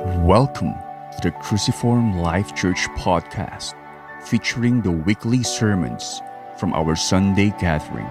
Welcome 0.00 0.72
to 1.12 1.18
the 1.22 1.30
Cruciform 1.30 2.16
Life 2.16 2.56
Church 2.56 2.88
podcast, 2.96 3.74
featuring 4.22 4.80
the 4.80 4.90
weekly 4.90 5.42
sermons 5.42 6.22
from 6.56 6.72
our 6.72 6.96
Sunday 6.96 7.52
gathering. 7.60 8.08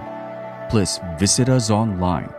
Please 0.70 1.00
visit 1.18 1.50
us 1.50 1.72
online 1.72 2.32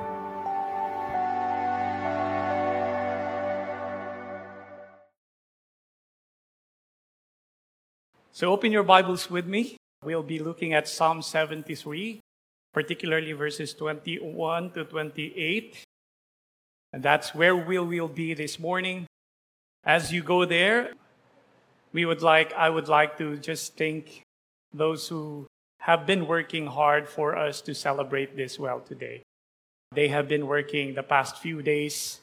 So 8.31 8.53
open 8.53 8.71
your 8.71 8.85
Bibles 8.85 9.29
with 9.29 9.49
me. 9.49 9.77
We'll 10.05 10.23
be 10.23 10.39
looking 10.39 10.75
at 10.75 10.87
Psalm 10.89 11.23
73, 11.23 12.22
particularly 12.73 13.33
verses 13.33 13.75
21 13.75 14.71
to 14.73 14.85
28. 14.85 15.85
And 16.93 17.03
that's 17.03 17.35
where 17.35 17.57
we 17.57 17.79
will 17.79 18.09
be 18.09 18.35
this 18.35 18.59
morning. 18.59 19.07
As 19.85 20.13
you 20.13 20.23
go 20.23 20.45
there, 20.45 20.93
we 21.93 22.05
would 22.05 22.23
like, 22.23 22.53
I 22.55 22.71
would 22.71 22.89
like 22.89 23.19
to 23.19 23.37
just 23.37 23.77
thank 23.77 24.23
those 24.73 25.09
who 25.09 25.47
have 25.81 26.07
been 26.07 26.27
working 26.27 26.67
hard 26.67 27.09
for 27.09 27.37
us 27.37 27.61
to 27.63 27.75
celebrate 27.75 28.37
this 28.37 28.59
well 28.59 28.81
today. 28.81 29.23
They 29.95 30.09
have 30.09 30.29
been 30.29 30.47
working 30.47 30.95
the 30.95 31.03
past 31.03 31.39
few 31.39 31.61
days 31.61 32.21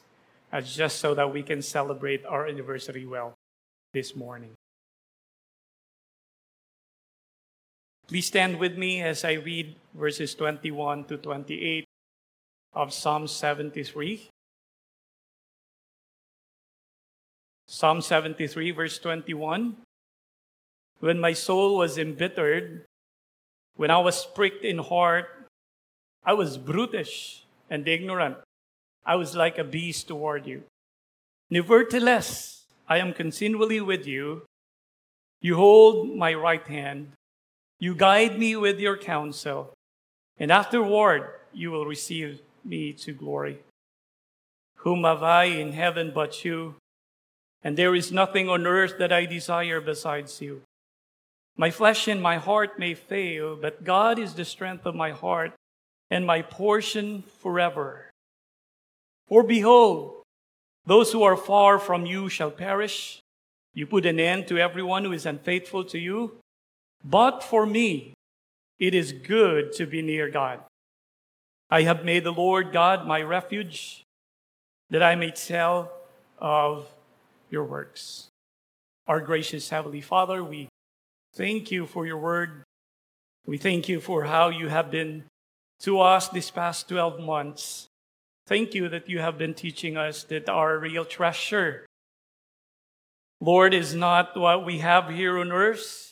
uh, 0.52 0.60
just 0.60 0.98
so 0.98 1.14
that 1.14 1.32
we 1.32 1.42
can 1.42 1.62
celebrate 1.62 2.24
our 2.26 2.46
anniversary 2.46 3.06
well 3.06 3.34
this 3.92 4.16
morning. 4.16 4.52
Please 8.08 8.26
stand 8.26 8.58
with 8.58 8.76
me 8.76 9.02
as 9.02 9.24
I 9.24 9.34
read 9.34 9.76
verses 9.94 10.34
21 10.34 11.04
to 11.04 11.16
28 11.16 11.84
of 12.72 12.92
Psalm 12.92 13.26
73. 13.26 14.28
Psalm 17.66 18.00
73, 18.00 18.70
verse 18.72 18.98
21. 18.98 19.76
When 21.00 21.20
my 21.20 21.32
soul 21.32 21.76
was 21.76 21.98
embittered, 21.98 22.84
when 23.76 23.90
I 23.90 23.98
was 23.98 24.26
pricked 24.26 24.64
in 24.64 24.78
heart, 24.78 25.26
I 26.24 26.34
was 26.34 26.58
brutish 26.58 27.44
and 27.70 27.86
ignorant. 27.86 28.36
I 29.06 29.16
was 29.16 29.34
like 29.34 29.56
a 29.56 29.64
beast 29.64 30.08
toward 30.08 30.46
you. 30.46 30.64
Nevertheless, 31.48 32.64
I 32.88 32.98
am 32.98 33.12
continually 33.12 33.80
with 33.80 34.06
you. 34.06 34.42
You 35.40 35.56
hold 35.56 36.16
my 36.16 36.34
right 36.34 36.66
hand. 36.66 37.12
You 37.78 37.94
guide 37.94 38.38
me 38.38 38.56
with 38.56 38.78
your 38.78 38.98
counsel, 38.98 39.72
and 40.40 40.50
afterward 40.50 41.28
you 41.52 41.70
will 41.70 41.84
receive 41.86 42.40
me 42.64 42.92
to 42.94 43.12
glory. 43.12 43.60
Whom 44.76 45.04
have 45.04 45.22
I 45.22 45.44
in 45.44 45.72
heaven 45.72 46.10
but 46.14 46.44
you? 46.44 46.76
And 47.62 47.76
there 47.76 47.94
is 47.94 48.10
nothing 48.10 48.48
on 48.48 48.66
earth 48.66 48.94
that 48.98 49.12
I 49.12 49.26
desire 49.26 49.80
besides 49.80 50.40
you. 50.40 50.62
My 51.56 51.70
flesh 51.70 52.08
and 52.08 52.22
my 52.22 52.36
heart 52.36 52.78
may 52.78 52.94
fail, 52.94 53.54
but 53.54 53.84
God 53.84 54.18
is 54.18 54.32
the 54.32 54.46
strength 54.46 54.86
of 54.86 54.94
my 54.94 55.10
heart 55.10 55.52
and 56.10 56.26
my 56.26 56.40
portion 56.40 57.22
forever. 57.42 58.08
For 59.28 59.42
behold, 59.42 60.22
those 60.86 61.12
who 61.12 61.22
are 61.22 61.36
far 61.36 61.78
from 61.78 62.06
you 62.06 62.30
shall 62.30 62.50
perish. 62.50 63.20
You 63.74 63.86
put 63.86 64.06
an 64.06 64.18
end 64.18 64.48
to 64.48 64.58
everyone 64.58 65.04
who 65.04 65.12
is 65.12 65.26
unfaithful 65.26 65.84
to 65.84 65.98
you. 65.98 66.38
But 67.04 67.44
for 67.44 67.66
me, 67.66 68.14
it 68.80 68.94
is 68.94 69.12
good 69.12 69.72
to 69.74 69.86
be 69.86 70.00
near 70.00 70.30
God. 70.30 70.60
I 71.70 71.82
have 71.82 72.04
made 72.04 72.24
the 72.24 72.32
Lord 72.32 72.72
God 72.72 73.06
my 73.06 73.22
refuge, 73.22 74.02
that 74.88 75.02
I 75.02 75.14
may 75.14 75.30
tell 75.30 75.92
of 76.38 76.88
your 77.50 77.64
works. 77.64 78.28
Our 79.06 79.20
gracious 79.20 79.68
Heavenly 79.68 80.00
Father, 80.00 80.42
we 80.42 80.68
thank 81.34 81.70
you 81.70 81.86
for 81.86 82.06
your 82.06 82.16
word. 82.16 82.64
We 83.46 83.58
thank 83.58 83.88
you 83.88 84.00
for 84.00 84.24
how 84.24 84.48
you 84.48 84.68
have 84.68 84.90
been 84.90 85.24
to 85.80 86.00
us 86.00 86.28
this 86.28 86.50
past 86.50 86.88
12 86.88 87.20
months. 87.20 87.86
Thank 88.46 88.74
you 88.74 88.88
that 88.88 89.08
you 89.08 89.20
have 89.20 89.38
been 89.38 89.54
teaching 89.54 89.96
us 89.96 90.24
that 90.24 90.48
our 90.48 90.78
real 90.78 91.04
treasure, 91.04 91.86
Lord, 93.40 93.74
is 93.74 93.94
not 93.94 94.36
what 94.36 94.64
we 94.64 94.78
have 94.78 95.10
here 95.10 95.38
on 95.38 95.52
earth, 95.52 96.09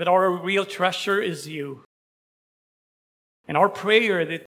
but 0.00 0.08
our 0.08 0.30
real 0.30 0.64
treasure 0.64 1.20
is 1.20 1.46
you. 1.46 1.84
And 3.46 3.54
our 3.54 3.68
prayer 3.68 4.24
that, 4.24 4.46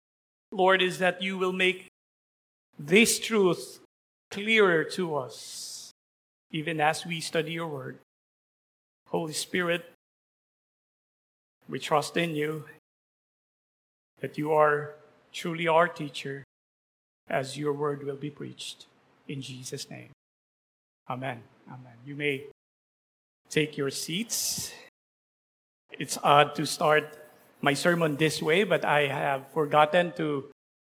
Lord, 0.52 0.80
is 0.80 1.00
that 1.00 1.24
you 1.24 1.40
will 1.40 1.54
make 1.54 1.88
this 2.78 3.20
truth 3.20 3.80
clearer 4.30 4.84
to 4.84 5.16
us, 5.16 5.90
even 6.52 6.80
as 6.80 7.04
we 7.04 7.20
study 7.20 7.54
your 7.54 7.68
word. 7.68 7.98
Holy 9.08 9.34
Spirit, 9.34 9.92
we 11.68 11.80
trust 11.80 12.16
in 12.16 12.36
you 12.36 12.66
that 14.22 14.38
you 14.38 14.54
are 14.54 14.94
truly 15.34 15.68
our 15.68 15.88
teacher 15.88 16.44
as 17.28 17.58
your 17.58 17.74
word 17.74 18.04
will 18.04 18.18
be 18.18 18.30
preached. 18.30 18.86
In 19.28 19.42
Jesus' 19.42 19.90
name. 19.90 20.10
Amen. 21.10 21.42
Amen. 21.68 21.98
You 22.06 22.16
may 22.16 22.44
take 23.50 23.78
your 23.78 23.90
seats. 23.90 24.74
It's 25.98 26.18
odd 26.24 26.56
to 26.56 26.66
start 26.66 27.18
my 27.62 27.74
sermon 27.74 28.16
this 28.16 28.42
way, 28.42 28.64
but 28.64 28.86
I 28.86 29.08
have 29.08 29.52
forgotten 29.52 30.14
to 30.14 30.46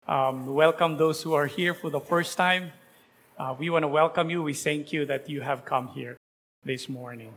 um, 0.09 0.47
welcome 0.47 0.97
those 0.97 1.23
who 1.23 1.33
are 1.35 1.47
here 1.47 1.75
for 1.75 1.91
the 1.91 2.01
first 2.01 2.37
time. 2.37 2.73
Uh, 3.39 3.55
we 3.59 3.71
want 3.71 3.85
to 3.85 3.89
welcome 3.89 4.29
you. 4.29 4.43
We 4.43 4.53
thank 4.53 4.93
you 4.93 5.07
that 5.07 5.31
you 5.31 5.41
have 5.41 5.65
come 5.65 5.89
here 5.89 6.17
this 6.65 6.89
morning. 6.89 7.35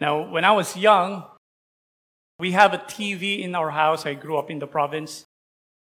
Now, 0.00 0.30
when 0.30 0.44
I 0.44 0.52
was 0.52 0.76
young, 0.76 1.24
we 2.38 2.52
have 2.52 2.72
a 2.72 2.78
TV 2.78 3.40
in 3.40 3.54
our 3.54 3.70
house. 3.70 4.06
I 4.06 4.14
grew 4.14 4.38
up 4.38 4.50
in 4.50 4.60
the 4.60 4.66
province. 4.66 5.24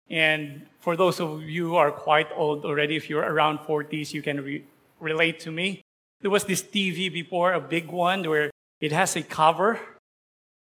And 0.10 0.66
for 0.80 0.98
those 0.98 1.20
of 1.20 1.44
you 1.44 1.70
who 1.70 1.76
are 1.76 1.92
quite 1.92 2.28
old 2.36 2.66
already, 2.66 2.96
if 2.96 3.10
you're 3.10 3.22
around 3.22 3.60
40s, 3.60 4.12
you 4.12 4.22
can 4.22 4.44
re- 4.44 4.66
relate 5.00 5.40
to 5.42 5.52
me. 5.52 5.82
There 6.20 6.32
was 6.32 6.44
this 6.44 6.62
TV 6.62 7.14
before, 7.14 7.54
a 7.54 7.62
big 7.62 7.88
one, 7.88 8.28
where 8.28 8.50
it 8.82 8.92
has 8.92 9.16
a 9.16 9.22
cover. 9.22 9.80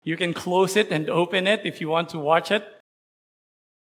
You 0.02 0.16
can 0.16 0.34
close 0.34 0.76
it 0.76 0.90
and 0.90 1.08
open 1.08 1.46
it 1.46 1.60
if 1.64 1.80
you 1.80 1.88
want 1.88 2.08
to 2.10 2.18
watch 2.18 2.50
it. 2.50 2.66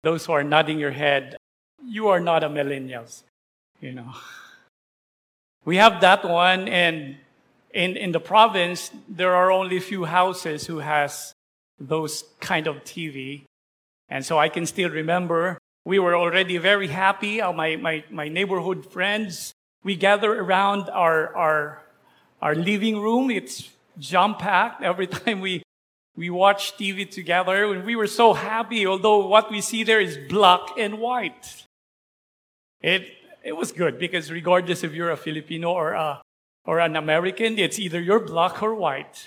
Those 0.03 0.25
who 0.25 0.33
are 0.33 0.43
nodding 0.43 0.79
your 0.79 0.91
head, 0.91 1.37
you 1.85 2.07
are 2.07 2.19
not 2.19 2.43
a 2.43 2.49
millennials, 2.49 3.23
you 3.79 3.91
know. 3.91 4.13
We 5.63 5.77
have 5.77 6.01
that 6.01 6.23
one, 6.23 6.67
and 6.67 7.17
in, 7.73 7.97
in 7.97 8.11
the 8.11 8.19
province, 8.19 8.91
there 9.07 9.35
are 9.35 9.51
only 9.51 9.77
a 9.77 9.81
few 9.81 10.05
houses 10.05 10.65
who 10.65 10.79
has 10.79 11.33
those 11.79 12.23
kind 12.39 12.67
of 12.67 12.77
TV. 12.83 13.43
And 14.09 14.25
so 14.25 14.39
I 14.39 14.49
can 14.49 14.65
still 14.65 14.89
remember 14.89 15.59
we 15.85 15.99
were 15.99 16.15
already 16.15 16.57
very 16.57 16.87
happy. 16.87 17.39
Uh, 17.39 17.53
my, 17.53 17.75
my, 17.77 18.03
my 18.09 18.27
neighborhood 18.27 18.85
friends, 18.85 19.53
we 19.83 19.95
gather 19.95 20.33
around 20.33 20.89
our, 20.89 21.33
our, 21.35 21.83
our 22.41 22.55
living 22.55 22.99
room. 22.99 23.31
It's 23.31 23.69
jam 23.99 24.35
packed 24.35 24.83
every 24.83 25.07
time 25.17 25.41
we, 25.41 25.63
we 26.15 26.29
watch 26.29 26.77
TV 26.77 27.09
together. 27.09 27.73
And 27.73 27.85
we 27.85 27.95
were 27.95 28.07
so 28.07 28.33
happy, 28.33 28.85
although 28.85 29.27
what 29.27 29.51
we 29.51 29.61
see 29.61 29.83
there 29.83 30.01
is 30.01 30.17
black 30.29 30.61
and 30.77 30.99
white. 30.99 31.65
It, 32.81 33.07
it 33.43 33.55
was 33.55 33.71
good 33.71 33.99
because 33.99 34.31
regardless 34.31 34.83
if 34.83 34.93
you're 34.93 35.11
a 35.11 35.17
Filipino 35.17 35.71
or, 35.71 35.93
a, 35.93 36.21
or 36.65 36.79
an 36.79 36.95
American, 36.95 37.57
it's 37.57 37.79
either 37.79 37.99
you're 37.99 38.19
black 38.19 38.61
or 38.61 38.75
white. 38.75 39.25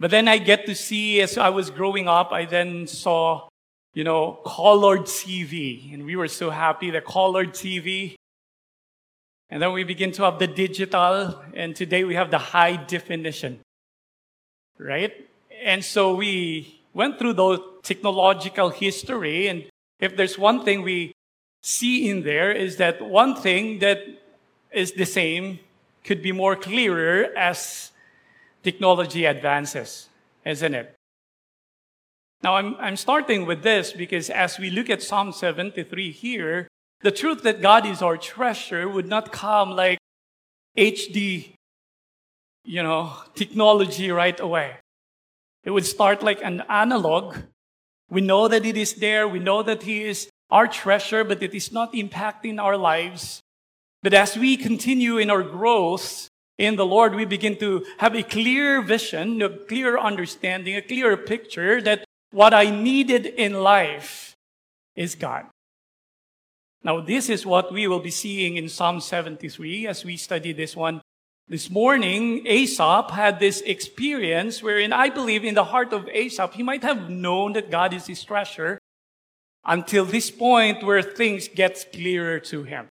But 0.00 0.10
then 0.10 0.28
I 0.28 0.38
get 0.38 0.66
to 0.66 0.74
see, 0.74 1.20
as 1.20 1.38
I 1.38 1.50
was 1.50 1.70
growing 1.70 2.08
up, 2.08 2.32
I 2.32 2.44
then 2.44 2.86
saw, 2.86 3.48
you 3.94 4.04
know, 4.04 4.40
colored 4.44 5.02
TV. 5.02 5.94
And 5.94 6.04
we 6.04 6.16
were 6.16 6.28
so 6.28 6.50
happy 6.50 6.90
that 6.90 7.04
colored 7.04 7.52
TV 7.52 8.16
and 9.54 9.62
then 9.62 9.72
we 9.72 9.84
begin 9.84 10.10
to 10.10 10.24
have 10.24 10.40
the 10.40 10.48
digital, 10.48 11.40
and 11.54 11.76
today 11.76 12.02
we 12.02 12.16
have 12.16 12.32
the 12.32 12.38
high 12.38 12.74
definition. 12.74 13.60
Right? 14.78 15.12
And 15.62 15.84
so 15.84 16.16
we 16.16 16.80
went 16.92 17.20
through 17.20 17.34
the 17.34 17.62
technological 17.84 18.70
history, 18.70 19.46
and 19.46 19.66
if 20.00 20.16
there's 20.16 20.36
one 20.36 20.64
thing 20.64 20.82
we 20.82 21.12
see 21.62 22.10
in 22.10 22.24
there 22.24 22.50
is 22.50 22.78
that 22.78 23.00
one 23.00 23.36
thing 23.36 23.78
that 23.78 24.00
is 24.72 24.90
the 24.90 25.06
same 25.06 25.60
could 26.02 26.20
be 26.20 26.32
more 26.32 26.56
clearer 26.56 27.28
as 27.36 27.92
technology 28.64 29.24
advances, 29.24 30.08
isn't 30.44 30.74
it? 30.74 30.96
Now, 32.42 32.56
I'm, 32.56 32.74
I'm 32.80 32.96
starting 32.96 33.46
with 33.46 33.62
this 33.62 33.92
because 33.92 34.30
as 34.30 34.58
we 34.58 34.70
look 34.70 34.90
at 34.90 35.00
Psalm 35.00 35.30
73 35.30 36.10
here, 36.10 36.66
the 37.04 37.12
truth 37.12 37.42
that 37.42 37.60
God 37.60 37.84
is 37.84 38.00
our 38.00 38.16
treasure 38.16 38.88
would 38.88 39.06
not 39.06 39.30
come 39.30 39.72
like 39.72 39.98
HD, 40.74 41.52
you 42.64 42.82
know, 42.82 43.12
technology 43.34 44.10
right 44.10 44.40
away. 44.40 44.76
It 45.64 45.70
would 45.70 45.84
start 45.84 46.22
like 46.22 46.42
an 46.42 46.62
analog. 46.66 47.36
We 48.08 48.22
know 48.22 48.48
that 48.48 48.64
it 48.64 48.78
is 48.78 48.94
there. 48.94 49.28
We 49.28 49.38
know 49.38 49.62
that 49.62 49.82
He 49.82 50.02
is 50.04 50.30
our 50.50 50.66
treasure, 50.66 51.24
but 51.24 51.42
it 51.42 51.54
is 51.54 51.70
not 51.70 51.92
impacting 51.92 52.58
our 52.58 52.78
lives. 52.78 53.42
But 54.02 54.14
as 54.14 54.38
we 54.38 54.56
continue 54.56 55.18
in 55.18 55.28
our 55.28 55.42
growth 55.42 56.28
in 56.56 56.76
the 56.76 56.86
Lord, 56.86 57.14
we 57.14 57.26
begin 57.26 57.56
to 57.58 57.84
have 57.98 58.14
a 58.14 58.22
clear 58.22 58.80
vision, 58.80 59.42
a 59.42 59.50
clear 59.50 59.98
understanding, 59.98 60.74
a 60.74 60.80
clear 60.80 61.18
picture 61.18 61.82
that 61.82 62.04
what 62.30 62.54
I 62.54 62.70
needed 62.70 63.26
in 63.26 63.62
life 63.62 64.36
is 64.96 65.14
God. 65.14 65.44
Now, 66.84 67.00
this 67.00 67.30
is 67.30 67.46
what 67.46 67.72
we 67.72 67.86
will 67.88 68.00
be 68.00 68.10
seeing 68.10 68.58
in 68.58 68.68
Psalm 68.68 69.00
73 69.00 69.86
as 69.86 70.04
we 70.04 70.18
study 70.18 70.52
this 70.52 70.76
one. 70.76 71.00
This 71.48 71.70
morning, 71.70 72.46
Asaph 72.46 73.10
had 73.10 73.40
this 73.40 73.62
experience 73.62 74.62
wherein 74.62 74.92
I 74.92 75.08
believe 75.08 75.44
in 75.44 75.54
the 75.54 75.64
heart 75.64 75.94
of 75.94 76.06
Asaph, 76.08 76.52
he 76.52 76.62
might 76.62 76.82
have 76.82 77.08
known 77.08 77.54
that 77.54 77.70
God 77.70 77.94
is 77.94 78.06
his 78.06 78.22
treasure 78.22 78.78
until 79.64 80.04
this 80.04 80.30
point 80.30 80.84
where 80.84 81.02
things 81.02 81.48
get 81.48 81.86
clearer 81.92 82.38
to 82.40 82.64
him. 82.64 82.88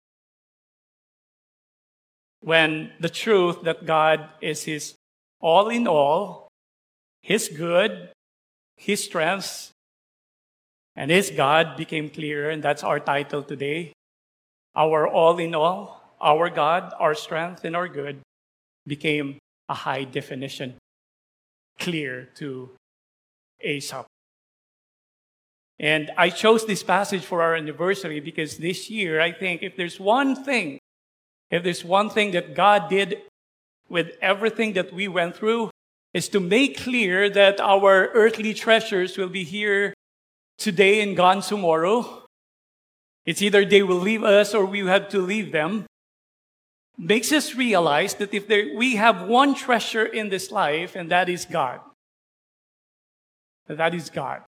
When 2.42 2.92
the 3.00 3.10
truth 3.10 3.63
that 3.63 3.86
God 3.86 4.30
is 4.42 4.63
his 4.63 4.95
all 5.40 5.69
in 5.69 5.88
all, 5.88 6.50
his 7.22 7.48
good, 7.48 8.12
his 8.75 9.04
strength, 9.04 9.72
and 10.97 11.11
his 11.11 11.29
God 11.29 11.77
became 11.77 12.09
clearer, 12.09 12.49
and 12.49 12.63
that's 12.63 12.83
our 12.83 12.99
title 12.99 13.44
today. 13.44 13.94
Our 14.75 15.07
all 15.07 15.38
in 15.38 15.53
all, 15.53 16.17
our 16.19 16.49
God, 16.49 16.91
our 16.99 17.13
strength, 17.13 17.63
and 17.63 17.75
our 17.75 17.88
good 17.88 18.19
became 18.85 19.38
a 19.69 19.75
high 19.75 20.05
definition, 20.05 20.75
clear 21.79 22.29
to 22.38 22.71
Asaph. 23.61 24.07
And 25.79 26.09
I 26.17 26.31
chose 26.31 26.65
this 26.65 26.81
passage 26.81 27.23
for 27.23 27.44
our 27.44 27.53
anniversary 27.53 28.19
because 28.19 28.57
this 28.57 28.89
year, 28.89 29.21
I 29.21 29.31
think 29.31 29.61
if 29.61 29.75
there's 29.75 29.99
one 29.99 30.44
thing, 30.44 30.79
if 31.51 31.63
there's 31.63 31.85
one 31.85 32.09
thing 32.09 32.31
that 32.31 32.55
God 32.55 32.89
did 32.89 33.21
with 33.88 34.17
everything 34.19 34.73
that 34.73 34.91
we 34.91 35.07
went 35.07 35.35
through, 35.35 35.69
is 36.15 36.27
to 36.29 36.39
make 36.39 36.81
clear 36.81 37.29
that 37.29 37.59
our 37.59 38.07
earthly 38.15 38.55
treasures 38.55 39.15
will 39.17 39.29
be 39.29 39.44
here 39.44 39.94
today 40.57 41.01
and 41.01 41.15
gone 41.15 41.42
tomorrow. 41.42 42.24
It's 43.25 43.42
either 43.42 43.65
they 43.65 43.83
will 43.83 44.00
leave 44.00 44.24
us 44.24 44.54
or 44.54 44.65
we 44.65 44.80
have 44.80 45.09
to 45.09 45.21
leave 45.21 45.51
them. 45.51 45.86
Makes 46.98 47.31
us 47.31 47.56
realize 47.56 48.15
that 48.15 48.33
if 48.33 48.48
there, 48.48 48.75
we 48.75 48.95
have 48.95 49.27
one 49.27 49.54
treasure 49.54 50.06
in 50.06 50.30
this 50.30 50.51
life, 50.51 50.95
and 50.95 51.12
that 51.12 51.30
is 51.30 51.45
God. 51.45 51.80
That 53.68 53.94
is 53.94 54.09
God. 54.09 54.42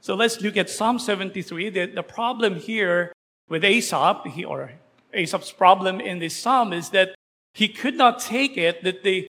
So 0.00 0.14
let's 0.14 0.40
look 0.40 0.56
at 0.56 0.68
Psalm 0.68 0.98
73. 0.98 1.70
The, 1.70 1.86
the 1.86 2.02
problem 2.02 2.56
here 2.56 3.12
with 3.48 3.64
Asaph, 3.64 4.26
he, 4.26 4.44
or 4.44 4.72
Asaph's 5.12 5.52
problem 5.52 6.00
in 6.00 6.18
this 6.18 6.36
psalm 6.36 6.72
is 6.72 6.90
that 6.90 7.14
he 7.52 7.68
could 7.68 7.96
not 7.96 8.18
take 8.18 8.56
it 8.56 8.82
that 8.82 9.04
the 9.04 9.28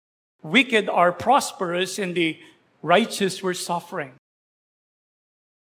wicked 0.43 0.89
are 0.89 1.11
prosperous 1.11 1.97
and 1.97 2.15
the 2.15 2.39
righteous 2.81 3.41
were 3.41 3.53
suffering. 3.53 4.13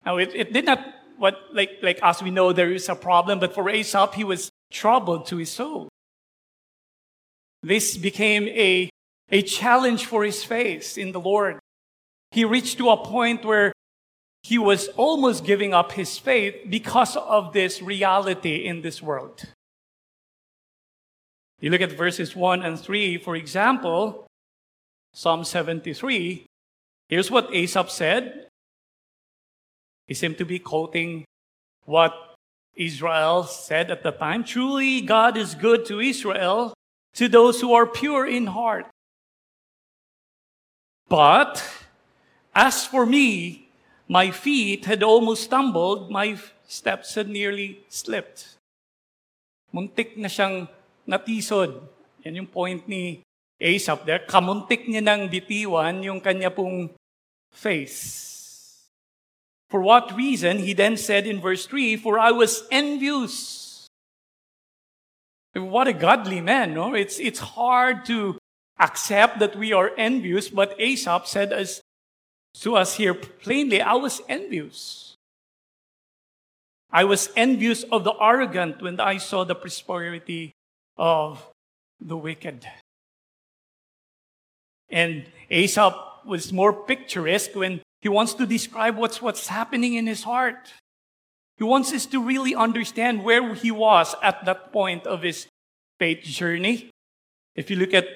Now, 0.05 0.17
it, 0.17 0.32
it 0.35 0.52
did 0.52 0.64
not, 0.64 0.81
what, 1.19 1.37
like, 1.52 1.79
like 1.82 1.99
as 2.02 2.23
we 2.23 2.31
know, 2.31 2.52
there 2.52 2.73
is 2.73 2.88
a 2.88 2.94
problem, 2.94 3.38
but 3.38 3.55
for 3.55 3.69
Asaph, 3.69 4.14
he 4.14 4.25
was 4.25 4.50
troubled 4.70 5.26
to 5.26 5.37
his 5.37 5.50
soul. 5.50 5.88
This 7.62 7.97
became 7.97 8.49
a, 8.49 8.88
a 9.31 9.43
challenge 9.43 10.06
for 10.06 10.25
his 10.25 10.43
faith 10.43 10.97
in 10.97 11.12
the 11.12 11.20
Lord. 11.20 11.58
He 12.31 12.44
reached 12.44 12.79
to 12.79 12.91
a 12.91 12.97
point 12.97 13.44
where 13.44 13.73
he 14.43 14.56
was 14.56 14.88
almost 14.97 15.44
giving 15.44 15.75
up 15.75 15.93
his 15.93 16.19
faith 16.19 16.55
because 16.69 17.17
of 17.17 17.53
this 17.53 17.82
reality 17.82 18.67
in 18.67 18.81
this 18.81 19.03
world. 19.03 19.43
You 21.61 21.70
look 21.70 21.82
at 21.82 21.93
verses 21.93 22.35
1 22.35 22.62
and 22.62 22.81
3, 22.81 23.19
for 23.19 23.37
example, 23.37 24.26
Psalm 25.12 25.44
73. 25.44 26.46
Here's 27.08 27.31
what 27.31 27.55
Asaph 27.55 27.91
said 27.91 28.46
he 30.11 30.15
seemed 30.19 30.43
to 30.43 30.45
be 30.45 30.59
quoting 30.59 31.23
what 31.87 32.35
Israel 32.75 33.47
said 33.47 33.95
at 33.95 34.03
the 34.03 34.11
time. 34.11 34.43
Truly, 34.43 35.07
God 35.07 35.39
is 35.39 35.55
good 35.55 35.87
to 35.87 36.03
Israel, 36.03 36.75
to 37.15 37.31
those 37.31 37.62
who 37.62 37.71
are 37.79 37.87
pure 37.87 38.27
in 38.27 38.51
heart. 38.51 38.91
But 41.07 41.62
as 42.51 42.91
for 42.91 43.07
me, 43.07 43.71
my 44.11 44.35
feet 44.35 44.91
had 44.91 45.07
almost 45.07 45.47
stumbled, 45.47 46.11
my 46.11 46.35
steps 46.67 47.15
had 47.15 47.31
nearly 47.31 47.87
slipped. 47.87 48.59
Muntik 49.71 50.19
na 50.19 50.27
siyang 50.27 50.67
natisod. 51.06 51.87
Yan 52.27 52.43
yung 52.43 52.51
point 52.51 52.83
ni 52.91 53.23
Asaph 53.63 54.03
there. 54.03 54.27
Kamuntik 54.27 54.91
niya 54.91 55.06
nang 55.06 55.31
bitiwan 55.31 56.03
yung 56.03 56.19
kanya 56.19 56.51
pong 56.51 56.91
face. 57.55 58.40
For 59.70 59.81
what 59.81 60.17
reason? 60.17 60.58
He 60.58 60.72
then 60.72 60.96
said 60.96 61.26
in 61.26 61.40
verse 61.40 61.67
3 61.67 61.96
For 61.96 62.19
I 62.19 62.32
was 62.32 62.64
envious. 62.70 63.87
What 65.55 65.88
a 65.88 65.93
godly 65.93 66.40
man, 66.40 66.75
no? 66.75 66.94
It's, 66.94 67.19
it's 67.19 67.38
hard 67.40 68.05
to 68.06 68.38
accept 68.78 69.38
that 69.38 69.56
we 69.56 69.72
are 69.72 69.90
envious, 69.96 70.49
but 70.49 70.75
Asaph 70.78 71.26
said 71.26 71.52
as, 71.52 71.81
to 72.55 72.76
us 72.76 72.94
here 72.94 73.14
plainly, 73.14 73.81
I 73.81 73.94
was 73.94 74.22
envious. 74.28 75.14
I 76.93 77.05
was 77.05 77.31
envious 77.37 77.84
of 77.84 78.05
the 78.05 78.14
arrogant 78.20 78.82
when 78.82 78.99
I 78.99 79.19
saw 79.19 79.44
the 79.44 79.55
prosperity 79.55 80.52
of 80.96 81.49
the 82.00 82.17
wicked. 82.17 82.67
And 84.88 85.26
Asaph 85.50 85.94
was 86.26 86.52
more 86.52 86.72
picturesque 86.72 87.55
when 87.55 87.81
he 88.02 88.08
wants 88.08 88.35
to 88.35 88.47
describe 88.47 88.97
what's, 88.97 89.20
what's 89.20 89.49
happening 89.49 89.94
in 89.94 90.06
his 90.06 90.25
heart. 90.25 90.73
He 91.58 91.64
wants 91.64 91.93
us 91.93 92.06
to 92.06 92.23
really 92.23 92.55
understand 92.55 93.23
where 93.23 93.55
he 93.55 93.70
was 93.70 94.14
at 94.23 94.44
that 94.47 94.73
point 94.73 95.06
of 95.06 95.23
his 95.23 95.47
faith 95.99 96.23
journey. 96.23 96.91
If 97.55 97.69
you 97.69 97.76
look 97.76 97.93
at 97.93 98.06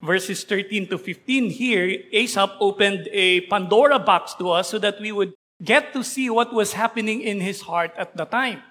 verses 0.00 0.44
13 0.44 0.88
to 0.88 0.98
15 0.98 1.50
here, 1.50 2.00
Asaph 2.12 2.56
opened 2.60 3.08
a 3.12 3.42
Pandora 3.42 3.98
box 3.98 4.34
to 4.34 4.50
us 4.50 4.68
so 4.70 4.78
that 4.78 5.00
we 5.00 5.12
would 5.12 5.34
get 5.62 5.92
to 5.92 6.02
see 6.02 6.30
what 6.30 6.52
was 6.52 6.72
happening 6.72 7.20
in 7.20 7.40
his 7.40 7.62
heart 7.62 7.92
at 7.96 8.16
the 8.16 8.24
time. 8.24 8.62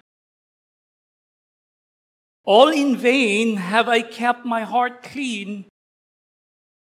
All 2.44 2.68
in 2.68 2.96
vain 2.96 3.56
have 3.56 3.88
I 3.88 4.02
kept 4.02 4.44
my 4.44 4.62
heart 4.62 5.02
clean 5.02 5.66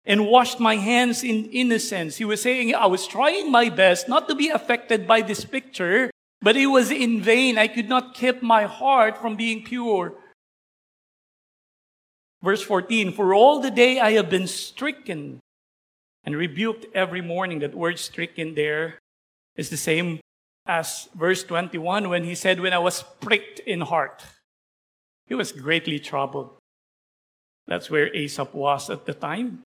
and 0.08 0.26
washed 0.26 0.58
my 0.58 0.76
hands 0.76 1.22
in 1.22 1.44
innocence. 1.52 2.16
He 2.16 2.24
was 2.24 2.40
saying, 2.40 2.74
I 2.74 2.86
was 2.86 3.06
trying 3.06 3.52
my 3.52 3.68
best 3.68 4.08
not 4.08 4.26
to 4.28 4.34
be 4.34 4.48
affected 4.48 5.06
by 5.06 5.20
this 5.20 5.44
picture, 5.44 6.10
but 6.40 6.56
it 6.56 6.66
was 6.66 6.90
in 6.90 7.20
vain. 7.20 7.58
I 7.58 7.68
could 7.68 7.90
not 7.90 8.14
keep 8.14 8.42
my 8.42 8.64
heart 8.64 9.18
from 9.18 9.36
being 9.36 9.62
pure. 9.62 10.14
Verse 12.42 12.62
14, 12.62 13.12
for 13.12 13.34
all 13.34 13.60
the 13.60 13.70
day 13.70 14.00
I 14.00 14.12
have 14.12 14.30
been 14.30 14.46
stricken 14.46 15.40
and 16.24 16.34
rebuked 16.34 16.86
every 16.94 17.20
morning. 17.20 17.58
That 17.58 17.74
word 17.74 17.98
stricken 17.98 18.54
there 18.54 18.98
is 19.56 19.68
the 19.68 19.76
same 19.76 20.20
as 20.64 21.10
verse 21.14 21.42
21 21.44 22.08
when 22.08 22.24
he 22.24 22.34
said, 22.34 22.60
when 22.60 22.72
I 22.72 22.78
was 22.78 23.04
pricked 23.20 23.58
in 23.60 23.82
heart. 23.82 24.24
He 25.26 25.34
was 25.34 25.52
greatly 25.52 25.98
troubled. 25.98 26.56
That's 27.66 27.90
where 27.90 28.14
Asaph 28.16 28.54
was 28.54 28.88
at 28.88 29.04
the 29.04 29.12
time. 29.12 29.64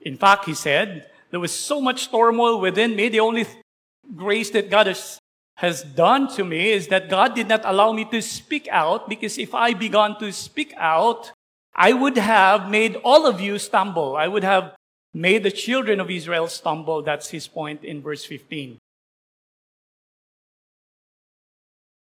In 0.00 0.16
fact, 0.16 0.44
he 0.44 0.54
said, 0.54 1.10
there 1.30 1.40
was 1.40 1.52
so 1.52 1.80
much 1.80 2.10
turmoil 2.10 2.60
within 2.60 2.94
me. 2.94 3.08
The 3.08 3.20
only 3.20 3.46
grace 4.14 4.50
that 4.50 4.70
God 4.70 4.86
has, 4.86 5.18
has 5.56 5.82
done 5.82 6.28
to 6.36 6.44
me 6.44 6.70
is 6.70 6.88
that 6.88 7.10
God 7.10 7.34
did 7.34 7.48
not 7.48 7.62
allow 7.64 7.92
me 7.92 8.04
to 8.06 8.22
speak 8.22 8.68
out 8.70 9.08
because 9.08 9.38
if 9.38 9.54
I 9.54 9.74
began 9.74 10.18
to 10.18 10.32
speak 10.32 10.74
out, 10.76 11.32
I 11.74 11.92
would 11.92 12.16
have 12.16 12.70
made 12.70 12.96
all 13.04 13.26
of 13.26 13.40
you 13.40 13.58
stumble. 13.58 14.16
I 14.16 14.28
would 14.28 14.44
have 14.44 14.74
made 15.12 15.42
the 15.42 15.50
children 15.50 16.00
of 16.00 16.10
Israel 16.10 16.48
stumble. 16.48 17.02
That's 17.02 17.30
his 17.30 17.48
point 17.48 17.84
in 17.84 18.00
verse 18.00 18.24
15. 18.24 18.78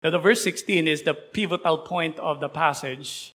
Now, 0.02 0.10
the 0.10 0.18
verse 0.18 0.42
16 0.42 0.86
is 0.86 1.02
the 1.02 1.14
pivotal 1.14 1.78
point 1.78 2.18
of 2.18 2.40
the 2.40 2.50
passage. 2.50 3.32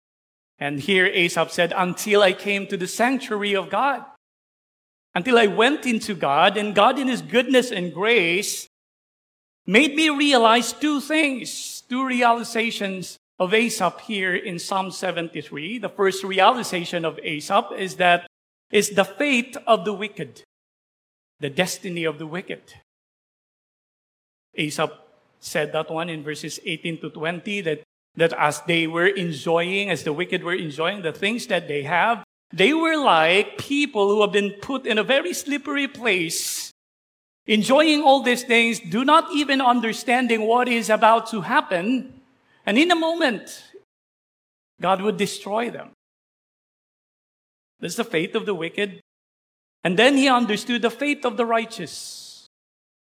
And 0.59 0.79
here 0.79 1.07
Asaph 1.07 1.51
said, 1.51 1.73
Until 1.75 2.21
I 2.21 2.33
came 2.33 2.67
to 2.67 2.77
the 2.77 2.85
sanctuary 2.85 3.55
of 3.55 3.71
God 3.71 4.05
until 5.15 5.37
I 5.37 5.47
went 5.47 5.85
into 5.85 6.13
God, 6.13 6.57
and 6.57 6.75
God, 6.75 6.99
in 6.99 7.07
His 7.07 7.21
goodness 7.21 7.71
and 7.71 7.93
grace, 7.93 8.67
made 9.65 9.95
me 9.95 10.09
realize 10.09 10.73
two 10.73 10.99
things, 11.01 11.81
two 11.89 12.05
realizations 12.05 13.17
of 13.39 13.53
Asaph 13.53 14.01
here 14.01 14.35
in 14.35 14.59
Psalm 14.59 14.91
73. 14.91 15.79
The 15.79 15.89
first 15.89 16.23
realization 16.23 17.05
of 17.05 17.19
Asaph 17.23 17.71
is 17.77 17.95
that 17.95 18.27
is 18.71 18.91
the 18.91 19.05
fate 19.05 19.57
of 19.65 19.85
the 19.85 19.93
wicked, 19.93 20.43
the 21.39 21.49
destiny 21.49 22.03
of 22.03 22.19
the 22.19 22.27
wicked. 22.27 22.61
Asaph 24.55 24.91
said 25.39 25.71
that 25.71 25.89
one 25.89 26.09
in 26.09 26.23
verses 26.23 26.59
18 26.65 27.01
to 27.01 27.09
20 27.09 27.61
that, 27.61 27.81
that 28.15 28.33
as 28.33 28.61
they 28.67 28.85
were 28.87 29.07
enjoying, 29.07 29.89
as 29.89 30.03
the 30.03 30.13
wicked 30.13 30.43
were 30.43 30.53
enjoying 30.53 31.01
the 31.01 31.13
things 31.13 31.47
that 31.47 31.67
they 31.67 31.83
have, 31.83 32.23
they 32.51 32.73
were 32.73 32.97
like 32.97 33.57
people 33.57 34.09
who 34.09 34.21
have 34.21 34.31
been 34.31 34.51
put 34.61 34.85
in 34.85 34.97
a 34.97 35.03
very 35.03 35.33
slippery 35.33 35.87
place, 35.87 36.71
enjoying 37.45 38.01
all 38.01 38.21
these 38.21 38.43
things, 38.43 38.79
do 38.79 39.05
not 39.05 39.31
even 39.33 39.61
understanding 39.61 40.47
what 40.47 40.67
is 40.67 40.89
about 40.89 41.29
to 41.31 41.41
happen. 41.41 42.21
And 42.65 42.77
in 42.77 42.91
a 42.91 42.95
moment, 42.95 43.63
God 44.81 45.01
would 45.01 45.17
destroy 45.17 45.69
them. 45.69 45.91
That's 47.79 47.95
the 47.95 48.03
fate 48.03 48.35
of 48.35 48.45
the 48.45 48.55
wicked. 48.55 49.01
And 49.83 49.97
then 49.97 50.17
he 50.17 50.27
understood 50.27 50.81
the 50.81 50.89
fate 50.89 51.25
of 51.25 51.37
the 51.37 51.45
righteous, 51.45 52.47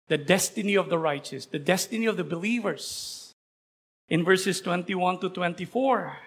the 0.09 0.19
destiny 0.19 0.75
of 0.75 0.89
the 0.89 0.99
righteous, 0.99 1.47
the 1.47 1.59
destiny 1.59 2.07
of 2.07 2.17
the 2.17 2.25
believers. 2.25 3.33
In 4.09 4.25
verses 4.25 4.61
21 4.61 5.21
to 5.21 5.31
24. 5.31 6.19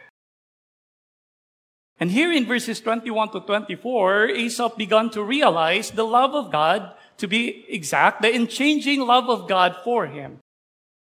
And 2.03 2.11
here 2.11 2.33
in 2.33 2.45
verses 2.45 2.81
21 2.81 3.31
to 3.31 3.39
24, 3.39 4.27
Asaph 4.35 4.75
began 4.75 5.09
to 5.11 5.23
realize 5.23 5.89
the 5.89 6.03
love 6.03 6.35
of 6.35 6.51
God, 6.51 6.91
to 7.15 7.29
be 7.29 7.63
exact, 7.69 8.21
the 8.21 8.35
unchanging 8.35 8.99
love 8.99 9.29
of 9.29 9.47
God 9.47 9.77
for 9.85 10.05
him. 10.05 10.39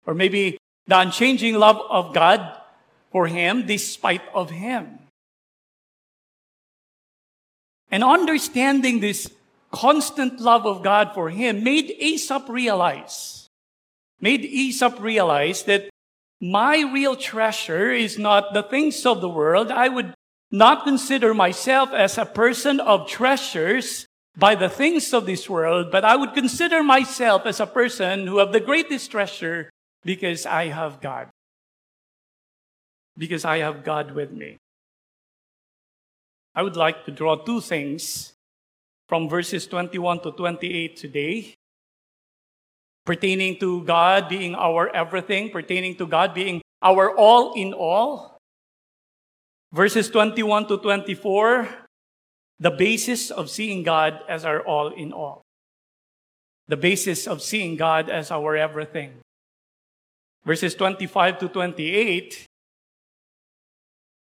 Or 0.08 0.16
maybe 0.16 0.58
the 0.88 0.98
unchanging 0.98 1.54
love 1.54 1.78
of 1.92 2.16
God 2.16 2.42
for 3.12 3.28
him 3.28 3.68
despite 3.68 4.24
of 4.34 4.50
him. 4.50 4.98
And 7.92 8.04
understanding 8.04 9.00
this 9.00 9.30
constant 9.70 10.40
love 10.40 10.66
of 10.66 10.82
God 10.82 11.12
for 11.14 11.30
him 11.30 11.64
made 11.64 11.94
Asaph 12.00 12.50
realize, 12.50 13.50
made 14.20 14.44
Asaph 14.44 15.00
realize 15.00 15.62
that 15.70 15.92
my 16.42 16.80
real 16.92 17.16
treasure 17.16 17.92
is 17.92 18.18
not 18.18 18.56
the 18.56 18.64
things 18.64 19.06
of 19.06 19.22
the 19.22 19.30
world. 19.30 19.70
I 19.70 19.90
would 19.90 20.16
not 20.52 20.84
consider 20.84 21.34
myself 21.34 21.92
as 21.92 22.18
a 22.18 22.26
person 22.26 22.80
of 22.80 23.08
treasures 23.08 24.06
by 24.38 24.56
the 24.56 24.70
things 24.70 25.14
of 25.14 25.26
this 25.26 25.50
world, 25.50 25.92
but 25.92 26.06
I 26.06 26.16
would 26.16 26.34
consider 26.34 26.84
myself 26.84 27.46
as 27.46 27.60
a 27.60 27.66
person 27.66 28.28
who 28.28 28.38
have 28.38 28.52
the 28.52 28.60
greatest 28.60 29.12
treasure 29.12 29.70
because 30.04 30.46
I 30.46 30.68
have 30.68 31.02
God. 31.02 31.30
Because 33.18 33.44
I 33.44 33.60
have 33.60 33.84
God 33.84 34.12
with 34.12 34.32
me. 34.32 34.58
I 36.54 36.62
would 36.62 36.76
like 36.76 37.06
to 37.06 37.12
draw 37.12 37.36
two 37.36 37.62
things 37.62 38.34
from 39.10 39.28
verses 39.28 39.66
21 39.68 40.22
to 40.22 40.32
28 40.32 40.96
today 40.96 41.56
pertaining 43.06 43.58
to 43.58 43.82
God 43.86 44.28
being 44.28 44.54
our 44.54 44.94
everything, 44.94 45.50
pertaining 45.50 45.96
to 45.96 46.06
God 46.06 46.36
being 46.36 46.62
our 46.84 47.10
all 47.16 47.54
in 47.56 47.74
all. 47.74 48.37
Verses 49.74 50.10
21 50.10 50.68
to 50.68 50.78
24, 50.78 51.68
the 52.60 52.72
basis 52.72 53.30
of 53.32 53.50
seeing 53.50 53.84
God 53.84 54.20
as 54.30 54.46
our 54.46 54.62
all 54.62 54.88
in 54.88 55.12
all. 55.12 55.42
The 56.68 56.78
basis 56.78 57.28
of 57.28 57.42
seeing 57.42 57.76
God 57.76 58.10
as 58.10 58.32
our 58.32 58.56
everything. 58.56 59.14
Verses 60.46 60.76
25 60.76 61.40
to 61.40 61.50
28, 61.50 62.46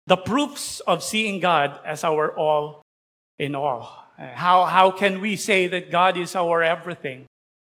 the 0.07 0.17
proofs 0.17 0.81
of 0.81 1.03
seeing 1.03 1.41
God 1.41 1.81
as 1.85 2.05
our 2.05 2.31
all 2.37 2.83
in 3.39 3.55
all. 3.55 4.07
How, 4.17 4.65
how 4.65 4.91
can 4.93 5.21
we 5.21 5.35
say 5.35 5.67
that 5.67 5.91
God 5.91 6.17
is 6.17 6.37
our 6.37 6.63
everything? 6.63 7.27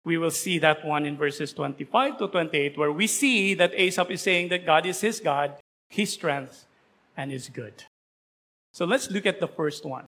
We 0.05 0.19
will 0.19 0.31
see 0.31 0.59
that 0.61 0.85
one 0.85 1.05
in 1.05 1.17
verses 1.17 1.53
25 1.53 2.19
to 2.19 2.29
28, 2.29 2.79
where 2.79 2.93
we 2.93 3.07
see 3.07 3.55
that 3.55 3.73
Asaph 3.75 4.11
is 4.11 4.23
saying 4.23 4.49
that 4.51 4.65
God 4.65 4.87
is 4.87 5.01
his 5.01 5.19
God, 5.19 5.55
his 5.91 6.13
strength, 6.13 6.67
and 7.19 7.33
is 7.33 7.51
good. 7.51 7.85
So 8.73 8.87
let's 8.87 9.11
look 9.11 9.27
at 9.27 9.41
the 9.41 9.49
first 9.49 9.85
one. 9.85 10.07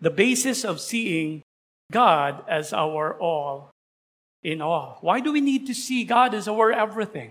The 0.00 0.10
basis 0.10 0.64
of 0.64 0.80
seeing 0.80 1.42
God 1.92 2.42
as 2.48 2.72
our 2.72 3.14
all 3.14 3.70
in 4.42 4.60
all. 4.60 4.98
Why 5.00 5.20
do 5.20 5.32
we 5.32 5.40
need 5.40 5.66
to 5.68 5.74
see 5.74 6.04
God 6.04 6.34
as 6.34 6.48
our 6.48 6.72
everything? 6.72 7.30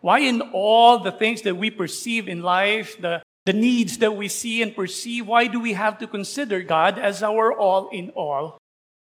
Why, 0.00 0.20
in 0.20 0.42
all 0.52 0.98
the 0.98 1.10
things 1.10 1.42
that 1.42 1.56
we 1.56 1.70
perceive 1.70 2.28
in 2.28 2.42
life, 2.42 3.00
the, 3.00 3.22
the 3.46 3.54
needs 3.54 3.98
that 3.98 4.14
we 4.14 4.28
see 4.28 4.60
and 4.60 4.76
perceive, 4.76 5.26
why 5.26 5.46
do 5.46 5.58
we 5.58 5.72
have 5.72 5.98
to 5.98 6.06
consider 6.06 6.60
God 6.60 6.98
as 6.98 7.22
our 7.22 7.52
all 7.52 7.88
in 7.88 8.10
all? 8.10 8.58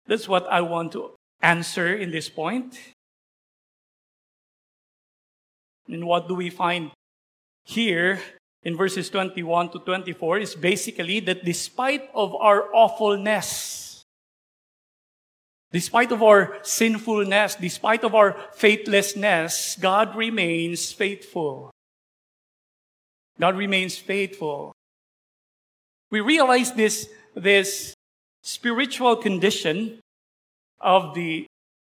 That's 0.07 0.27
what 0.27 0.47
I 0.50 0.62
want 0.62 0.93
to 0.93 1.11
answer 1.43 1.95
in 1.95 2.11
this 2.11 2.31
point. 2.31 2.81
And 5.87 6.07
what 6.07 6.27
do 6.27 6.35
we 6.35 6.49
find 6.49 6.91
here 7.69 8.19
in 8.63 8.77
verses 8.77 9.11
21 9.11 9.71
to 9.71 9.79
24 9.81 10.39
is 10.39 10.55
basically 10.55 11.21
that 11.21 11.45
despite 11.45 12.09
of 12.15 12.35
our 12.35 12.75
awfulness, 12.75 13.89
Despite 15.71 16.13
of 16.13 16.23
our 16.23 16.57
sinfulness, 16.63 17.55
despite 17.55 18.03
of 18.03 18.15
our 18.15 18.37
faithlessness, 18.55 19.77
God 19.79 20.17
remains 20.17 20.93
faithful. 20.93 21.71
God 23.39 23.55
remains 23.57 23.99
faithful. 23.99 24.73
We 26.11 26.21
realize 26.21 26.73
this, 26.73 27.09
this 27.35 27.93
spiritual 28.43 29.17
condition 29.17 30.01
of 30.81 31.15
the 31.15 31.45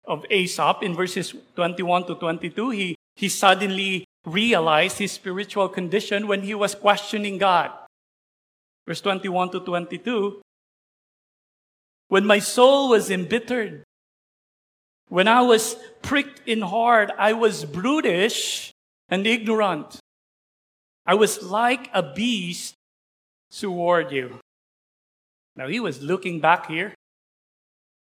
of 0.04 0.26
Asaph 0.30 0.82
in 0.82 0.94
verses 0.94 1.32
21 1.54 2.06
to 2.08 2.14
22. 2.16 2.70
He, 2.70 2.96
he 3.14 3.28
suddenly 3.28 4.04
realized 4.24 4.98
his 4.98 5.12
spiritual 5.12 5.68
condition 5.68 6.26
when 6.26 6.42
he 6.42 6.54
was 6.54 6.74
questioning 6.74 7.38
God. 7.38 7.70
Verse 8.86 9.00
21 9.00 9.50
to 9.50 9.60
22 9.60 10.42
when 12.12 12.26
my 12.26 12.40
soul 12.40 12.90
was 12.90 13.10
embittered, 13.10 13.84
when 15.08 15.26
I 15.26 15.40
was 15.40 15.76
pricked 16.02 16.46
in 16.46 16.60
heart, 16.60 17.10
I 17.16 17.32
was 17.32 17.64
brutish 17.64 18.70
and 19.08 19.26
ignorant. 19.26 19.98
I 21.06 21.14
was 21.14 21.42
like 21.42 21.88
a 21.94 22.02
beast 22.02 22.74
toward 23.50 24.12
you. 24.12 24.40
Now 25.56 25.68
he 25.68 25.80
was 25.80 26.02
looking 26.02 26.38
back 26.38 26.66
here. 26.66 26.92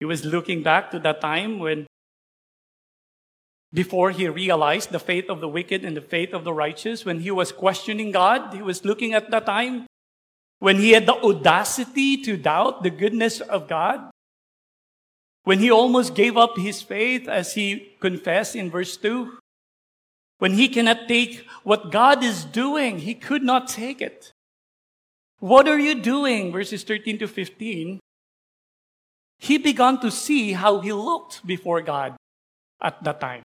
He 0.01 0.05
was 0.05 0.23
looking 0.23 0.63
back 0.63 0.91
to 0.91 0.99
that 0.99 1.23
time 1.23 1.59
when, 1.59 1.87
before 3.75 4.13
he 4.13 4.29
realized 4.29 4.93
the 4.93 5.01
faith 5.01 5.29
of 5.29 5.41
the 5.41 5.49
wicked 5.49 5.85
and 5.85 5.97
the 5.97 6.01
faith 6.01 6.33
of 6.33 6.45
the 6.45 6.55
righteous, 6.55 7.05
when 7.05 7.21
he 7.21 7.31
was 7.31 7.51
questioning 7.51 8.13
God, 8.13 8.55
he 8.55 8.63
was 8.63 8.85
looking 8.85 9.13
at 9.13 9.31
that 9.33 9.47
time 9.47 9.87
when 10.65 10.79
he 10.79 10.93
had 10.93 11.05
the 11.05 11.13
audacity 11.13 12.17
to 12.23 12.39
doubt 12.39 12.83
the 12.83 12.89
goodness 12.89 13.41
of 13.41 13.69
God, 13.69 14.11
when 15.43 15.59
he 15.59 15.71
almost 15.71 16.15
gave 16.15 16.39
up 16.39 16.57
his 16.57 16.81
faith 16.81 17.29
as 17.29 17.53
he 17.53 17.93
confessed 18.01 18.57
in 18.57 18.71
verse 18.71 18.97
2, 18.97 19.37
when 20.39 20.55
he 20.55 20.69
cannot 20.69 21.07
take 21.07 21.45
what 21.65 21.91
God 21.91 22.25
is 22.25 22.47
doing, 22.47 23.01
he 23.01 23.15
could 23.15 23.43
not 23.43 23.69
take 23.69 24.01
it. 24.01 24.33
What 25.39 25.69
are 25.69 25.79
you 25.79 26.01
doing? 26.01 26.51
Verses 26.51 26.83
13 26.83 27.19
to 27.19 27.29
15. 27.29 28.01
He 29.39 29.59
began 29.59 30.01
to 30.01 30.11
see 30.11 30.53
how 30.53 30.81
he 30.81 30.93
looked 30.93 31.47
before 31.47 31.83
God 31.83 32.17
at 32.81 33.03
that 33.05 33.21
time. 33.21 33.43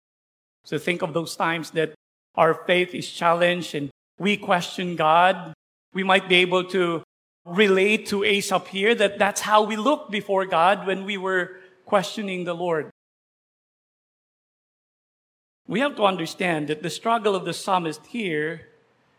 So 0.65 0.77
think 0.77 1.01
of 1.01 1.13
those 1.13 1.35
times 1.35 1.71
that 1.71 1.93
our 2.35 2.53
faith 2.53 2.93
is 2.93 3.09
challenged 3.09 3.73
and 3.73 3.89
we 4.19 4.35
question 4.35 4.97
God 4.97 5.53
we 5.95 6.03
might 6.03 6.27
be 6.27 6.35
able 6.35 6.65
to 6.65 7.01
relate 7.45 8.05
to 8.07 8.23
Asaph 8.23 8.67
here 8.67 8.93
that 8.93 9.17
that's 9.17 9.41
how 9.41 9.63
we 9.63 9.77
looked 9.77 10.11
before 10.11 10.45
God 10.45 10.85
when 10.85 11.05
we 11.05 11.17
were 11.17 11.57
questioning 11.85 12.43
the 12.43 12.53
Lord. 12.53 12.91
We 15.67 15.79
have 15.79 15.95
to 15.95 16.03
understand 16.03 16.67
that 16.67 16.83
the 16.83 16.89
struggle 16.89 17.33
of 17.33 17.45
the 17.45 17.53
psalmist 17.53 18.05
here, 18.07 18.67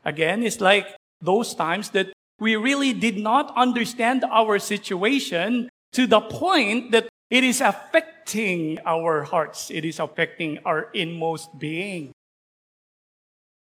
again, 0.05 0.43
is 0.43 0.61
like 0.61 0.95
those 1.21 1.55
times 1.55 1.91
that 1.91 2.13
we 2.39 2.55
really 2.55 2.93
did 2.93 3.17
not 3.17 3.57
understand 3.57 4.23
our 4.31 4.59
situation 4.59 5.71
to 5.93 6.07
the 6.07 6.21
point 6.21 6.93
that 6.93 7.09
it 7.31 7.43
is 7.43 7.61
affecting 7.61 8.79
our 8.87 9.23
hearts. 9.23 9.71
It 9.71 9.85
is 9.85 9.99
affecting 9.99 10.59
our 10.65 10.91
inmost 10.93 11.59
being. 11.59 12.13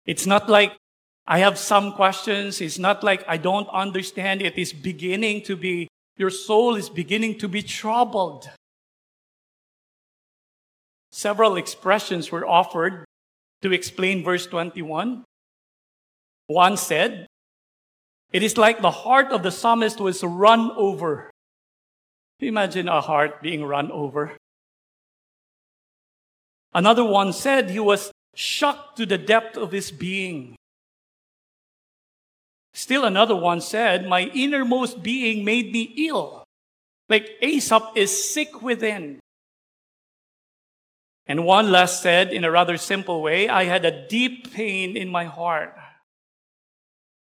It's 0.05 0.25
not 0.25 0.49
like 0.49 0.73
I 1.25 1.39
have 1.39 1.57
some 1.57 1.93
questions. 1.93 2.61
It's 2.61 2.79
not 2.79 3.03
like 3.03 3.23
I 3.27 3.37
don't 3.37 3.67
understand. 3.69 4.41
It 4.41 4.57
is 4.57 4.71
beginning 4.71 5.43
to 5.43 5.55
be, 5.55 5.87
your 6.17 6.29
soul 6.29 6.75
is 6.75 6.89
beginning 6.89 7.37
to 7.39 7.47
be 7.47 7.61
troubled. 7.61 8.49
Several 11.11 11.57
expressions 11.57 12.31
were 12.31 12.47
offered 12.47 13.05
to 13.61 13.73
explain 13.73 14.23
verse 14.23 14.45
21. 14.45 15.23
One 16.47 16.77
said, 16.77 17.27
It 18.31 18.43
is 18.43 18.57
like 18.57 18.81
the 18.81 18.91
heart 18.91 19.31
of 19.31 19.43
the 19.43 19.51
psalmist 19.51 19.99
was 19.99 20.23
run 20.23 20.71
over. 20.77 21.29
Imagine 22.39 22.87
a 22.87 23.01
heart 23.01 23.41
being 23.41 23.65
run 23.65 23.91
over. 23.91 24.33
Another 26.73 27.03
one 27.03 27.33
said 27.33 27.69
he 27.69 27.79
was 27.79 28.11
shocked 28.35 28.97
to 28.97 29.05
the 29.05 29.17
depth 29.17 29.57
of 29.57 29.71
his 29.71 29.89
being. 29.89 30.55
Still 32.73 33.05
another 33.05 33.35
one 33.35 33.59
said, 33.59 34.07
My 34.07 34.23
innermost 34.35 35.01
being 35.01 35.43
made 35.43 35.71
me 35.71 35.93
ill. 35.97 36.43
Like 37.09 37.31
Asaph 37.41 37.93
is 37.95 38.31
sick 38.31 38.61
within. 38.61 39.19
And 41.25 41.43
one 41.43 41.71
last 41.71 42.01
said, 42.01 42.31
in 42.31 42.43
a 42.43 42.51
rather 42.51 42.77
simple 42.77 43.21
way, 43.21 43.49
I 43.49 43.65
had 43.65 43.83
a 43.83 44.07
deep 44.07 44.53
pain 44.53 44.95
in 44.95 45.09
my 45.09 45.25
heart. 45.25 45.75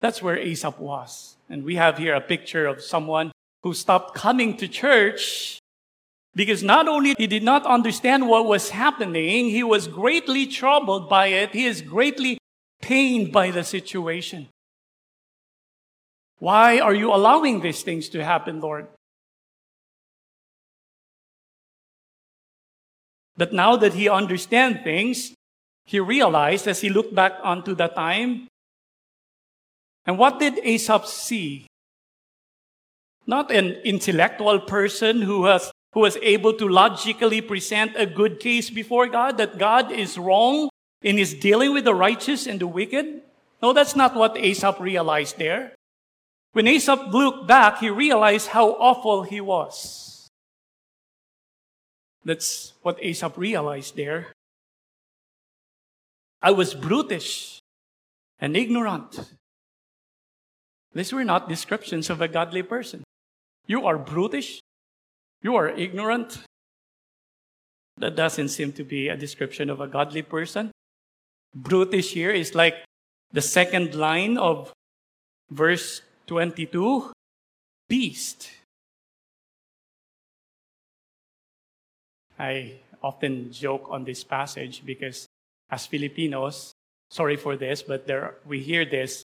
That's 0.00 0.23
where 0.23 0.37
Asaph 0.37 0.78
was. 0.78 1.37
And 1.49 1.64
we 1.64 1.76
have 1.76 1.99
here 1.99 2.14
a 2.14 2.20
picture 2.20 2.66
of 2.66 2.82
someone 2.82 3.30
who 3.64 3.73
stopped 3.75 4.14
coming 4.14 4.56
to 4.59 4.68
church 4.68 5.59
because 6.35 6.62
not 6.62 6.87
only 6.87 7.14
he 7.16 7.26
did 7.26 7.42
not 7.42 7.64
understand 7.64 8.28
what 8.28 8.44
was 8.44 8.71
happening, 8.71 9.47
he 9.47 9.62
was 9.62 9.88
greatly 9.88 10.47
troubled 10.47 11.09
by 11.09 11.28
it. 11.28 11.52
He 11.52 11.64
is 11.64 11.80
greatly 11.80 12.37
pained 12.83 13.33
by 13.33 13.50
the 13.50 13.64
situation. 13.64 14.49
Why 16.38 16.78
are 16.78 16.92
you 16.92 17.09
allowing 17.11 17.62
these 17.62 17.83
things 17.83 18.11
to 18.11 18.23
happen, 18.23 18.61
Lord? 18.61 18.87
But 23.35 23.54
now 23.54 23.76
that 23.76 23.94
he 23.94 24.11
understands 24.11 24.80
things, 24.85 25.33
he 25.87 26.00
realized 26.00 26.68
as 26.68 26.83
he 26.83 26.90
looked 26.90 27.14
back 27.14 27.33
onto 27.42 27.75
the 27.75 27.88
time. 27.88 28.47
And 30.04 30.18
what 30.18 30.38
did 30.38 30.59
Asaph 30.62 31.06
see? 31.06 31.66
Not 33.26 33.50
an 33.50 33.73
intellectual 33.85 34.61
person 34.61 35.23
who 35.23 35.47
has 35.47 35.73
who 35.95 36.00
was 36.00 36.19
able 36.23 36.52
to 36.52 36.69
logically 36.69 37.40
present 37.40 37.93
a 37.97 38.04
good 38.04 38.40
case 38.40 38.69
before 38.69 39.07
God 39.07 39.38
that 39.38 39.59
God 39.59 39.93
is 39.93 40.19
wrong 40.19 40.69
in 41.02 41.16
his 41.16 41.35
dealing 41.35 41.73
with 41.73 41.85
the 41.85 41.95
righteous 41.95 42.47
and 42.49 42.61
the 42.61 42.66
wicked. 42.66 43.23
No, 43.62 43.73
that's 43.73 43.95
not 43.95 44.16
what 44.16 44.37
Asaph 44.37 44.81
realized 44.81 45.38
there. 45.38 45.73
When 46.52 46.66
Asaph 46.66 47.12
looked 47.12 47.47
back, 47.47 47.78
he 47.78 47.90
realized 47.90 48.49
how 48.49 48.73
awful 48.73 49.23
he 49.23 49.40
was. 49.40 50.28
That's 52.25 52.73
what 52.83 52.99
Asaph 53.00 53.38
realized 53.38 53.97
there. 53.97 54.33
I 56.43 56.50
was 56.50 56.75
brutish 56.75 57.61
and 58.40 58.57
ignorant. 58.57 59.33
These 60.93 61.12
were 61.12 61.25
not 61.25 61.49
descriptions 61.49 62.11
of 62.11 62.21
a 62.21 62.28
godly 62.28 62.62
person. 62.62 63.04
You 63.66 63.87
are 63.87 63.99
brutish 63.99 64.61
you 65.44 65.56
are 65.56 65.68
ignorant. 65.68 66.40
That 67.99 68.16
doesn't 68.16 68.49
seem 68.49 68.73
to 68.73 68.83
be 68.83 69.09
a 69.09 69.16
description 69.16 69.68
of 69.68 69.78
a 69.78 69.87
godly 69.87 70.23
person. 70.23 70.73
Brutish 71.54 72.14
here 72.14 72.30
is 72.30 72.54
like 72.54 72.83
the 73.30 73.42
second 73.42 73.94
line 73.94 74.38
of 74.38 74.73
verse 75.50 76.00
22 76.26 77.12
beast. 77.88 78.50
I 82.38 82.80
often 83.02 83.52
joke 83.52 83.87
on 83.90 84.04
this 84.04 84.25
passage 84.25 84.83
because 84.85 85.26
as 85.71 85.85
Filipinos, 85.85 86.73
sorry 87.11 87.37
for 87.37 87.54
this, 87.54 87.83
but 87.83 88.06
there, 88.06 88.37
we 88.47 88.61
hear 88.61 88.87
this 88.87 89.23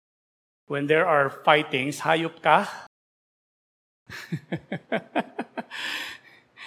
when 0.68 0.86
there 0.86 1.08
are 1.08 1.30
fightings, 1.30 2.02
hayop 2.02 2.44
ka. 2.44 2.89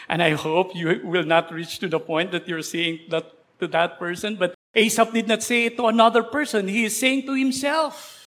and 0.09 0.23
I 0.23 0.31
hope 0.31 0.75
you 0.75 1.01
will 1.05 1.25
not 1.25 1.53
reach 1.53 1.79
to 1.81 1.88
the 1.88 2.01
point 2.01 2.33
that 2.33 2.49
you're 2.49 2.62
saying 2.62 3.01
that 3.11 3.33
to 3.61 3.69
that 3.69 3.99
person. 3.99 4.37
But 4.37 4.55
Asaph 4.75 5.12
did 5.12 5.29
not 5.29 5.43
say 5.43 5.66
it 5.66 5.77
to 5.77 5.87
another 5.87 6.23
person. 6.23 6.69
He 6.69 6.85
is 6.85 6.99
saying 6.99 7.27
to 7.27 7.35
himself. 7.35 8.27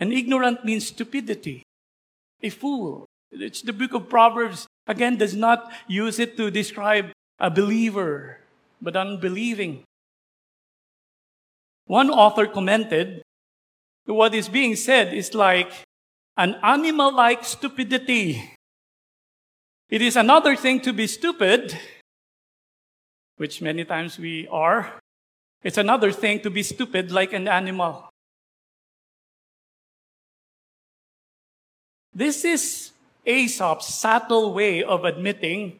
And 0.00 0.12
ignorant 0.12 0.64
means 0.64 0.88
stupidity, 0.88 1.62
a 2.42 2.50
fool. 2.50 3.06
It's 3.30 3.62
the 3.62 3.72
book 3.72 3.94
of 3.94 4.08
Proverbs, 4.08 4.66
again, 4.86 5.16
does 5.16 5.36
not 5.36 5.70
use 5.86 6.18
it 6.18 6.36
to 6.36 6.50
describe 6.50 7.12
a 7.38 7.50
believer, 7.50 8.38
but 8.80 8.96
unbelieving. 8.96 9.84
One 11.86 12.10
author 12.10 12.46
commented, 12.46 13.22
what 14.06 14.34
is 14.34 14.48
being 14.48 14.74
said 14.74 15.14
is 15.14 15.34
like 15.34 15.70
an 16.36 16.56
animal 16.62 17.14
like 17.14 17.44
stupidity. 17.44 18.56
It 19.90 20.00
is 20.00 20.16
another 20.16 20.56
thing 20.56 20.80
to 20.80 20.92
be 20.92 21.06
stupid, 21.06 21.76
which 23.36 23.60
many 23.60 23.84
times 23.84 24.18
we 24.18 24.48
are. 24.48 25.00
It's 25.62 25.78
another 25.78 26.12
thing 26.12 26.40
to 26.40 26.50
be 26.50 26.62
stupid 26.62 27.12
like 27.12 27.32
an 27.32 27.46
animal. 27.46 28.08
This 32.14 32.44
is 32.44 32.90
Asaph's 33.26 33.94
subtle 33.94 34.52
way 34.52 34.82
of 34.82 35.04
admitting 35.04 35.78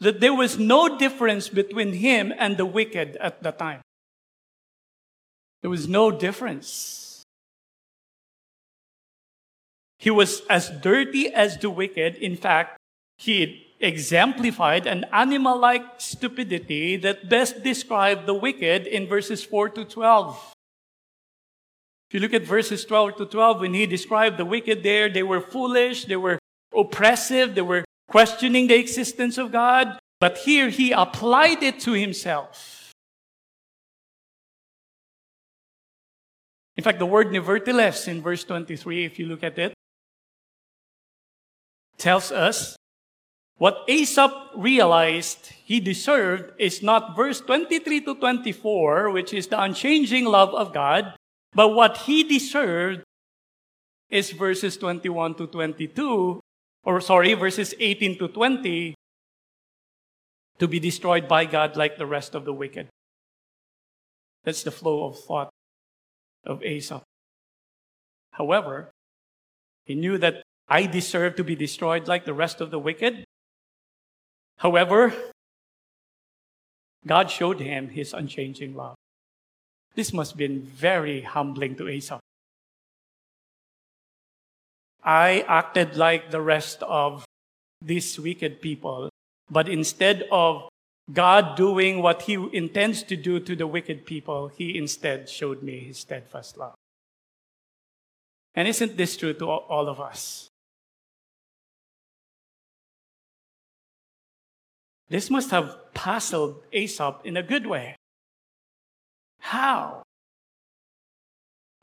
that 0.00 0.20
there 0.20 0.34
was 0.34 0.58
no 0.58 0.98
difference 0.98 1.48
between 1.48 1.94
him 1.94 2.32
and 2.38 2.56
the 2.56 2.66
wicked 2.66 3.16
at 3.16 3.42
the 3.42 3.52
time. 3.52 3.80
There 5.62 5.70
was 5.70 5.88
no 5.88 6.10
difference. 6.10 7.03
He 9.98 10.10
was 10.10 10.42
as 10.50 10.70
dirty 10.70 11.32
as 11.32 11.58
the 11.58 11.70
wicked. 11.70 12.16
In 12.16 12.36
fact, 12.36 12.78
he 13.16 13.66
exemplified 13.80 14.86
an 14.86 15.04
animal 15.12 15.58
like 15.58 15.82
stupidity 15.98 16.96
that 16.96 17.28
best 17.28 17.62
described 17.62 18.26
the 18.26 18.34
wicked 18.34 18.86
in 18.86 19.06
verses 19.06 19.44
4 19.44 19.70
to 19.70 19.84
12. 19.84 20.52
If 22.08 22.14
you 22.14 22.20
look 22.20 22.34
at 22.34 22.44
verses 22.46 22.84
12 22.84 23.16
to 23.16 23.26
12, 23.26 23.60
when 23.60 23.74
he 23.74 23.86
described 23.86 24.38
the 24.38 24.44
wicked 24.44 24.82
there, 24.82 25.08
they 25.08 25.22
were 25.22 25.40
foolish, 25.40 26.04
they 26.04 26.16
were 26.16 26.38
oppressive, 26.76 27.54
they 27.54 27.62
were 27.62 27.84
questioning 28.08 28.66
the 28.66 28.78
existence 28.78 29.38
of 29.38 29.52
God. 29.52 29.98
But 30.20 30.38
here 30.38 30.68
he 30.68 30.92
applied 30.92 31.62
it 31.62 31.80
to 31.80 31.92
himself. 31.92 32.92
In 36.76 36.82
fact, 36.82 36.98
the 36.98 37.06
word 37.06 37.32
nevertheless 37.32 38.08
in 38.08 38.22
verse 38.22 38.44
23, 38.44 39.04
if 39.04 39.18
you 39.18 39.26
look 39.26 39.42
at 39.42 39.58
it, 39.58 39.74
tells 41.98 42.32
us 42.32 42.76
what 43.56 43.84
Asaph 43.88 44.32
realized 44.56 45.52
he 45.64 45.78
deserved 45.80 46.52
is 46.58 46.82
not 46.82 47.16
verse 47.16 47.40
23 47.40 48.00
to 48.02 48.14
24, 48.16 49.10
which 49.10 49.32
is 49.32 49.46
the 49.46 49.60
unchanging 49.60 50.24
love 50.24 50.52
of 50.54 50.74
God, 50.74 51.14
but 51.54 51.68
what 51.70 51.98
he 51.98 52.24
deserved 52.24 53.02
is 54.10 54.32
verses 54.32 54.76
21 54.76 55.34
to 55.36 55.46
22, 55.46 56.40
or 56.84 57.00
sorry, 57.00 57.34
verses 57.34 57.74
18 57.78 58.18
to 58.18 58.28
20, 58.28 58.94
to 60.58 60.68
be 60.68 60.78
destroyed 60.78 61.26
by 61.26 61.44
God 61.44 61.76
like 61.76 61.96
the 61.96 62.06
rest 62.06 62.34
of 62.34 62.44
the 62.44 62.52
wicked. 62.52 62.88
That's 64.44 64.62
the 64.62 64.70
flow 64.70 65.06
of 65.06 65.18
thought 65.18 65.50
of 66.44 66.62
Asaph. 66.62 67.02
However, 68.32 68.90
he 69.84 69.94
knew 69.94 70.18
that 70.18 70.43
I 70.68 70.86
deserve 70.86 71.36
to 71.36 71.44
be 71.44 71.54
destroyed 71.54 72.08
like 72.08 72.24
the 72.24 72.34
rest 72.34 72.60
of 72.60 72.70
the 72.70 72.78
wicked. 72.78 73.24
However, 74.58 75.12
God 77.06 77.30
showed 77.30 77.60
him 77.60 77.88
his 77.88 78.14
unchanging 78.14 78.74
love. 78.74 78.96
This 79.94 80.12
must 80.12 80.32
have 80.32 80.38
been 80.38 80.62
very 80.62 81.20
humbling 81.20 81.76
to 81.76 81.88
Asaph. 81.88 82.20
I 85.04 85.44
acted 85.46 85.96
like 85.96 86.30
the 86.30 86.40
rest 86.40 86.82
of 86.82 87.24
these 87.82 88.18
wicked 88.18 88.62
people, 88.62 89.10
but 89.50 89.68
instead 89.68 90.24
of 90.32 90.68
God 91.12 91.56
doing 91.56 92.00
what 92.00 92.22
he 92.22 92.34
intends 92.56 93.02
to 93.04 93.16
do 93.16 93.38
to 93.38 93.54
the 93.54 93.66
wicked 93.66 94.06
people, 94.06 94.48
he 94.48 94.78
instead 94.78 95.28
showed 95.28 95.62
me 95.62 95.80
his 95.80 95.98
steadfast 95.98 96.56
love. 96.56 96.74
And 98.54 98.66
isn't 98.66 98.96
this 98.96 99.16
true 99.18 99.34
to 99.34 99.50
all 99.50 99.88
of 99.88 100.00
us? 100.00 100.48
This 105.08 105.30
must 105.30 105.50
have 105.50 105.76
puzzled 105.94 106.62
Asaph 106.72 107.20
in 107.24 107.36
a 107.36 107.42
good 107.42 107.66
way. 107.66 107.96
How? 109.40 110.02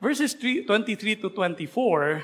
Verses 0.01 0.33
23 0.33 1.15
to 1.17 1.29
24, 1.29 2.23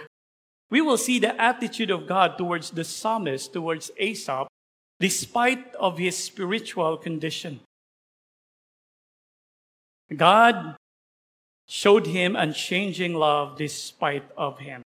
we 0.72 0.82
will 0.82 0.98
see 0.98 1.20
the 1.20 1.40
attitude 1.40 1.92
of 1.92 2.08
God 2.08 2.38
towards 2.38 2.72
the 2.72 2.84
psalmist, 2.84 3.54
towards 3.54 3.92
Asaph, 4.00 4.48
despite 5.00 5.76
of 5.76 6.00
his 6.00 6.18
spiritual 6.18 6.98
condition. 6.98 7.60
God 10.16 10.76
showed 11.68 12.08
him 12.08 12.36
unchanging 12.36 13.14
love 13.14 13.58
despite 13.58 14.24
of 14.36 14.60
him. 14.60 14.82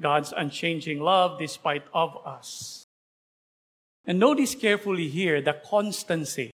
God's 0.00 0.32
unchanging 0.34 1.00
love 1.00 1.38
despite 1.38 1.82
of 1.92 2.16
us. 2.24 2.85
And 4.06 4.20
notice 4.20 4.54
carefully 4.54 5.08
here 5.08 5.40
the 5.40 5.54
constancy. 5.68 6.50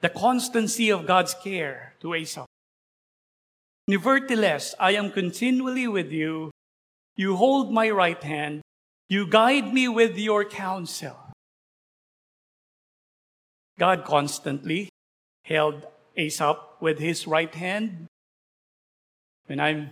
The 0.00 0.10
constancy 0.10 0.90
of 0.90 1.06
God's 1.06 1.34
care 1.34 1.94
to 2.00 2.12
Asaph. 2.12 2.46
Nevertheless, 3.88 4.74
I 4.78 4.92
am 4.92 5.10
continually 5.10 5.88
with 5.88 6.12
you. 6.12 6.50
You 7.16 7.36
hold 7.36 7.72
my 7.72 7.90
right 7.90 8.22
hand. 8.22 8.60
You 9.08 9.26
guide 9.26 9.72
me 9.72 9.88
with 9.88 10.18
your 10.18 10.44
counsel. 10.44 11.16
God 13.78 14.04
constantly 14.04 14.88
held 15.44 15.86
Asaph 16.16 16.58
with 16.80 16.98
his 16.98 17.26
right 17.26 17.54
hand. 17.54 18.06
When 19.46 19.60
I'm 19.60 19.90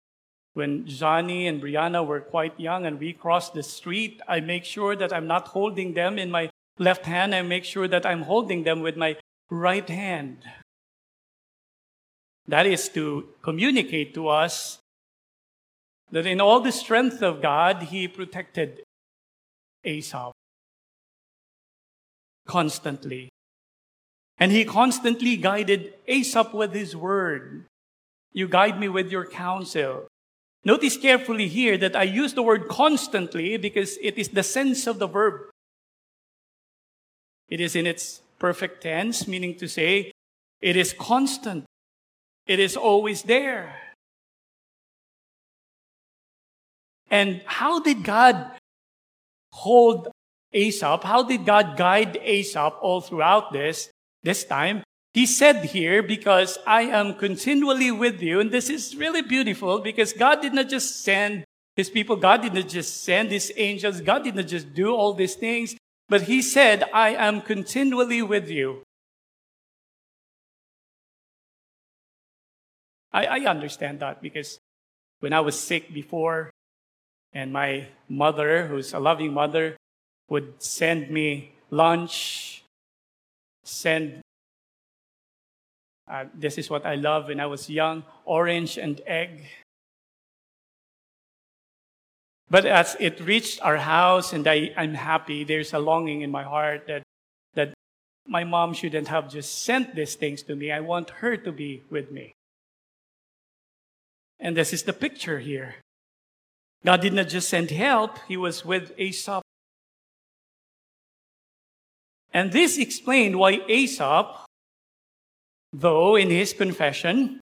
when 0.55 0.87
Johnny 0.87 1.47
and 1.47 1.63
Brianna 1.63 2.07
were 2.07 2.21
quite 2.21 2.59
young 2.59 2.87
and 2.87 2.99
we 2.99 3.13
crossed 3.13 3.55
the 3.55 3.63
street, 3.63 4.21
I 4.29 4.41
make 4.41 4.65
sure 4.65 4.95
that 4.97 5.13
I'm 5.13 5.27
not 5.27 5.49
holding 5.49 5.95
them 5.95 6.19
in 6.19 6.31
my 6.31 6.51
left 6.79 7.07
hand. 7.07 7.35
I 7.35 7.43
make 7.43 7.65
sure 7.65 7.89
that 7.89 8.05
I'm 8.05 8.23
holding 8.23 8.65
them 8.65 8.81
with 8.81 8.97
my 8.97 9.17
right 9.51 9.89
hand. 9.89 10.39
That 12.47 12.67
is 12.67 12.89
to 12.91 13.29
communicate 13.43 14.15
to 14.15 14.29
us 14.29 14.79
that 16.11 16.27
in 16.27 16.41
all 16.41 16.61
the 16.61 16.73
strength 16.73 17.23
of 17.23 17.41
God, 17.41 17.85
He 17.85 18.09
protected 18.09 18.83
Asaph 19.85 20.33
constantly. 22.47 23.31
And 24.39 24.53
he 24.53 24.65
constantly 24.65 25.37
guided 25.37 25.95
Asaph 26.09 26.53
with 26.53 26.75
his 26.75 26.97
word. 26.97 27.67
You 28.33 28.49
guide 28.49 28.79
me 28.81 28.89
with 28.89 29.11
your 29.11 29.27
counsel. 29.27 30.09
Notice 30.65 30.97
carefully 30.97 31.49
here 31.49 31.77
that 31.79 31.97
I 31.97 32.05
use 32.05 32.35
the 32.35 32.43
word 32.43 32.69
constantly 32.69 33.57
because 33.57 33.99
it 34.01 34.17
is 34.17 34.29
the 34.29 34.43
sense 34.43 34.87
of 34.87 34.99
the 34.99 35.09
verb. 35.09 35.51
It 37.49 37.61
is 37.61 37.75
in 37.75 37.87
its 37.87 38.23
perfect 38.39 38.83
tense, 38.83 39.27
meaning 39.27 39.57
to 39.59 39.69
say, 39.69 40.13
it 40.61 40.77
is 40.77 40.93
constant. 40.93 41.65
It 42.47 42.61
is 42.61 42.77
always 42.77 43.23
there. 43.23 43.75
And 47.11 47.43
how 47.45 47.81
did 47.81 48.05
God 48.05 48.53
hold 49.53 50.09
Asaph? 50.53 51.03
How 51.03 51.23
did 51.23 51.45
God 51.45 51.77
guide 51.77 52.17
Asaph 52.23 52.75
all 52.81 53.01
throughout 53.01 53.53
this? 53.53 53.91
This 54.23 54.45
time, 54.45 54.83
he 55.15 55.27
said 55.27 55.65
here, 55.67 56.03
because 56.03 56.59
I 56.67 56.83
am 56.83 57.15
continually 57.15 57.91
with 57.91 58.23
you. 58.23 58.41
And 58.41 58.51
this 58.51 58.71
is 58.71 58.97
really 58.97 59.23
beautiful 59.23 59.81
because 59.81 60.13
God 60.13 60.41
did 60.41 60.55
not 60.55 60.69
just 60.69 61.03
send 61.05 61.45
his 61.77 61.91
people. 61.91 62.17
God 62.17 62.43
did 62.43 62.55
not 62.55 62.69
just 62.69 63.05
send 63.05 63.31
his 63.31 63.53
angels. 63.57 64.01
God 64.01 64.25
did 64.25 64.35
not 64.35 64.47
just 64.47 64.73
do 64.73 64.95
all 64.95 65.13
these 65.13 65.35
things. 65.35 65.77
But 66.09 66.23
he 66.23 66.41
said, 66.41 66.85
I 66.95 67.11
am 67.11 67.43
continually 67.43 68.23
with 68.23 68.49
you. 68.49 68.83
I, 73.13 73.27
I 73.27 73.39
understand 73.51 74.01
that 74.01 74.23
because 74.23 74.59
when 75.21 75.35
I 75.35 75.41
was 75.41 75.59
sick 75.59 75.93
before, 75.93 76.51
and 77.35 77.53
my 77.53 77.87
mother, 78.09 78.67
who's 78.67 78.93
a 78.93 78.99
loving 78.99 79.33
mother, 79.33 79.77
would 80.29 80.63
send 80.63 81.11
me 81.11 81.53
lunch 81.71 82.63
send 83.65 84.22
uh, 86.13 86.25
this 86.35 86.59
is 86.59 86.69
what 86.69 86.85
I 86.85 86.97
love 86.97 87.29
when 87.29 87.41
I 87.41 87.47
was 87.47 87.71
young 87.71 88.05
orange 88.25 88.77
and 88.77 89.01
egg. 89.07 89.47
But 92.51 92.67
as 92.67 92.97
it 93.01 93.19
reached 93.21 93.63
our 93.63 93.79
house 93.79 94.35
and 94.35 94.47
I, 94.47 94.75
I'm 94.77 94.93
happy, 94.93 95.43
there's 95.43 95.73
a 95.73 95.79
longing 95.79 96.21
in 96.21 96.31
my 96.31 96.43
heart 96.43 96.87
that, 96.87 97.03
that 97.55 97.73
my 98.29 98.45
mom 98.45 98.75
shouldn't 98.75 99.09
have 99.09 99.31
just 99.31 99.65
sent 99.65 99.95
these 99.95 100.15
things 100.15 100.43
to 100.43 100.55
me. 100.55 100.71
I 100.71 100.81
want 100.81 101.09
her 101.25 101.37
to 101.39 101.51
be 101.51 101.83
with 101.89 102.13
me. 102.13 102.33
And 104.39 104.55
this 104.55 104.75
is 104.75 104.83
the 104.83 104.93
picture 104.93 105.39
here. 105.39 105.77
God 106.85 107.01
did 107.01 107.15
not 107.15 107.29
just 107.29 107.49
send 107.49 107.71
help, 107.71 108.19
He 108.29 108.37
was 108.37 108.65
with 108.65 108.93
Asaph 108.99 109.43
and 112.33 112.53
this 112.53 112.79
explained 112.79 113.39
why 113.39 113.61
Asaph, 113.69 114.47
though 115.73 116.17
in 116.17 116.31
his 116.31 116.53
confession, 116.53 117.41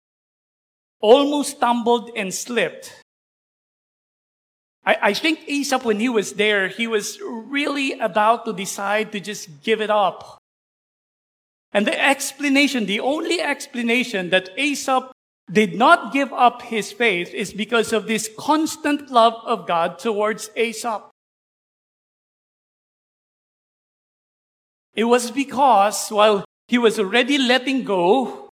almost 1.00 1.56
stumbled 1.56 2.10
and 2.16 2.32
slipped. 2.32 3.02
I, 4.84 4.96
I, 5.02 5.14
think 5.14 5.40
Asaph, 5.48 5.84
when 5.84 6.00
he 6.00 6.08
was 6.08 6.34
there, 6.34 6.68
he 6.68 6.86
was 6.86 7.18
really 7.22 7.98
about 7.98 8.44
to 8.46 8.52
decide 8.52 9.12
to 9.12 9.20
just 9.20 9.62
give 9.62 9.80
it 9.80 9.90
up. 9.90 10.38
And 11.72 11.86
the 11.86 12.00
explanation, 12.00 12.86
the 12.86 13.00
only 13.00 13.40
explanation 13.40 14.30
that 14.30 14.50
Asaph 14.56 15.12
did 15.50 15.74
not 15.74 16.12
give 16.12 16.32
up 16.32 16.62
his 16.62 16.92
faith 16.92 17.34
is 17.34 17.52
because 17.52 17.92
of 17.92 18.06
this 18.06 18.30
constant 18.38 19.10
love 19.10 19.34
of 19.44 19.66
God 19.66 19.98
towards 19.98 20.50
Asaph. 20.56 21.10
It 24.94 25.04
was 25.04 25.30
because 25.30 26.08
while 26.08 26.44
he 26.70 26.78
was 26.78 27.00
already 27.00 27.36
letting 27.36 27.82
go, 27.82 28.48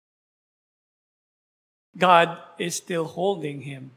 God 1.97 2.37
is 2.59 2.75
still 2.75 3.05
holding 3.05 3.63
him. 3.63 3.93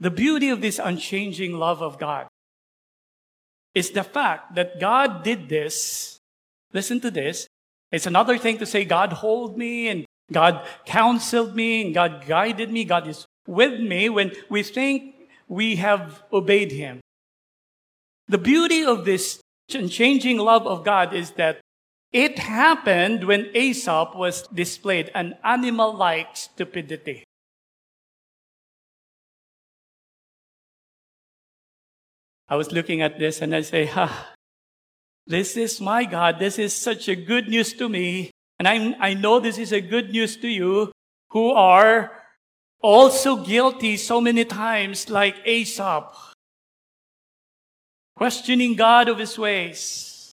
The 0.00 0.10
beauty 0.10 0.48
of 0.48 0.60
this 0.60 0.80
unchanging 0.82 1.56
love 1.56 1.80
of 1.80 2.00
God 2.00 2.26
is 3.72 3.92
the 3.92 4.02
fact 4.02 4.56
that 4.56 4.80
God 4.80 5.22
did 5.22 5.48
this. 5.48 6.18
Listen 6.72 6.98
to 7.02 7.10
this. 7.12 7.46
It's 7.92 8.06
another 8.06 8.36
thing 8.36 8.58
to 8.58 8.66
say, 8.66 8.84
God 8.84 9.12
hold 9.12 9.56
me 9.56 9.86
and 9.86 10.04
God 10.32 10.66
counseled 10.86 11.54
me 11.54 11.82
and 11.82 11.94
God 11.94 12.24
guided 12.26 12.72
me. 12.72 12.84
God 12.84 13.06
is 13.06 13.26
with 13.46 13.78
me 13.78 14.08
when 14.08 14.32
we 14.48 14.64
think 14.64 15.14
we 15.46 15.76
have 15.76 16.24
obeyed 16.32 16.72
Him. 16.72 16.98
The 18.26 18.38
beauty 18.38 18.84
of 18.84 19.04
this 19.04 19.40
changing 19.70 20.38
love 20.38 20.66
of 20.66 20.84
God 20.84 21.14
is 21.14 21.32
that 21.32 21.60
it 22.12 22.38
happened 22.38 23.24
when 23.24 23.50
Asaph 23.54 24.16
was 24.16 24.46
displayed 24.48 25.10
an 25.14 25.34
animal 25.44 25.94
like 25.94 26.36
stupidity. 26.36 27.24
I 32.48 32.56
was 32.56 32.72
looking 32.72 33.00
at 33.00 33.18
this 33.18 33.40
and 33.40 33.54
I 33.54 33.60
say, 33.60 33.86
ha, 33.86 34.34
this 35.26 35.56
is 35.56 35.80
my 35.80 36.04
God. 36.04 36.40
This 36.40 36.58
is 36.58 36.74
such 36.74 37.08
a 37.08 37.14
good 37.14 37.48
news 37.48 37.72
to 37.74 37.88
me. 37.88 38.32
And 38.58 38.66
I, 38.66 38.96
I 38.98 39.14
know 39.14 39.38
this 39.38 39.56
is 39.56 39.72
a 39.72 39.80
good 39.80 40.10
news 40.10 40.36
to 40.38 40.48
you 40.48 40.90
who 41.30 41.52
are 41.52 42.10
also 42.82 43.36
guilty 43.36 43.96
so 43.96 44.20
many 44.20 44.44
times 44.44 45.08
like 45.08 45.36
Asaph 45.44 46.29
questioning 48.20 48.74
God 48.74 49.08
of 49.08 49.16
his 49.16 49.38
ways. 49.38 50.30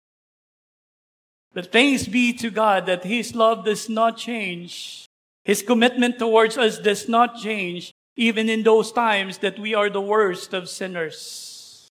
But 1.54 1.70
thanks 1.70 2.08
be 2.08 2.32
to 2.32 2.50
God 2.50 2.86
that 2.86 3.04
his 3.04 3.32
love 3.32 3.64
does 3.64 3.88
not 3.88 4.16
change. 4.16 5.06
His 5.44 5.62
commitment 5.62 6.18
towards 6.18 6.58
us 6.58 6.80
does 6.80 7.08
not 7.08 7.38
change, 7.38 7.92
even 8.16 8.50
in 8.50 8.64
those 8.64 8.90
times 8.90 9.38
that 9.38 9.56
we 9.60 9.72
are 9.72 9.88
the 9.88 10.00
worst 10.00 10.52
of 10.52 10.68
sinners. 10.68 11.86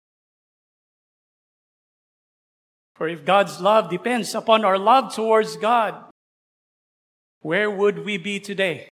For 2.95 3.10
if 3.10 3.25
God's 3.25 3.60
love 3.60 3.89
depends 3.89 4.34
upon 4.34 4.63
our 4.63 4.77
love 4.77 5.13
towards 5.13 5.58
God, 5.58 6.06
where 7.41 7.69
would 7.69 8.06
we 8.06 8.15
be 8.15 8.39
today? 8.39 8.88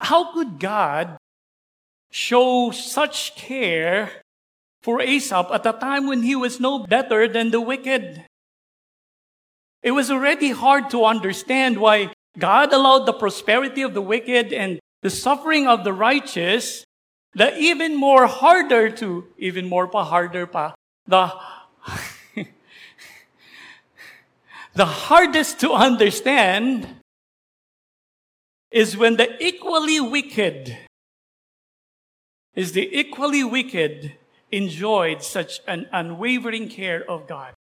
How 0.00 0.32
could 0.32 0.58
God 0.58 1.18
show 2.12 2.70
such 2.70 3.34
care 3.34 4.22
for 4.82 5.00
Asaph 5.00 5.50
at 5.50 5.66
a 5.66 5.72
time 5.72 6.06
when 6.06 6.22
he 6.22 6.36
was 6.36 6.60
no 6.60 6.80
better 6.80 7.26
than 7.26 7.50
the 7.50 7.60
wicked. 7.60 8.24
It 9.82 9.92
was 9.92 10.10
already 10.10 10.50
hard 10.50 10.90
to 10.90 11.06
understand 11.06 11.78
why 11.78 12.12
God 12.38 12.72
allowed 12.72 13.06
the 13.06 13.12
prosperity 13.14 13.80
of 13.82 13.94
the 13.94 14.02
wicked 14.02 14.52
and 14.52 14.78
the 15.00 15.10
suffering 15.10 15.66
of 15.66 15.84
the 15.84 15.92
righteous, 15.92 16.84
the 17.34 17.56
even 17.58 17.96
more 17.96 18.26
harder 18.26 18.90
to, 18.90 19.24
even 19.38 19.68
more 19.68 19.88
pa 19.88 20.04
harder 20.04 20.46
pa, 20.46 20.74
the, 21.06 21.32
the 24.74 24.84
hardest 24.84 25.60
to 25.60 25.72
understand 25.72 26.88
is 28.70 28.96
when 28.96 29.16
the 29.16 29.42
equally 29.42 30.00
wicked 30.00 30.76
is 32.54 32.72
the 32.72 32.88
equally 32.96 33.44
wicked 33.44 34.12
enjoyed 34.50 35.22
such 35.22 35.60
an 35.66 35.88
unwavering 35.92 36.68
care 36.68 37.08
of 37.10 37.26
God. 37.26 37.54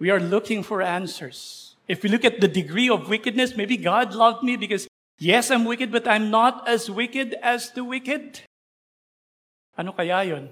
we 0.00 0.10
are 0.10 0.18
looking 0.18 0.64
for 0.64 0.82
answers. 0.82 1.76
If 1.86 2.02
we 2.02 2.08
look 2.08 2.24
at 2.24 2.40
the 2.40 2.48
degree 2.48 2.88
of 2.88 3.08
wickedness, 3.08 3.54
maybe 3.54 3.76
God 3.76 4.14
loved 4.14 4.42
me 4.42 4.56
because, 4.56 4.88
yes, 5.18 5.50
I'm 5.50 5.66
wicked, 5.66 5.92
but 5.92 6.08
I'm 6.08 6.30
not 6.30 6.66
as 6.66 6.90
wicked 6.90 7.36
as 7.42 7.70
the 7.70 7.84
wicked. 7.84 8.40
Ano 9.76 9.92
kaya 9.92 10.24
yon? 10.24 10.50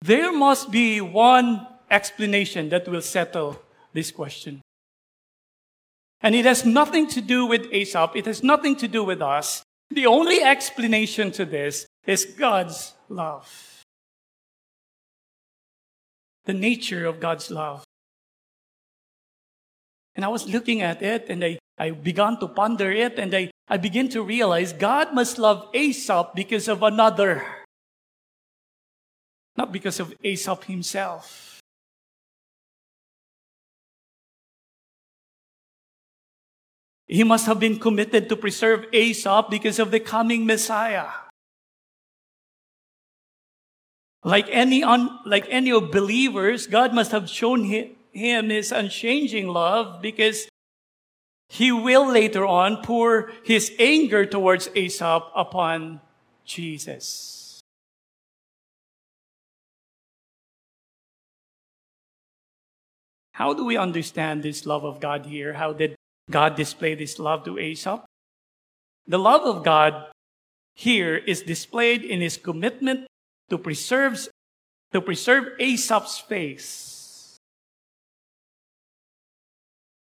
There 0.00 0.32
must 0.32 0.72
be 0.72 1.00
one 1.00 1.66
explanation 1.90 2.70
that 2.70 2.88
will 2.88 3.02
settle 3.02 3.60
this 3.92 4.10
question. 4.10 4.62
And 6.22 6.34
it 6.34 6.44
has 6.44 6.64
nothing 6.64 7.08
to 7.08 7.20
do 7.20 7.46
with 7.46 7.66
Asaph. 7.72 8.14
It 8.14 8.26
has 8.26 8.42
nothing 8.42 8.76
to 8.76 8.88
do 8.88 9.02
with 9.02 9.20
us. 9.20 9.62
The 9.90 10.06
only 10.06 10.40
explanation 10.40 11.32
to 11.32 11.44
this 11.44 11.86
is 12.06 12.24
God's 12.24 12.94
love. 13.08 13.82
The 16.44 16.54
nature 16.54 17.06
of 17.06 17.20
God's 17.20 17.50
love. 17.50 17.84
And 20.14 20.24
I 20.24 20.28
was 20.28 20.48
looking 20.48 20.82
at 20.82 21.02
it 21.02 21.26
and 21.28 21.44
I, 21.44 21.58
I 21.78 21.90
began 21.90 22.38
to 22.40 22.48
ponder 22.48 22.90
it 22.90 23.18
and 23.18 23.34
I, 23.34 23.50
I 23.68 23.76
began 23.76 24.08
to 24.10 24.22
realize 24.22 24.72
God 24.72 25.14
must 25.14 25.38
love 25.38 25.68
Asaph 25.74 26.34
because 26.34 26.68
of 26.68 26.82
another, 26.82 27.44
not 29.56 29.72
because 29.72 29.98
of 29.98 30.14
Asaph 30.22 30.64
himself. 30.64 31.61
He 37.12 37.24
must 37.24 37.44
have 37.44 37.60
been 37.60 37.78
committed 37.78 38.30
to 38.30 38.36
preserve 38.36 38.86
Asaph 38.90 39.50
because 39.50 39.78
of 39.78 39.90
the 39.90 40.00
coming 40.00 40.46
Messiah. 40.46 41.08
Like 44.24 44.48
any, 44.48 44.82
un, 44.82 45.18
like 45.26 45.44
any 45.50 45.72
of 45.72 45.90
believers, 45.90 46.66
God 46.66 46.94
must 46.94 47.12
have 47.12 47.28
shown 47.28 47.64
him, 47.64 48.48
his 48.48 48.72
unchanging 48.72 49.48
love 49.48 50.00
because 50.00 50.48
he 51.50 51.70
will 51.70 52.10
later 52.10 52.46
on 52.46 52.82
pour 52.82 53.30
his 53.44 53.70
anger 53.78 54.24
towards 54.24 54.70
Asaph 54.74 55.24
upon 55.36 56.00
Jesus. 56.46 57.60
How 63.32 63.52
do 63.52 63.66
we 63.66 63.76
understand 63.76 64.42
this 64.42 64.64
love 64.64 64.84
of 64.84 64.98
God 64.98 65.26
here? 65.26 65.52
How 65.52 65.74
did 65.74 65.94
God 66.30 66.56
displayed 66.56 67.00
his 67.00 67.18
love 67.18 67.44
to 67.44 67.58
Asaph? 67.58 68.04
The 69.06 69.18
love 69.18 69.42
of 69.42 69.64
God 69.64 70.06
here 70.74 71.16
is 71.16 71.42
displayed 71.42 72.02
in 72.02 72.20
his 72.20 72.36
commitment 72.36 73.06
to 73.50 73.58
preserve, 73.58 74.28
to 74.92 75.00
preserve 75.00 75.48
Asaph's 75.58 76.18
face 76.18 77.38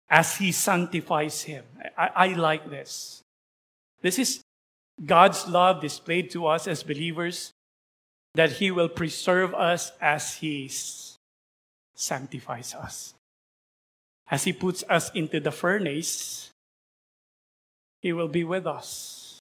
as 0.10 0.38
he 0.38 0.52
sanctifies 0.52 1.44
him. 1.44 1.66
I, 1.98 2.10
I 2.16 2.28
like 2.34 2.70
this. 2.70 3.22
This 4.02 4.18
is 4.18 4.42
God's 5.06 5.48
love 5.48 5.82
displayed 5.82 6.32
to 6.32 6.48
us 6.48 6.68
as 6.68 6.82
believers 6.82 7.52
that 8.34 8.54
he 8.54 8.72
will 8.72 8.90
preserve 8.90 9.54
us 9.54 9.92
as 10.00 10.36
he 10.36 10.72
sanctifies 11.96 12.74
us. 12.74 13.14
As 14.30 14.44
he 14.44 14.54
puts 14.54 14.84
us 14.90 15.10
into 15.14 15.40
the 15.40 15.52
furnace, 15.52 16.52
he 18.02 18.12
will 18.14 18.28
be 18.28 18.44
with 18.44 18.68
us. 18.68 19.40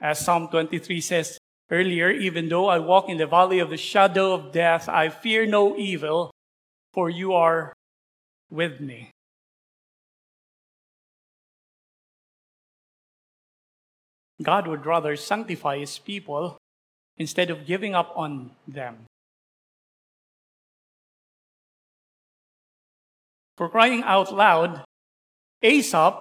As 0.00 0.18
Psalm 0.18 0.48
23 0.48 1.00
says 1.00 1.38
earlier, 1.70 2.10
even 2.10 2.48
though 2.48 2.68
I 2.68 2.78
walk 2.78 3.08
in 3.08 3.16
the 3.16 3.26
valley 3.26 3.58
of 3.58 3.70
the 3.70 3.76
shadow 3.76 4.32
of 4.32 4.52
death, 4.52 4.88
I 4.88 5.08
fear 5.08 5.46
no 5.46 5.76
evil, 5.76 6.30
for 6.92 7.10
you 7.10 7.32
are 7.32 7.72
with 8.50 8.80
me. 8.80 9.10
God 14.42 14.66
would 14.66 14.86
rather 14.86 15.16
sanctify 15.16 15.78
his 15.78 15.98
people 15.98 16.56
instead 17.18 17.50
of 17.50 17.66
giving 17.66 17.94
up 17.94 18.12
on 18.16 18.52
them. 18.66 19.04
For 23.60 23.68
crying 23.68 24.02
out 24.04 24.34
loud, 24.34 24.84
Asaph 25.60 26.16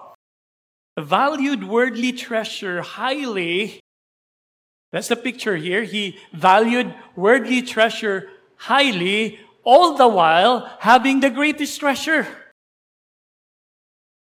valued 1.00 1.64
worldly 1.64 2.12
treasure 2.12 2.82
highly. 2.82 3.80
That's 4.92 5.08
the 5.08 5.16
picture 5.16 5.56
here. 5.56 5.84
He 5.84 6.18
valued 6.34 6.94
worldly 7.16 7.62
treasure 7.62 8.28
highly, 8.58 9.40
all 9.64 9.96
the 9.96 10.10
while 10.10 10.70
having 10.82 11.22
the 11.22 11.30
greatest 11.30 11.80
treasure. 11.80 12.28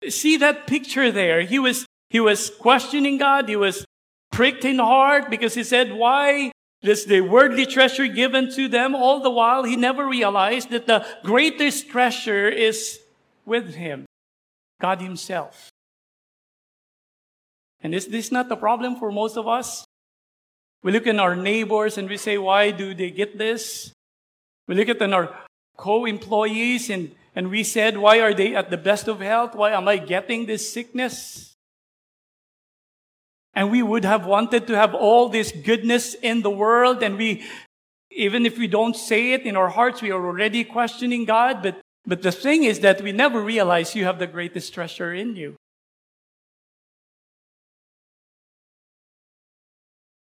See 0.09 0.35
that 0.35 0.67
picture 0.67 1.09
there? 1.09 1.43
He 1.43 1.59
was, 1.59 1.85
he 2.09 2.19
was 2.19 2.49
questioning 2.59 3.19
God. 3.19 3.47
He 3.47 3.55
was 3.55 3.85
pricked 4.33 4.65
in 4.65 4.79
heart 4.79 5.29
because 5.29 5.53
he 5.53 5.63
said, 5.63 5.93
why 5.93 6.51
this 6.81 7.05
the 7.05 7.21
worldly 7.21 7.65
treasure 7.65 8.07
given 8.07 8.51
to 8.53 8.67
them. 8.67 8.95
All 8.95 9.19
the 9.19 9.31
while, 9.31 9.63
he 9.63 9.75
never 9.75 10.07
realized 10.07 10.69
that 10.69 10.87
the 10.87 11.05
greatest 11.23 11.89
treasure 11.89 12.47
is 12.47 12.99
with 13.45 13.75
him, 13.75 14.05
God 14.79 15.01
Himself. 15.01 15.69
And 17.81 17.93
is 17.93 18.07
this 18.07 18.31
not 18.31 18.49
the 18.49 18.55
problem 18.55 18.95
for 18.95 19.11
most 19.11 19.37
of 19.37 19.47
us? 19.47 19.85
We 20.83 20.91
look 20.91 21.07
at 21.07 21.17
our 21.19 21.35
neighbors 21.35 21.97
and 21.97 22.09
we 22.09 22.17
say, 22.17 22.37
why 22.37 22.71
do 22.71 22.93
they 22.93 23.11
get 23.11 23.37
this? 23.37 23.91
We 24.67 24.75
look 24.75 24.89
at 24.89 25.01
our 25.01 25.35
co-employees 25.77 26.89
and, 26.89 27.15
and 27.35 27.49
we 27.49 27.63
said, 27.63 27.97
why 27.97 28.19
are 28.19 28.33
they 28.33 28.55
at 28.55 28.69
the 28.69 28.77
best 28.77 29.07
of 29.07 29.19
health? 29.19 29.55
Why 29.55 29.71
am 29.71 29.87
I 29.87 29.97
getting 29.97 30.45
this 30.45 30.71
sickness? 30.71 31.55
And 33.57 33.71
we 33.71 33.81
would 33.81 34.05
have 34.05 34.27
wanted 34.27 34.67
to 34.67 34.77
have 34.77 34.93
all 34.93 35.29
this 35.29 35.51
goodness 35.51 36.13
in 36.13 36.43
the 36.43 36.49
world. 36.51 37.01
And 37.01 37.17
we, 37.17 37.43
even 38.11 38.45
if 38.45 38.55
we 38.55 38.67
don't 38.67 38.95
say 38.95 39.33
it 39.33 39.47
in 39.47 39.57
our 39.57 39.69
hearts, 39.69 39.99
we 39.99 40.11
are 40.11 40.23
already 40.23 40.63
questioning 40.63 41.25
God. 41.25 41.63
But, 41.63 41.81
but 42.05 42.21
the 42.21 42.31
thing 42.31 42.65
is 42.65 42.81
that 42.81 43.01
we 43.01 43.11
never 43.11 43.41
realize 43.41 43.95
you 43.95 44.05
have 44.05 44.19
the 44.19 44.27
greatest 44.27 44.75
treasure 44.75 45.11
in 45.11 45.35
you. 45.35 45.55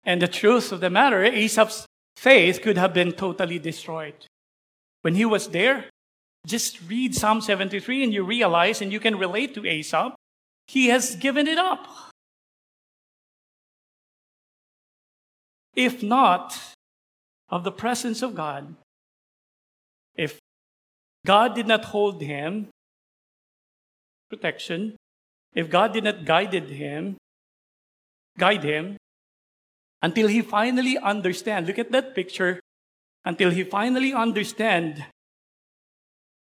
And 0.05 0.23
the 0.23 0.29
truth 0.29 0.71
of 0.71 0.79
the 0.79 0.89
matter, 0.89 1.25
Asaph's 1.25 1.87
faith 2.17 2.63
could 2.63 2.79
have 2.79 2.95
been 2.95 3.11
totally 3.11 3.59
destroyed. 3.59 4.27
When 5.03 5.17
he 5.17 5.25
was 5.25 5.49
there, 5.49 5.87
just 6.47 6.79
read 6.89 7.17
Psalm 7.17 7.41
73 7.41 8.05
and 8.05 8.15
you 8.15 8.23
realize 8.23 8.81
and 8.81 8.93
you 8.93 9.01
can 9.01 9.19
relate 9.19 9.55
to 9.55 9.67
Asaph. 9.67 10.15
He 10.69 10.87
has 10.91 11.17
given 11.17 11.49
it 11.49 11.59
up. 11.59 12.08
If 15.79 16.03
not 16.03 16.59
of 17.49 17.63
the 17.63 17.71
presence 17.71 18.21
of 18.21 18.35
God, 18.35 18.75
if 20.17 20.41
God 21.25 21.55
did 21.55 21.69
not 21.69 21.85
hold 21.95 22.21
him, 22.21 22.67
protection, 24.29 24.97
if 25.55 25.71
God 25.71 25.93
did 25.93 26.03
not 26.03 26.25
guided 26.25 26.69
him, 26.69 27.17
guide 28.37 28.65
him, 28.65 28.97
until 30.03 30.27
he 30.27 30.43
finally 30.43 30.99
understand, 30.99 31.69
look 31.69 31.79
at 31.79 31.93
that 31.93 32.13
picture, 32.13 32.59
until 33.25 33.51
he 33.51 33.63
finally 33.63 34.13
understand 34.13 35.07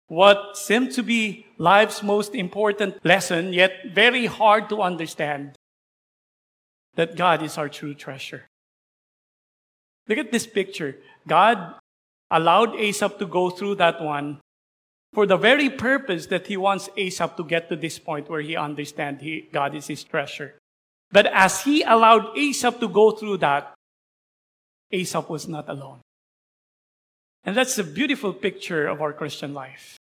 what 0.08 0.58
seemed 0.58 0.91
to 0.93 1.04
be 1.04 1.45
life's 1.60 2.02
most 2.02 2.34
important 2.34 3.06
lesson, 3.06 3.54
yet 3.54 3.93
very 3.93 4.26
hard 4.26 4.67
to 4.69 4.82
understand, 4.82 5.56
that 6.95 7.15
God 7.15 7.43
is 7.43 7.56
our 7.60 7.69
true 7.69 7.93
treasure. 7.93 8.47
Look 10.08 10.17
at 10.17 10.32
this 10.32 10.48
picture. 10.48 10.98
God 11.28 11.76
allowed 12.32 12.76
Asaph 12.76 13.17
to 13.20 13.26
go 13.26 13.50
through 13.50 13.76
that 13.76 14.02
one 14.02 14.39
for 15.13 15.26
the 15.26 15.38
very 15.38 15.70
purpose 15.70 16.28
that 16.28 16.48
he 16.48 16.58
wants 16.58 16.89
Asaph 16.98 17.36
to 17.38 17.43
get 17.43 17.70
to 17.70 17.76
this 17.76 18.00
point 18.00 18.30
where 18.30 18.41
he 18.41 18.56
understands 18.56 19.22
he, 19.22 19.50
God 19.52 19.76
is 19.76 19.88
his 19.88 20.04
treasure. 20.04 20.56
But 21.12 21.26
as 21.28 21.63
he 21.63 21.84
allowed 21.84 22.38
Asaph 22.38 22.80
to 22.80 22.88
go 22.88 23.12
through 23.12 23.38
that, 23.38 23.74
Asaph 24.91 25.30
was 25.30 25.48
not 25.48 25.70
alone. 25.70 26.00
And 27.43 27.56
that's 27.56 27.78
a 27.78 27.84
beautiful 27.84 28.34
picture 28.34 28.88
of 28.88 29.02
our 29.02 29.13
Christian 29.13 29.54
life. 29.54 29.98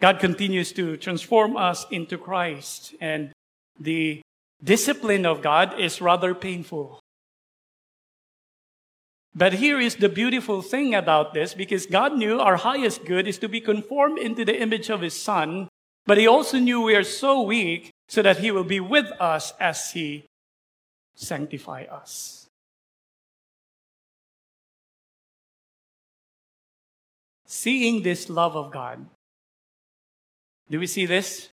God 0.00 0.18
continues 0.18 0.72
to 0.72 0.96
transform 0.96 1.56
us 1.56 1.86
into 1.90 2.18
Christ, 2.18 2.94
and 3.00 3.30
the 3.78 4.22
discipline 4.62 5.26
of 5.26 5.42
God 5.42 5.78
is 5.78 6.00
rather 6.00 6.34
painful. 6.34 7.01
But 9.34 9.54
here 9.54 9.80
is 9.80 9.96
the 9.96 10.08
beautiful 10.08 10.60
thing 10.60 10.94
about 10.94 11.32
this 11.32 11.54
because 11.54 11.86
God 11.86 12.16
knew 12.16 12.38
our 12.38 12.56
highest 12.56 13.04
good 13.04 13.26
is 13.26 13.38
to 13.38 13.48
be 13.48 13.60
conformed 13.60 14.18
into 14.18 14.44
the 14.44 14.60
image 14.60 14.90
of 14.90 15.00
His 15.00 15.14
Son, 15.14 15.68
but 16.06 16.18
He 16.18 16.26
also 16.26 16.58
knew 16.58 16.82
we 16.82 16.94
are 16.94 17.04
so 17.04 17.42
weak 17.42 17.90
so 18.08 18.20
that 18.22 18.38
He 18.38 18.50
will 18.50 18.64
be 18.64 18.80
with 18.80 19.10
us 19.18 19.54
as 19.58 19.92
He 19.92 20.26
sanctify 21.14 21.84
us. 21.90 22.42
seeing 27.52 28.02
this 28.02 28.30
love 28.30 28.56
of 28.56 28.72
God. 28.72 29.04
Do 30.70 30.80
we 30.80 30.86
see 30.86 31.04
this? 31.04 31.50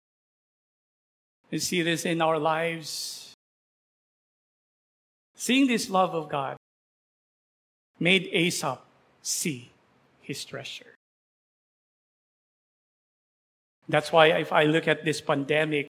We 1.50 1.60
see 1.60 1.82
this 1.84 2.04
in 2.04 2.22
our 2.22 2.38
lives. 2.38 3.34
Seeing 5.36 5.68
this 5.68 5.90
love 5.90 6.14
of 6.14 6.28
God 6.28 6.58
made 8.00 8.30
Asaph 8.32 8.80
see 9.22 9.72
his 10.22 10.44
treasure. 10.44 10.96
That's 13.88 14.12
why 14.12 14.28
if 14.28 14.52
I 14.52 14.64
look 14.64 14.88
at 14.88 15.06
this 15.06 15.22
pandemic, 15.22 15.88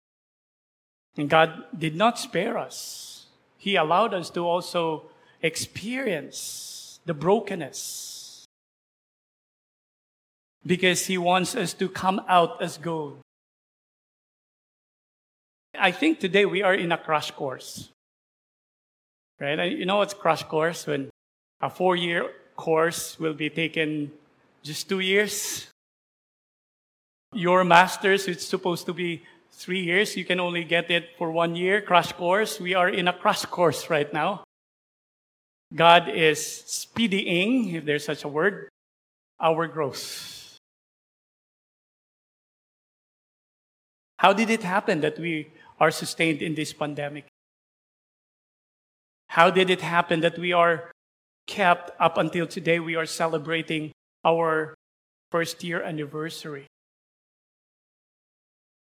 God 1.27 1.65
did 1.77 1.97
not 1.97 2.19
spare 2.19 2.59
us, 2.59 3.27
He 3.57 3.77
allowed 3.77 4.15
us 4.15 4.31
to 4.31 4.47
also 4.47 5.11
experience 5.43 7.01
the 7.07 7.15
brokenness. 7.15 8.45
Because 10.65 11.07
He 11.07 11.19
wants 11.19 11.57
us 11.57 11.73
to 11.75 11.89
come 11.89 12.21
out 12.29 12.63
as 12.63 12.77
gold. 12.77 13.19
I 15.79 15.91
think 15.91 16.21
today 16.21 16.45
we 16.45 16.63
are 16.63 16.75
in 16.75 16.93
a 16.93 16.99
crash 16.99 17.31
course. 17.31 17.89
Right? 19.41 19.73
You 19.73 19.87
know 19.87 19.99
what's 19.99 20.15
crash 20.15 20.43
course? 20.43 20.87
When 20.87 21.11
a 21.61 21.71
four 21.71 21.97
year 21.97 22.31
course 22.57 23.19
will 23.19 23.35
be 23.35 23.51
taken 23.51 24.13
just 24.63 24.89
two 24.89 25.01
years. 25.01 25.69
Your 27.33 27.65
master's, 27.65 28.27
it's 28.27 28.47
supposed 28.47 28.87
to 28.87 28.93
be 28.93 29.23
three 29.53 29.81
years. 29.81 30.17
You 30.17 30.25
can 30.25 30.41
only 30.41 30.65
get 30.65 30.91
it 30.91 31.11
for 31.19 31.31
one 31.31 31.55
year, 31.57 31.81
crash 31.83 32.13
course. 32.13 32.61
We 32.61 32.75
are 32.75 32.89
in 32.89 33.09
a 33.09 33.13
crash 33.13 33.45
course 33.45 33.91
right 33.91 34.13
now. 34.13 34.45
God 35.75 36.09
is 36.09 36.41
speeding, 36.67 37.75
if 37.75 37.85
there's 37.85 38.05
such 38.05 38.25
a 38.25 38.29
word, 38.29 38.69
our 39.41 39.67
growth. 39.67 40.57
How 44.19 44.33
did 44.33 44.51
it 44.51 44.63
happen 44.63 45.01
that 45.03 45.19
we 45.19 45.51
are 45.79 45.91
sustained 45.91 46.43
in 46.43 46.55
this 46.55 46.73
pandemic? 46.73 47.27
How 49.29 49.51
did 49.51 49.71
it 49.71 49.83
happen 49.83 50.21
that 50.21 50.39
we 50.39 50.53
are 50.53 50.91
kept 51.49 51.91
up 51.99 52.17
until 52.17 52.47
today? 52.47 52.79
We 52.79 52.95
are 52.95 53.07
celebrating 53.07 53.91
our 54.25 54.77
first 55.33 55.65
year 55.65 55.83
anniversary. 55.83 56.67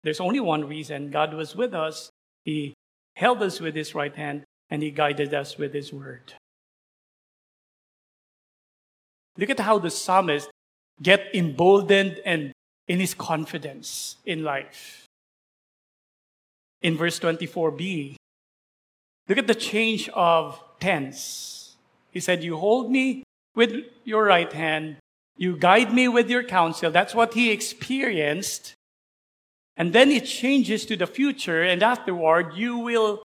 There's 0.03 0.21
only 0.21 0.40
one 0.40 0.68
reason 0.68 1.11
God 1.11 1.33
was 1.33 1.57
with 1.57 1.73
us. 1.73 2.11
He 2.44 2.75
held 3.16 3.42
us 3.42 3.61
with 3.61 3.75
His 3.75 3.94
right 3.94 4.14
hand 4.14 4.44
and 4.68 4.83
He 4.83 4.90
guided 4.90 5.33
us 5.33 5.57
with 5.57 5.73
His 5.73 5.92
word. 5.92 6.35
Look 9.38 9.49
at 9.49 9.61
how 9.61 9.79
the 9.79 9.90
psalmist 9.90 10.51
get 11.01 11.35
emboldened 11.35 12.21
and 12.27 12.53
in 12.88 13.01
his 13.01 13.14
confidence 13.14 14.16
in 14.25 14.42
life. 14.42 15.05
In 16.83 16.97
verse 16.97 17.21
24b, 17.21 18.16
look 19.29 19.38
at 19.38 19.47
the 19.47 19.55
change 19.55 20.09
of 20.11 20.62
tense. 20.81 21.67
He 22.11 22.21
said, 22.21 22.42
You 22.42 22.57
hold 22.57 22.90
me 22.90 23.25
with 23.55 23.85
your 24.05 24.25
right 24.25 24.53
hand, 24.53 24.97
you 25.37 25.57
guide 25.57 25.92
me 25.92 26.09
with 26.09 26.31
your 26.31 26.42
counsel. 26.42 26.90
That's 26.90 27.14
what 27.14 27.35
he 27.35 27.51
experienced 27.51 28.75
and 29.79 29.92
then 29.92 30.11
it 30.11 30.27
changes 30.27 30.85
to 30.87 30.97
the 30.97 31.07
future, 31.07 31.62
and 31.62 31.85
afterward, 31.85 32.55
you 32.57 32.79
will 32.79 33.23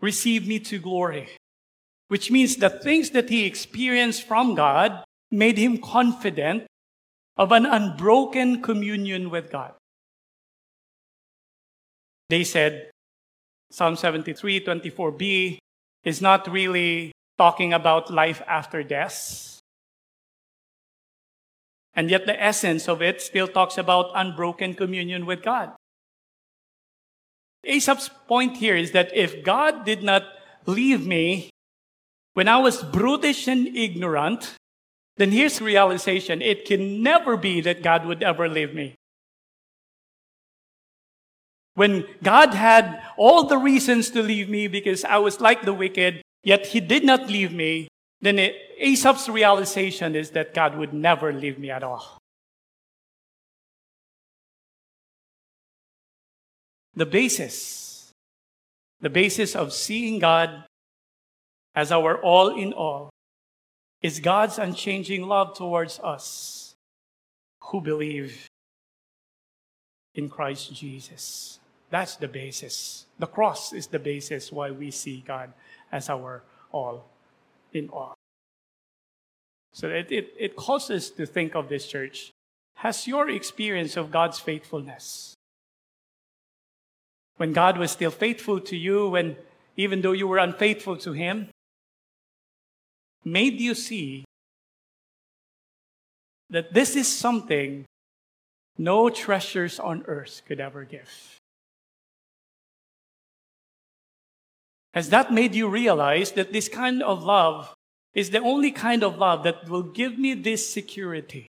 receive 0.00 0.46
me 0.46 0.58
to 0.58 0.80
glory. 0.80 1.28
Which 2.08 2.32
means 2.32 2.56
the 2.56 2.68
things 2.68 3.10
that 3.10 3.30
he 3.30 3.46
experienced 3.46 4.26
from 4.26 4.56
God 4.56 5.04
made 5.30 5.56
him 5.56 5.78
confident 5.78 6.66
of 7.36 7.52
an 7.52 7.64
unbroken 7.64 8.60
communion 8.60 9.30
with 9.30 9.52
God. 9.52 9.74
They 12.28 12.42
said, 12.42 12.90
Psalm 13.70 13.94
73, 13.94 14.64
24b 14.64 15.58
is 16.06 16.22
not 16.22 16.50
really 16.50 17.12
talking 17.36 17.74
about 17.74 18.10
life 18.10 18.40
after 18.48 18.82
death 18.82 19.56
and 21.96 22.10
yet, 22.10 22.26
the 22.26 22.40
essence 22.40 22.88
of 22.88 23.00
it 23.00 23.22
still 23.22 23.48
talks 23.48 23.78
about 23.78 24.12
unbroken 24.14 24.74
communion 24.74 25.24
with 25.24 25.42
God. 25.42 25.72
Asaph's 27.64 28.10
point 28.28 28.58
here 28.58 28.76
is 28.76 28.92
that 28.92 29.16
if 29.16 29.42
God 29.42 29.86
did 29.86 30.02
not 30.02 30.22
leave 30.66 31.06
me 31.06 31.48
when 32.34 32.48
I 32.48 32.58
was 32.58 32.82
brutish 32.82 33.48
and 33.48 33.66
ignorant, 33.66 34.54
then 35.16 35.32
here's 35.32 35.58
the 35.58 35.64
realization 35.64 36.42
it 36.42 36.66
can 36.66 37.02
never 37.02 37.38
be 37.38 37.62
that 37.62 37.82
God 37.82 38.04
would 38.04 38.22
ever 38.22 38.46
leave 38.46 38.74
me. 38.74 38.94
When 41.76 42.06
God 42.22 42.54
had 42.54 43.02
all 43.18 43.44
the 43.44 43.58
reasons 43.58 44.08
to 44.10 44.22
leave 44.22 44.48
me 44.48 44.66
because 44.66 45.04
I 45.04 45.18
was 45.18 45.42
like 45.42 45.62
the 45.62 45.74
wicked, 45.74 46.22
yet 46.42 46.66
He 46.66 46.80
did 46.80 47.04
not 47.04 47.28
leave 47.28 47.52
me, 47.52 47.88
then 48.22 48.38
it, 48.38 48.56
Asaph's 48.80 49.28
realization 49.28 50.16
is 50.16 50.30
that 50.30 50.54
God 50.54 50.76
would 50.76 50.94
never 50.94 51.34
leave 51.34 51.58
me 51.58 51.70
at 51.70 51.82
all. 51.82 52.16
The 56.94 57.04
basis, 57.04 58.10
the 59.02 59.10
basis 59.10 59.54
of 59.54 59.74
seeing 59.74 60.18
God 60.18 60.64
as 61.74 61.92
our 61.92 62.16
all 62.16 62.56
in 62.56 62.72
all, 62.72 63.10
is 64.00 64.18
God's 64.18 64.58
unchanging 64.58 65.28
love 65.28 65.54
towards 65.54 66.00
us 66.00 66.74
who 67.64 67.82
believe 67.82 68.46
in 70.14 70.30
Christ 70.30 70.72
Jesus. 70.72 71.58
That's 71.90 72.16
the 72.16 72.28
basis. 72.28 73.06
The 73.18 73.26
cross 73.26 73.72
is 73.72 73.86
the 73.86 73.98
basis 73.98 74.50
why 74.50 74.70
we 74.70 74.90
see 74.90 75.22
God 75.26 75.52
as 75.92 76.10
our 76.10 76.42
all 76.72 77.08
in 77.72 77.88
all. 77.90 78.14
So 79.72 79.88
it, 79.88 80.10
it, 80.10 80.34
it 80.38 80.56
calls 80.56 80.90
us 80.90 81.10
to 81.10 81.26
think 81.26 81.54
of 81.54 81.68
this 81.68 81.86
church. 81.86 82.32
Has 82.76 83.06
your 83.06 83.30
experience 83.30 83.96
of 83.96 84.10
God's 84.10 84.38
faithfulness, 84.38 85.34
when 87.36 87.52
God 87.52 87.78
was 87.78 87.90
still 87.90 88.10
faithful 88.10 88.60
to 88.60 88.76
you, 88.76 89.10
when 89.10 89.36
even 89.76 90.00
though 90.00 90.12
you 90.12 90.26
were 90.26 90.38
unfaithful 90.38 90.96
to 90.98 91.12
Him, 91.12 91.48
made 93.24 93.60
you 93.60 93.74
see 93.74 94.24
that 96.48 96.72
this 96.72 96.96
is 96.96 97.06
something 97.06 97.84
no 98.78 99.10
treasures 99.10 99.78
on 99.78 100.04
earth 100.06 100.42
could 100.46 100.60
ever 100.60 100.84
give. 100.84 101.38
Has 104.96 105.10
that 105.10 105.30
made 105.30 105.54
you 105.54 105.68
realize 105.68 106.32
that 106.32 106.54
this 106.54 106.70
kind 106.70 107.02
of 107.02 107.22
love 107.22 107.74
is 108.14 108.30
the 108.30 108.40
only 108.40 108.70
kind 108.70 109.04
of 109.04 109.18
love 109.18 109.42
that 109.42 109.68
will 109.68 109.82
give 109.82 110.18
me 110.18 110.32
this 110.32 110.66
security? 110.66 111.46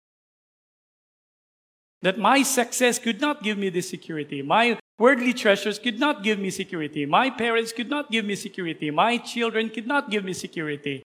That 2.02 2.18
my 2.18 2.44
success 2.44 3.00
could 3.00 3.20
not 3.20 3.42
give 3.42 3.59
me 3.59 3.68
this 3.68 3.90
security. 3.90 4.42
My 4.42 4.78
worldly 4.96 5.33
treasures 5.33 5.81
could 5.81 5.98
not 5.98 6.22
give 6.22 6.38
me 6.38 6.50
security. 6.50 7.05
My 7.05 7.31
parents 7.31 7.72
could 7.72 7.90
not 7.90 8.12
give 8.12 8.24
me 8.24 8.37
security. 8.37 8.92
My 8.92 9.18
children 9.18 9.70
could 9.70 9.88
not 9.88 10.09
give 10.09 10.22
me 10.22 10.35
security. 10.35 11.02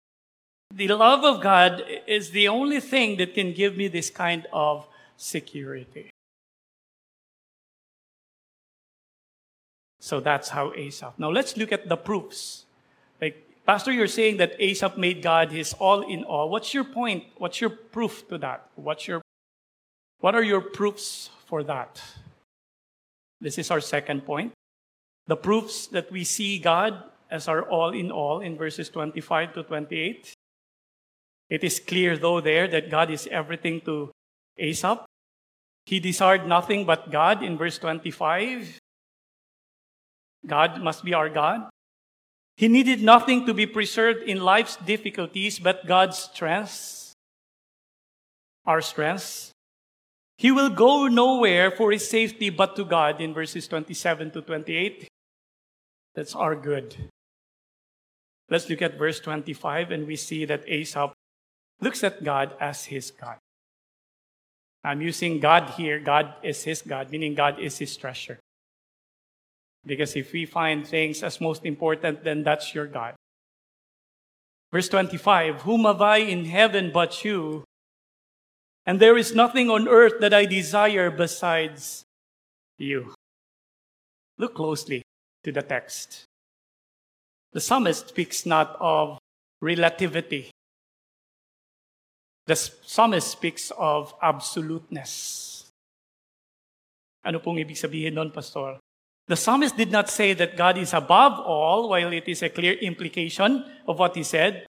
The 0.73 0.87
love 0.87 1.25
of 1.25 1.43
God 1.43 1.83
is 2.07 2.31
the 2.31 2.47
only 2.47 2.79
thing 2.79 3.17
that 3.17 3.33
can 3.33 3.51
give 3.51 3.75
me 3.75 3.89
this 3.89 4.09
kind 4.09 4.47
of 4.53 4.87
security. 5.17 6.10
So 10.01 10.19
that's 10.19 10.49
how 10.49 10.73
Asaph. 10.73 11.13
Now 11.19 11.29
let's 11.29 11.55
look 11.55 11.71
at 11.71 11.87
the 11.87 11.95
proofs. 11.95 12.65
Like, 13.21 13.37
Pastor, 13.67 13.93
you're 13.93 14.07
saying 14.09 14.37
that 14.37 14.59
Asaph 14.59 14.97
made 14.97 15.21
God 15.21 15.51
his 15.51 15.73
all 15.73 16.01
in 16.01 16.23
all. 16.23 16.49
What's 16.49 16.73
your 16.73 16.83
point? 16.83 17.25
What's 17.37 17.61
your 17.61 17.69
proof 17.69 18.27
to 18.29 18.39
that? 18.39 18.65
What's 18.75 19.07
your, 19.07 19.21
what 20.19 20.33
are 20.33 20.41
your 20.41 20.59
proofs 20.59 21.29
for 21.45 21.61
that? 21.63 22.01
This 23.39 23.59
is 23.59 23.69
our 23.69 23.79
second 23.79 24.25
point. 24.25 24.53
The 25.27 25.37
proofs 25.37 25.85
that 25.93 26.11
we 26.11 26.23
see 26.23 26.57
God 26.57 27.03
as 27.29 27.47
our 27.47 27.61
all 27.61 27.91
in 27.91 28.09
all 28.09 28.41
in 28.41 28.57
verses 28.57 28.89
25 28.89 29.53
to 29.53 29.63
28. 29.63 30.33
It 31.51 31.63
is 31.63 31.79
clear, 31.79 32.17
though, 32.17 32.41
there 32.41 32.67
that 32.67 32.89
God 32.89 33.11
is 33.11 33.29
everything 33.29 33.81
to 33.81 34.09
Asaph. 34.57 35.05
He 35.85 35.99
desired 35.99 36.47
nothing 36.47 36.85
but 36.85 37.11
God 37.11 37.43
in 37.43 37.55
verse 37.55 37.77
25. 37.77 38.80
God 40.45 40.81
must 40.81 41.03
be 41.03 41.13
our 41.13 41.29
God. 41.29 41.69
He 42.57 42.67
needed 42.67 43.01
nothing 43.01 43.45
to 43.45 43.53
be 43.53 43.65
preserved 43.65 44.23
in 44.23 44.41
life's 44.41 44.75
difficulties 44.77 45.59
but 45.59 45.87
God's 45.87 46.17
strength, 46.17 47.13
our 48.65 48.81
strength. 48.81 49.51
He 50.37 50.51
will 50.51 50.69
go 50.69 51.07
nowhere 51.07 51.71
for 51.71 51.91
his 51.91 52.07
safety 52.09 52.49
but 52.49 52.75
to 52.75 52.85
God 52.85 53.21
in 53.21 53.33
verses 53.33 53.67
27 53.67 54.31
to 54.31 54.41
28. 54.41 55.07
That's 56.15 56.35
our 56.35 56.55
good. 56.55 56.95
Let's 58.49 58.69
look 58.69 58.81
at 58.81 58.97
verse 58.97 59.19
25 59.19 59.91
and 59.91 60.07
we 60.07 60.15
see 60.15 60.45
that 60.45 60.67
Asaph 60.67 61.13
looks 61.79 62.03
at 62.03 62.23
God 62.23 62.55
as 62.59 62.85
his 62.85 63.11
God. 63.11 63.37
I'm 64.83 65.01
using 65.01 65.39
God 65.39 65.69
here. 65.71 65.99
God 65.99 66.33
is 66.43 66.63
his 66.63 66.81
God, 66.81 67.11
meaning 67.11 67.35
God 67.35 67.59
is 67.59 67.77
his 67.77 67.95
treasure. 67.95 68.39
Because 69.85 70.15
if 70.15 70.31
we 70.31 70.45
find 70.45 70.85
things 70.85 71.23
as 71.23 71.41
most 71.41 71.65
important, 71.65 72.23
then 72.23 72.43
that's 72.43 72.75
your 72.75 72.85
God. 72.85 73.15
Verse 74.71 74.87
25 74.89 75.61
Whom 75.61 75.85
have 75.85 76.01
I 76.01 76.17
in 76.17 76.45
heaven 76.45 76.91
but 76.93 77.25
you? 77.25 77.63
And 78.85 78.99
there 78.99 79.17
is 79.17 79.35
nothing 79.35 79.69
on 79.69 79.87
earth 79.87 80.19
that 80.21 80.33
I 80.33 80.45
desire 80.45 81.11
besides 81.11 82.03
you. 82.77 83.13
Look 84.37 84.55
closely 84.55 85.03
to 85.43 85.51
the 85.51 85.61
text. 85.61 86.25
The 87.53 87.61
psalmist 87.61 88.09
speaks 88.09 88.45
not 88.45 88.75
of 88.79 89.19
relativity, 89.61 90.49
the 92.47 92.55
psalmist 92.55 93.27
speaks 93.27 93.71
of 93.77 94.15
absoluteness. 94.21 95.69
Ano 97.23 97.37
pong 97.37 97.61
ibig 97.61 97.77
sabihin 97.77 98.17
nun, 98.17 98.33
Pastor? 98.33 98.81
The 99.31 99.37
psalmist 99.37 99.77
did 99.77 99.93
not 99.93 100.09
say 100.09 100.33
that 100.33 100.57
God 100.57 100.77
is 100.77 100.91
above 100.91 101.39
all, 101.39 101.87
while 101.87 102.11
it 102.11 102.27
is 102.27 102.43
a 102.43 102.49
clear 102.49 102.73
implication 102.73 103.63
of 103.87 103.97
what 103.97 104.13
he 104.13 104.23
said, 104.23 104.67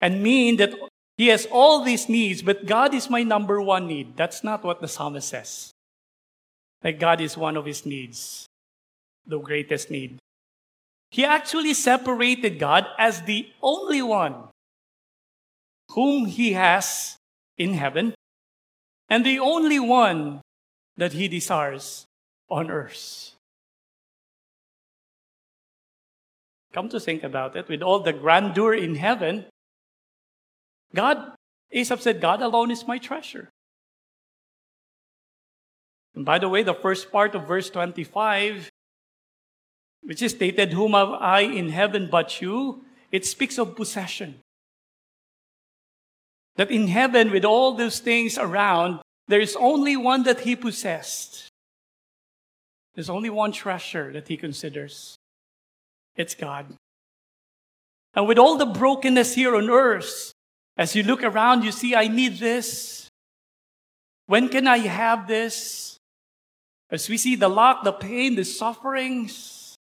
and 0.00 0.20
mean 0.20 0.56
that 0.56 0.74
he 1.16 1.28
has 1.28 1.46
all 1.46 1.84
these 1.84 2.08
needs, 2.08 2.42
but 2.42 2.66
God 2.66 2.94
is 2.94 3.08
my 3.08 3.22
number 3.22 3.62
one 3.62 3.86
need. 3.86 4.16
That's 4.16 4.42
not 4.42 4.64
what 4.64 4.80
the 4.80 4.88
psalmist 4.88 5.28
says. 5.28 5.70
That 6.80 6.98
God 6.98 7.20
is 7.20 7.38
one 7.38 7.56
of 7.56 7.64
his 7.64 7.86
needs, 7.86 8.48
the 9.24 9.38
greatest 9.38 9.88
need. 9.88 10.18
He 11.12 11.24
actually 11.24 11.72
separated 11.72 12.58
God 12.58 12.88
as 12.98 13.22
the 13.22 13.50
only 13.62 14.02
one 14.02 14.50
whom 15.90 16.26
he 16.26 16.54
has 16.54 17.18
in 17.56 17.74
heaven 17.74 18.14
and 19.08 19.24
the 19.24 19.38
only 19.38 19.78
one 19.78 20.40
that 20.96 21.12
he 21.12 21.28
desires 21.28 22.04
on 22.50 22.68
earth. 22.68 23.36
Come 26.72 26.88
to 26.88 27.00
think 27.00 27.22
about 27.22 27.56
it, 27.56 27.68
with 27.68 27.82
all 27.82 28.00
the 28.00 28.12
grandeur 28.12 28.74
in 28.74 28.94
heaven, 28.94 29.46
God, 30.94 31.32
Asaph 31.70 32.00
said, 32.00 32.20
God 32.20 32.42
alone 32.42 32.70
is 32.70 32.86
my 32.86 32.98
treasure. 32.98 33.50
And 36.14 36.24
by 36.24 36.38
the 36.38 36.48
way, 36.48 36.62
the 36.62 36.74
first 36.74 37.10
part 37.10 37.34
of 37.34 37.46
verse 37.46 37.70
25, 37.70 38.70
which 40.02 40.22
is 40.22 40.32
stated, 40.32 40.72
Whom 40.72 40.92
have 40.92 41.10
I 41.10 41.40
in 41.40 41.70
heaven 41.70 42.08
but 42.10 42.40
you? 42.40 42.84
It 43.10 43.24
speaks 43.24 43.58
of 43.58 43.76
possession. 43.76 44.40
That 46.56 46.70
in 46.70 46.88
heaven, 46.88 47.30
with 47.30 47.44
all 47.44 47.74
those 47.74 47.98
things 47.98 48.36
around, 48.36 49.00
there 49.28 49.40
is 49.40 49.56
only 49.58 49.96
one 49.96 50.24
that 50.24 50.40
he 50.40 50.54
possessed. 50.56 51.48
There's 52.94 53.08
only 53.08 53.30
one 53.30 53.52
treasure 53.52 54.12
that 54.12 54.28
he 54.28 54.36
considers. 54.36 55.16
It's 56.16 56.34
God. 56.34 56.66
And 58.14 58.28
with 58.28 58.38
all 58.38 58.56
the 58.56 58.66
brokenness 58.66 59.34
here 59.34 59.56
on 59.56 59.70
earth, 59.70 60.32
as 60.76 60.94
you 60.94 61.02
look 61.02 61.22
around, 61.22 61.64
you 61.64 61.72
see, 61.72 61.94
I 61.94 62.08
need 62.08 62.38
this. 62.38 63.08
When 64.26 64.48
can 64.48 64.66
I 64.66 64.78
have 64.78 65.26
this? 65.26 65.98
As 66.90 67.08
we 67.08 67.16
see 67.16 67.36
the 67.36 67.48
lack, 67.48 67.84
the 67.84 67.92
pain, 67.92 68.36
the 68.36 68.44
sufferings, 68.44 69.74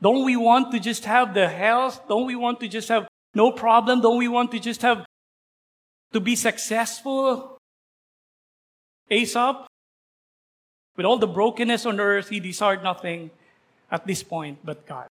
don't 0.00 0.24
we 0.24 0.36
want 0.36 0.72
to 0.72 0.80
just 0.80 1.04
have 1.04 1.32
the 1.32 1.48
health? 1.48 2.02
Don't 2.08 2.26
we 2.26 2.36
want 2.36 2.60
to 2.60 2.68
just 2.68 2.88
have 2.88 3.06
no 3.34 3.52
problem? 3.52 4.00
Don't 4.00 4.18
we 4.18 4.28
want 4.28 4.50
to 4.52 4.58
just 4.58 4.82
have 4.82 5.06
to 6.12 6.20
be 6.20 6.36
successful. 6.36 7.58
Asaph, 9.10 9.66
with 10.96 11.06
all 11.06 11.18
the 11.18 11.26
brokenness 11.26 11.86
on 11.86 12.00
earth, 12.00 12.28
he 12.28 12.40
desired 12.40 12.82
nothing 12.82 13.30
at 13.90 14.06
this 14.06 14.22
point 14.22 14.58
but 14.64 14.86
God. 14.86 15.06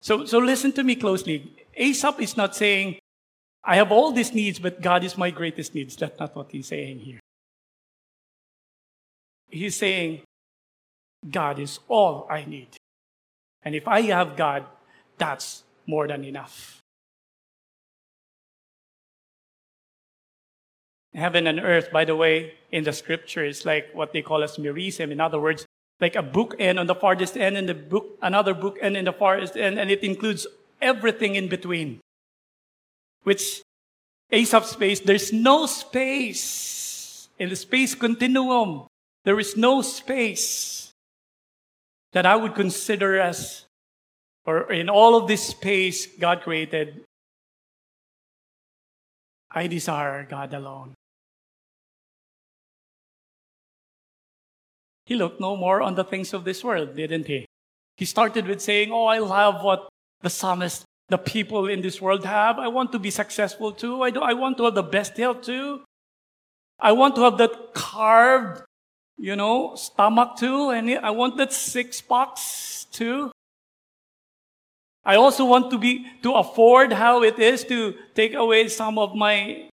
So, 0.00 0.24
so 0.24 0.38
listen 0.38 0.72
to 0.72 0.84
me 0.84 0.94
closely. 0.96 1.54
Asaph 1.74 2.20
is 2.20 2.36
not 2.36 2.54
saying, 2.54 2.98
I 3.64 3.76
have 3.76 3.92
all 3.92 4.12
these 4.12 4.32
needs, 4.32 4.58
but 4.58 4.80
God 4.80 5.04
is 5.04 5.18
my 5.18 5.30
greatest 5.30 5.74
needs. 5.74 5.96
That's 5.96 6.18
not 6.18 6.34
what 6.34 6.50
he's 6.50 6.68
saying 6.68 7.00
here. 7.00 7.20
He's 9.48 9.76
saying, 9.76 10.22
God 11.28 11.58
is 11.58 11.80
all 11.88 12.26
I 12.30 12.44
need. 12.44 12.68
And 13.62 13.74
if 13.74 13.88
I 13.88 14.02
have 14.02 14.36
God, 14.36 14.64
that's 15.16 15.64
more 15.86 16.06
than 16.06 16.24
enough. 16.24 16.78
Heaven 21.14 21.46
and 21.46 21.58
earth, 21.58 21.90
by 21.90 22.04
the 22.04 22.14
way, 22.14 22.54
in 22.70 22.84
the 22.84 22.92
scripture 22.92 23.44
is 23.44 23.66
like 23.66 23.88
what 23.92 24.12
they 24.12 24.22
call 24.22 24.44
as 24.44 24.56
merism. 24.56 25.10
In 25.10 25.20
other 25.20 25.40
words, 25.40 25.66
like 26.00 26.16
a 26.16 26.22
book 26.22 26.54
end 26.58 26.78
on 26.78 26.86
the 26.86 26.94
farthest 26.94 27.36
end 27.36 27.56
and 27.56 27.68
the 27.68 27.74
book, 27.74 28.18
another 28.22 28.54
book 28.54 28.78
end 28.80 28.96
in 28.96 29.04
the 29.04 29.12
farthest 29.12 29.56
end, 29.56 29.78
and 29.78 29.90
it 29.90 30.02
includes 30.04 30.46
everything 30.80 31.34
in 31.34 31.48
between. 31.48 32.00
Which 33.24 33.62
Asaph 34.30 34.64
space, 34.64 35.00
there's 35.00 35.32
no 35.32 35.66
space 35.66 37.28
in 37.38 37.48
the 37.48 37.56
space 37.56 37.94
continuum. 37.94 38.86
There 39.24 39.40
is 39.40 39.56
no 39.56 39.82
space 39.82 40.92
that 42.12 42.26
I 42.26 42.36
would 42.36 42.54
consider 42.54 43.18
as, 43.18 43.64
or 44.44 44.70
in 44.72 44.88
all 44.88 45.16
of 45.16 45.28
this 45.28 45.46
space 45.46 46.06
God 46.06 46.42
created, 46.42 47.04
I 49.50 49.66
desire 49.66 50.26
God 50.28 50.54
alone. 50.54 50.94
He 55.08 55.14
looked 55.14 55.40
no 55.40 55.56
more 55.56 55.80
on 55.80 55.94
the 55.94 56.04
things 56.04 56.34
of 56.34 56.44
this 56.44 56.62
world, 56.62 56.94
didn't 56.94 57.26
he? 57.26 57.46
He 57.96 58.04
started 58.04 58.46
with 58.46 58.60
saying, 58.60 58.92
Oh, 58.92 59.06
I 59.06 59.20
love 59.20 59.64
what 59.64 59.88
the 60.20 60.28
psalmist, 60.28 60.84
the 61.08 61.16
people 61.16 61.66
in 61.66 61.80
this 61.80 61.98
world 61.98 62.26
have. 62.26 62.58
I 62.58 62.68
want 62.68 62.92
to 62.92 62.98
be 62.98 63.10
successful 63.10 63.72
too. 63.72 64.02
I, 64.02 64.10
do, 64.10 64.20
I 64.20 64.34
want 64.34 64.58
to 64.58 64.64
have 64.64 64.74
the 64.74 64.82
best 64.82 65.16
health 65.16 65.40
too. 65.40 65.80
I 66.78 66.92
want 66.92 67.16
to 67.16 67.22
have 67.22 67.38
that 67.38 67.72
carved, 67.72 68.60
you 69.16 69.34
know, 69.34 69.76
stomach 69.76 70.36
too. 70.36 70.68
And 70.68 70.90
I 70.98 71.08
want 71.08 71.38
that 71.38 71.54
six 71.54 72.02
packs 72.02 72.84
too. 72.92 73.30
I 75.06 75.16
also 75.16 75.46
want 75.46 75.70
to 75.70 75.78
be, 75.78 76.04
to 76.22 76.32
afford 76.34 76.92
how 76.92 77.22
it 77.22 77.38
is 77.38 77.64
to 77.64 77.94
take 78.14 78.34
away 78.34 78.68
some 78.68 78.98
of 78.98 79.14
my 79.14 79.70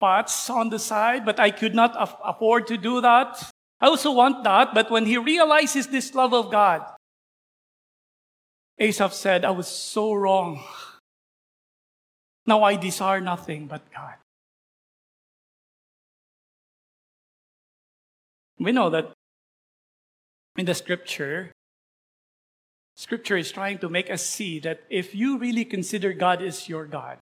pots 0.00 0.50
on 0.50 0.70
the 0.70 0.80
side, 0.80 1.24
but 1.24 1.38
I 1.38 1.52
could 1.52 1.76
not 1.76 1.94
af- 1.96 2.16
afford 2.24 2.66
to 2.66 2.76
do 2.76 3.00
that. 3.00 3.51
I 3.82 3.88
also 3.88 4.12
want 4.12 4.44
that, 4.44 4.74
but 4.74 4.92
when 4.92 5.06
he 5.06 5.18
realizes 5.18 5.88
this 5.88 6.14
love 6.14 6.32
of 6.32 6.52
God, 6.52 6.86
Asaph 8.78 9.12
said, 9.12 9.44
I 9.44 9.50
was 9.50 9.66
so 9.66 10.14
wrong. 10.14 10.62
Now 12.46 12.62
I 12.62 12.76
desire 12.76 13.20
nothing 13.20 13.66
but 13.66 13.82
God. 13.92 14.14
We 18.56 18.70
know 18.70 18.88
that 18.90 19.10
in 20.56 20.64
the 20.64 20.74
scripture, 20.74 21.50
scripture 22.94 23.36
is 23.36 23.50
trying 23.50 23.78
to 23.78 23.88
make 23.88 24.12
us 24.12 24.24
see 24.24 24.60
that 24.60 24.82
if 24.90 25.12
you 25.12 25.38
really 25.38 25.64
consider 25.64 26.12
God 26.12 26.40
as 26.40 26.68
your 26.68 26.86
God, 26.86 27.18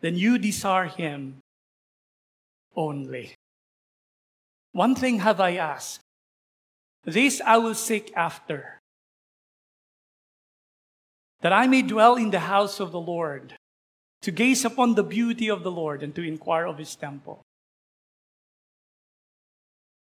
then 0.00 0.14
you 0.14 0.36
desire 0.36 0.84
Him 0.84 1.38
only. 2.76 3.37
One 4.78 4.94
thing 4.94 5.18
have 5.26 5.40
I 5.40 5.56
asked, 5.56 5.98
this 7.02 7.42
I 7.44 7.58
will 7.58 7.74
seek 7.74 8.12
after, 8.14 8.78
that 11.40 11.52
I 11.52 11.66
may 11.66 11.82
dwell 11.82 12.14
in 12.14 12.30
the 12.30 12.46
house 12.46 12.78
of 12.78 12.92
the 12.92 13.00
Lord, 13.00 13.54
to 14.22 14.30
gaze 14.30 14.64
upon 14.64 14.94
the 14.94 15.02
beauty 15.02 15.50
of 15.50 15.64
the 15.64 15.72
Lord 15.72 16.04
and 16.04 16.14
to 16.14 16.22
inquire 16.22 16.66
of 16.66 16.78
his 16.78 16.94
temple. 16.94 17.42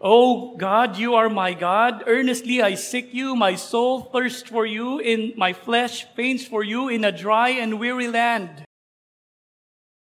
O 0.01 0.57
God, 0.57 0.97
you 0.97 1.17
are 1.17 1.29
my 1.29 1.53
God. 1.53 2.05
Earnestly 2.07 2.63
I 2.63 2.77
seek 2.77 3.13
you. 3.13 3.35
My 3.35 3.57
soul 3.57 4.03
thirsts 4.03 4.49
for 4.49 4.65
you. 4.65 5.01
In 5.01 5.33
my 5.37 5.53
flesh 5.53 6.07
faints 6.15 6.47
for 6.47 6.63
you 6.63 6.89
in 6.89 7.03
a 7.03 7.11
dry 7.11 7.49
and 7.49 7.81
weary 7.81 8.07
land. 8.07 8.63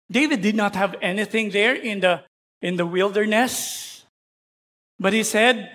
David 0.09 0.43
did 0.43 0.55
not 0.55 0.77
have 0.77 0.95
anything 1.03 1.51
there 1.51 1.75
in 1.75 1.99
the, 1.99 2.23
in 2.63 2.77
the 2.77 2.87
wilderness. 2.87 3.90
But 5.01 5.15
he 5.15 5.25
said, 5.25 5.73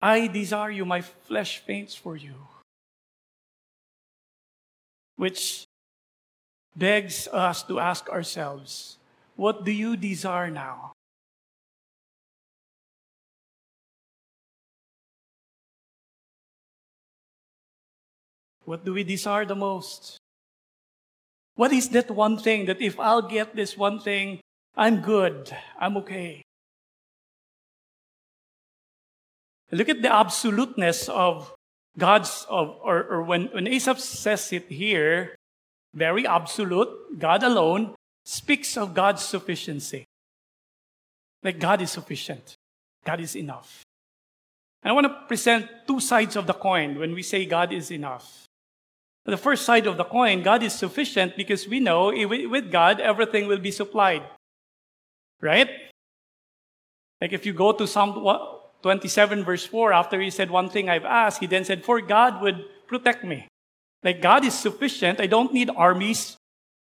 I 0.00 0.28
desire 0.28 0.70
you, 0.70 0.84
my 0.84 1.00
flesh 1.00 1.58
faints 1.58 1.96
for 1.96 2.14
you. 2.14 2.34
Which 5.16 5.66
begs 6.76 7.26
us 7.26 7.64
to 7.64 7.80
ask 7.80 8.08
ourselves, 8.08 8.98
what 9.34 9.64
do 9.64 9.72
you 9.72 9.96
desire 9.96 10.50
now? 10.50 10.92
What 18.64 18.84
do 18.84 18.94
we 18.94 19.02
desire 19.02 19.44
the 19.44 19.56
most? 19.56 20.18
What 21.56 21.72
is 21.72 21.88
that 21.90 22.10
one 22.10 22.38
thing 22.38 22.66
that 22.66 22.80
if 22.80 23.00
I'll 23.00 23.22
get 23.22 23.56
this 23.56 23.76
one 23.76 23.98
thing, 23.98 24.40
I'm 24.76 25.00
good, 25.00 25.50
I'm 25.78 25.96
okay? 25.98 26.45
Look 29.72 29.88
at 29.88 30.02
the 30.02 30.12
absoluteness 30.12 31.08
of 31.08 31.52
God's, 31.98 32.46
of, 32.48 32.76
or, 32.82 33.02
or 33.04 33.22
when, 33.22 33.46
when 33.46 33.66
Asaph 33.66 33.98
says 33.98 34.52
it 34.52 34.66
here, 34.68 35.34
very 35.94 36.26
absolute, 36.26 37.18
God 37.18 37.42
alone 37.42 37.94
speaks 38.24 38.76
of 38.76 38.94
God's 38.94 39.22
sufficiency. 39.22 40.04
Like 41.42 41.58
God 41.58 41.80
is 41.80 41.90
sufficient, 41.90 42.56
God 43.04 43.20
is 43.20 43.34
enough. 43.34 43.82
And 44.82 44.90
I 44.90 44.94
want 44.94 45.06
to 45.06 45.26
present 45.26 45.68
two 45.86 46.00
sides 46.00 46.36
of 46.36 46.46
the 46.46 46.52
coin 46.52 46.98
when 46.98 47.14
we 47.14 47.22
say 47.22 47.46
God 47.46 47.72
is 47.72 47.90
enough. 47.90 48.44
The 49.24 49.36
first 49.36 49.64
side 49.64 49.88
of 49.88 49.96
the 49.96 50.04
coin, 50.04 50.42
God 50.42 50.62
is 50.62 50.72
sufficient 50.72 51.36
because 51.36 51.66
we 51.66 51.80
know 51.80 52.12
with 52.14 52.70
God, 52.70 53.00
everything 53.00 53.48
will 53.48 53.58
be 53.58 53.72
supplied. 53.72 54.22
Right? 55.40 55.68
Like 57.20 57.32
if 57.32 57.44
you 57.44 57.52
go 57.52 57.72
to 57.72 57.86
Psalm 57.86 58.12
27, 58.86 59.42
verse 59.42 59.66
4, 59.66 59.92
after 59.92 60.20
he 60.20 60.30
said, 60.30 60.48
One 60.48 60.70
thing 60.70 60.88
I've 60.88 61.04
asked, 61.04 61.40
he 61.40 61.48
then 61.48 61.64
said, 61.64 61.84
For 61.84 62.00
God 62.00 62.40
would 62.40 62.64
protect 62.86 63.24
me. 63.24 63.48
Like 64.04 64.22
God 64.22 64.44
is 64.44 64.56
sufficient. 64.56 65.20
I 65.20 65.26
don't 65.26 65.52
need 65.52 65.70
armies 65.76 66.36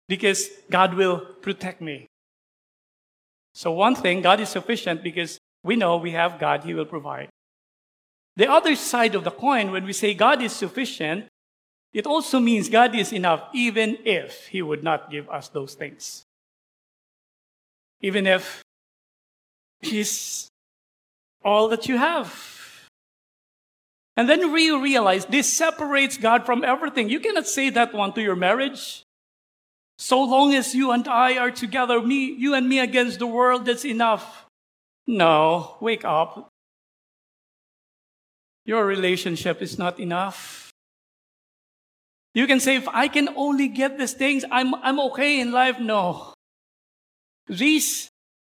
because 0.09 0.49
God 0.69 0.95
will 0.95 1.19
protect 1.19 1.79
me. 1.79 2.07
So, 3.53 3.71
one 3.71 3.95
thing, 3.95 4.19
God 4.19 4.41
is 4.41 4.49
sufficient 4.49 5.01
because 5.01 5.39
we 5.63 5.77
know 5.77 5.95
we 5.95 6.11
have 6.11 6.39
God, 6.39 6.65
He 6.65 6.73
will 6.73 6.83
provide. 6.83 7.29
The 8.35 8.51
other 8.51 8.75
side 8.75 9.15
of 9.15 9.23
the 9.23 9.31
coin, 9.31 9.71
when 9.71 9.85
we 9.85 9.93
say 9.93 10.13
God 10.13 10.41
is 10.41 10.51
sufficient, 10.51 11.27
it 11.93 12.05
also 12.05 12.41
means 12.41 12.67
God 12.67 12.93
is 12.95 13.13
enough 13.13 13.47
even 13.53 13.97
if 14.03 14.47
He 14.47 14.61
would 14.61 14.83
not 14.83 15.09
give 15.09 15.29
us 15.29 15.47
those 15.47 15.73
things. 15.73 16.25
Even 18.01 18.27
if 18.27 18.61
He's 19.79 20.49
all 21.43 21.69
that 21.69 21.87
you 21.87 21.97
have. 21.97 22.51
And 24.15 24.29
then 24.29 24.51
we 24.51 24.71
realize 24.71 25.25
this 25.25 25.51
separates 25.51 26.17
God 26.17 26.45
from 26.45 26.63
everything. 26.63 27.09
You 27.09 27.19
cannot 27.19 27.47
say 27.47 27.69
that 27.71 27.93
one 27.93 28.13
to 28.13 28.21
your 28.21 28.35
marriage. 28.35 29.03
So 29.97 30.21
long 30.21 30.53
as 30.53 30.75
you 30.75 30.91
and 30.91 31.07
I 31.07 31.37
are 31.37 31.51
together, 31.51 32.01
me, 32.01 32.25
you 32.25 32.53
and 32.53 32.67
me 32.67 32.79
against 32.79 33.19
the 33.19 33.27
world, 33.27 33.65
that's 33.65 33.85
enough. 33.85 34.45
No, 35.07 35.77
wake 35.79 36.05
up. 36.05 36.49
Your 38.65 38.85
relationship 38.85 39.61
is 39.61 39.77
not 39.77 39.99
enough. 39.99 40.69
You 42.33 42.47
can 42.47 42.59
say, 42.59 42.75
if 42.75 42.87
I 42.87 43.07
can 43.07 43.29
only 43.35 43.67
get 43.67 43.97
these 43.97 44.13
things, 44.13 44.45
I'm, 44.49 44.73
I'm 44.75 44.99
okay 45.11 45.39
in 45.39 45.51
life. 45.51 45.79
No. 45.79 46.33
These 47.47 48.09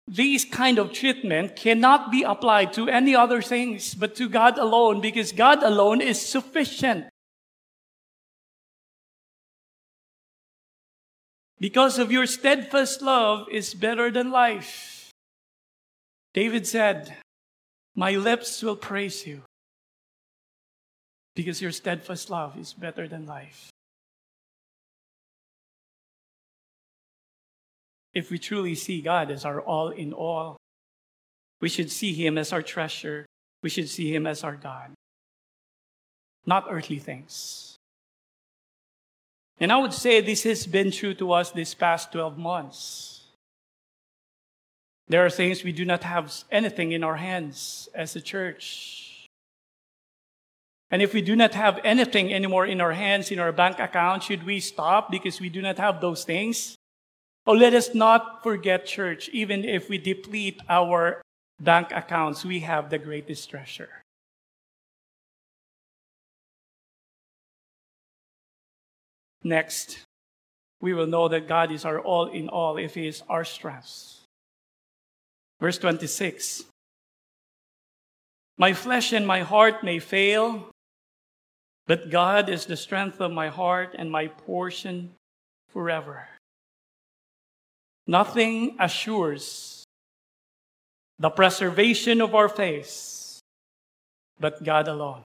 these 0.08 0.44
kind 0.46 0.78
of 0.80 0.92
treatment 0.92 1.56
cannot 1.56 2.12
be 2.12 2.24
applied 2.24 2.74
to 2.74 2.90
any 2.90 3.16
other 3.16 3.42
things 3.42 3.96
but 3.96 4.16
to 4.16 4.28
God 4.28 4.58
alone 4.58 5.02
because 5.02 5.32
God 5.32 5.64
alone 5.64 6.02
is 6.02 6.22
sufficient. 6.22 7.06
Because 11.60 11.98
of 11.98 12.12
your 12.12 12.28
steadfast 12.28 13.02
love 13.02 13.48
is 13.50 13.74
better 13.74 14.12
than 14.12 14.32
life. 14.32 15.12
David 16.34 16.68
said, 16.68 17.16
My 17.96 18.12
lips 18.12 18.62
will 18.62 18.76
praise 18.76 19.26
you 19.26 19.44
because 21.36 21.62
your 21.62 21.72
steadfast 21.72 22.30
love 22.30 22.58
is 22.58 22.74
better 22.74 23.08
than 23.08 23.26
life. 23.26 23.73
If 28.14 28.30
we 28.30 28.38
truly 28.38 28.76
see 28.76 29.02
God 29.02 29.32
as 29.32 29.46
our 29.46 29.62
all 29.62 29.90
in 29.90 30.14
all, 30.14 30.58
we 31.62 31.70
should 31.70 31.92
see 31.92 32.14
Him 32.14 32.38
as 32.38 32.54
our 32.54 32.62
treasure. 32.62 33.26
We 33.62 33.70
should 33.70 33.90
see 33.90 34.14
Him 34.14 34.28
as 34.28 34.44
our 34.44 34.56
God, 34.56 34.92
not 36.46 36.68
earthly 36.70 37.00
things. 37.00 37.78
And 39.60 39.72
I 39.72 39.78
would 39.78 39.94
say 39.94 40.20
this 40.20 40.44
has 40.44 40.68
been 40.68 40.92
true 40.92 41.14
to 41.16 41.32
us 41.32 41.52
this 41.52 41.74
past 41.74 42.12
12 42.12 42.38
months. 42.38 43.22
There 45.08 45.26
are 45.26 45.30
things 45.30 45.64
we 45.64 45.72
do 45.72 45.86
not 45.86 46.04
have 46.04 46.44
anything 46.52 46.92
in 46.92 47.04
our 47.04 47.16
hands 47.16 47.90
as 47.94 48.16
a 48.16 48.22
church. 48.22 49.28
And 50.92 51.02
if 51.02 51.14
we 51.14 51.22
do 51.22 51.36
not 51.36 51.54
have 51.56 51.80
anything 51.84 52.34
anymore 52.34 52.66
in 52.68 52.80
our 52.80 52.92
hands, 52.92 53.32
in 53.32 53.40
our 53.40 53.52
bank 53.52 53.80
account, 53.80 54.24
should 54.24 54.46
we 54.46 54.60
stop 54.60 55.10
because 55.10 55.42
we 55.42 55.50
do 55.50 55.62
not 55.62 55.78
have 55.78 56.00
those 56.02 56.24
things? 56.24 56.76
Oh, 57.46 57.54
let 57.54 57.74
us 57.74 57.94
not 57.94 58.42
forget, 58.42 58.86
church, 58.86 59.30
even 59.30 59.66
if 59.66 59.90
we 59.90 59.98
deplete 59.98 60.62
our 60.70 61.22
bank 61.60 61.92
accounts, 61.92 62.46
we 62.46 62.62
have 62.62 62.90
the 62.90 62.98
greatest 62.98 63.50
treasure. 63.50 63.90
Next, 69.44 70.00
we 70.80 70.94
will 70.94 71.08
know 71.08 71.28
that 71.28 71.48
God 71.48 71.72
is 71.72 71.84
our 71.84 72.00
all 72.00 72.28
in 72.28 72.48
all 72.48 72.78
if 72.78 72.96
He 72.96 73.08
is 73.08 73.24
our 73.28 73.44
strength. 73.44 74.22
Verse 75.60 75.78
26 75.78 76.64
My 78.58 78.74
flesh 78.74 79.12
and 79.12 79.28
my 79.28 79.42
heart 79.42 79.84
may 79.84 80.00
fail, 80.00 80.70
but 81.88 82.10
God 82.10 82.48
is 82.48 82.66
the 82.66 82.78
strength 82.78 83.20
of 83.20 83.32
my 83.32 83.50
heart 83.50 83.96
and 83.98 84.10
my 84.10 84.28
portion 84.28 85.12
forever. 85.70 86.28
Nothing 88.08 88.76
assures 88.80 89.84
the 91.20 91.30
preservation 91.30 92.20
of 92.22 92.36
our 92.36 92.50
faith 92.50 93.40
but 94.40 94.64
God 94.64 94.88
alone. 94.88 95.24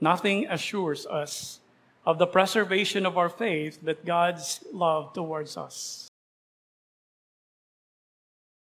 Nothing 0.00 0.46
assures 0.46 1.06
us 1.06 1.60
of 2.04 2.18
the 2.18 2.26
preservation 2.26 3.06
of 3.06 3.16
our 3.16 3.28
faith 3.28 3.78
but 3.82 4.04
God's 4.04 4.60
love 4.72 5.12
towards 5.12 5.56
us. 5.56 6.08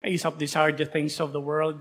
Asaph 0.04 0.38
desired 0.38 0.78
the 0.78 0.86
things 0.86 1.20
of 1.20 1.34
the 1.34 1.42
world. 1.42 1.80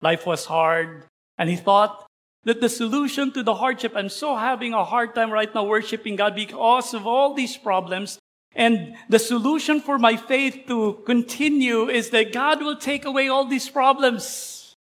Life 0.00 0.26
was 0.26 0.46
hard, 0.46 1.04
and 1.36 1.48
he 1.48 1.56
thought 1.56 2.06
that 2.44 2.60
the 2.60 2.68
solution 2.68 3.32
to 3.32 3.42
the 3.42 3.54
hardship, 3.54 3.92
I'm 3.94 4.08
so 4.08 4.36
having 4.36 4.72
a 4.72 4.84
hard 4.84 5.14
time 5.14 5.30
right 5.30 5.54
now 5.54 5.64
worshiping 5.64 6.16
God 6.16 6.34
because 6.34 6.94
of 6.94 7.06
all 7.06 7.34
these 7.34 7.56
problems, 7.56 8.18
and 8.54 8.96
the 9.08 9.18
solution 9.18 9.80
for 9.80 9.98
my 9.98 10.16
faith 10.16 10.64
to 10.66 11.02
continue 11.06 11.88
is 11.88 12.10
that 12.10 12.32
God 12.32 12.62
will 12.62 12.76
take 12.76 13.04
away 13.04 13.28
all 13.28 13.44
these 13.44 13.68
problems. 13.68 14.74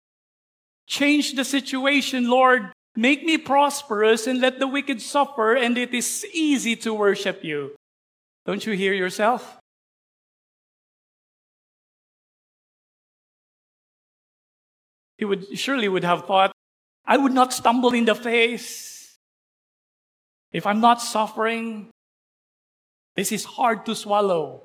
Change 0.86 1.34
the 1.34 1.44
situation, 1.44 2.30
Lord. 2.30 2.72
Make 2.94 3.24
me 3.24 3.36
prosperous 3.38 4.26
and 4.26 4.40
let 4.40 4.58
the 4.58 4.68
wicked 4.68 5.02
suffer, 5.02 5.54
and 5.54 5.76
it 5.76 5.92
is 5.92 6.24
easy 6.32 6.76
to 6.76 6.94
worship 6.94 7.44
you. 7.44 7.74
Don't 8.46 8.64
you 8.64 8.72
hear 8.72 8.94
yourself? 8.94 9.58
He 15.18 15.24
would 15.24 15.58
surely 15.58 15.88
would 15.88 16.04
have 16.04 16.26
thought, 16.26 16.52
I 17.04 17.16
would 17.16 17.32
not 17.32 17.52
stumble 17.52 17.92
in 17.92 18.04
the 18.04 18.14
face 18.14 19.16
if 20.52 20.66
I'm 20.66 20.80
not 20.80 21.00
suffering. 21.00 21.90
This 23.16 23.32
is 23.32 23.44
hard 23.44 23.86
to 23.86 23.94
swallow. 23.94 24.62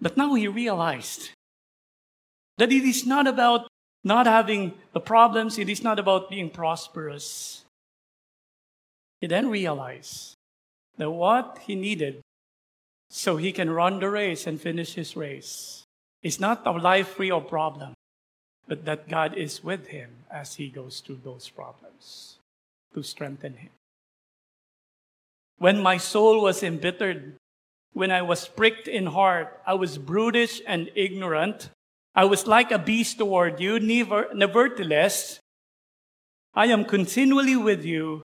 But 0.00 0.16
now 0.16 0.34
he 0.34 0.48
realized 0.48 1.30
that 2.58 2.72
it 2.72 2.84
is 2.84 3.06
not 3.06 3.26
about 3.26 3.68
not 4.02 4.26
having 4.26 4.74
the 4.92 5.00
problems, 5.00 5.58
it 5.58 5.68
is 5.68 5.82
not 5.82 5.98
about 5.98 6.30
being 6.30 6.48
prosperous. 6.48 7.64
He 9.20 9.26
then 9.26 9.50
realized 9.50 10.34
that 10.96 11.10
what 11.10 11.58
he 11.66 11.74
needed 11.74 12.20
so 13.10 13.36
he 13.36 13.52
can 13.52 13.70
run 13.70 14.00
the 14.00 14.08
race 14.08 14.46
and 14.46 14.60
finish 14.60 14.94
his 14.94 15.16
race 15.16 15.84
is 16.22 16.40
not 16.40 16.66
a 16.66 16.70
life 16.70 17.08
free 17.08 17.30
of 17.30 17.48
problem, 17.48 17.94
but 18.66 18.84
that 18.84 19.08
God 19.08 19.34
is 19.36 19.62
with 19.62 19.88
him 19.88 20.10
as 20.30 20.54
he 20.54 20.68
goes 20.68 21.00
through 21.00 21.20
those 21.22 21.48
problems 21.48 22.38
to 22.94 23.02
strengthen 23.02 23.54
him. 23.54 23.70
When 25.58 25.80
my 25.80 25.96
soul 25.96 26.42
was 26.42 26.62
embittered, 26.62 27.36
when 27.92 28.10
I 28.10 28.22
was 28.22 28.46
pricked 28.46 28.88
in 28.88 29.06
heart, 29.06 29.60
I 29.66 29.74
was 29.74 29.96
brutish 29.96 30.60
and 30.66 30.90
ignorant. 30.94 31.70
I 32.14 32.24
was 32.26 32.46
like 32.46 32.70
a 32.70 32.78
beast 32.78 33.18
toward 33.18 33.58
you. 33.60 33.80
Nevertheless, 33.80 35.40
I 36.54 36.66
am 36.66 36.84
continually 36.84 37.56
with 37.56 37.84
you. 37.84 38.22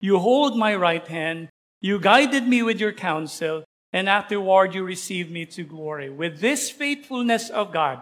You 0.00 0.18
hold 0.18 0.58
my 0.58 0.74
right 0.74 1.06
hand. 1.06 1.48
You 1.80 1.98
guided 1.98 2.46
me 2.46 2.62
with 2.62 2.80
your 2.80 2.92
counsel, 2.92 3.64
and 3.92 4.08
afterward 4.08 4.74
you 4.74 4.84
received 4.84 5.30
me 5.30 5.46
to 5.46 5.62
glory. 5.62 6.10
With 6.10 6.40
this 6.40 6.70
faithfulness 6.70 7.48
of 7.48 7.72
God 7.72 8.00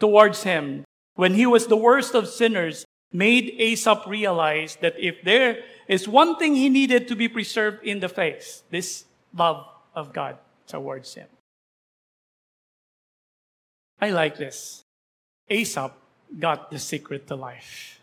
towards 0.00 0.42
him, 0.42 0.84
when 1.14 1.34
he 1.34 1.46
was 1.46 1.66
the 1.66 1.76
worst 1.76 2.14
of 2.14 2.28
sinners, 2.28 2.84
made 3.12 3.54
Asaph 3.58 4.06
realize 4.08 4.76
that 4.80 4.98
if 4.98 5.22
there 5.22 5.62
is 5.88 6.08
one 6.08 6.36
thing 6.36 6.54
he 6.54 6.68
needed 6.68 7.08
to 7.08 7.16
be 7.16 7.28
preserved 7.28 7.84
in 7.84 8.00
the 8.00 8.08
face 8.08 8.62
this 8.70 9.04
love 9.36 9.66
of 9.94 10.12
God 10.12 10.38
towards 10.66 11.14
him. 11.14 11.28
I 14.00 14.10
like 14.10 14.36
this. 14.36 14.82
Asaph 15.48 15.92
got 16.38 16.70
the 16.70 16.78
secret 16.78 17.26
to 17.28 17.36
life. 17.36 18.00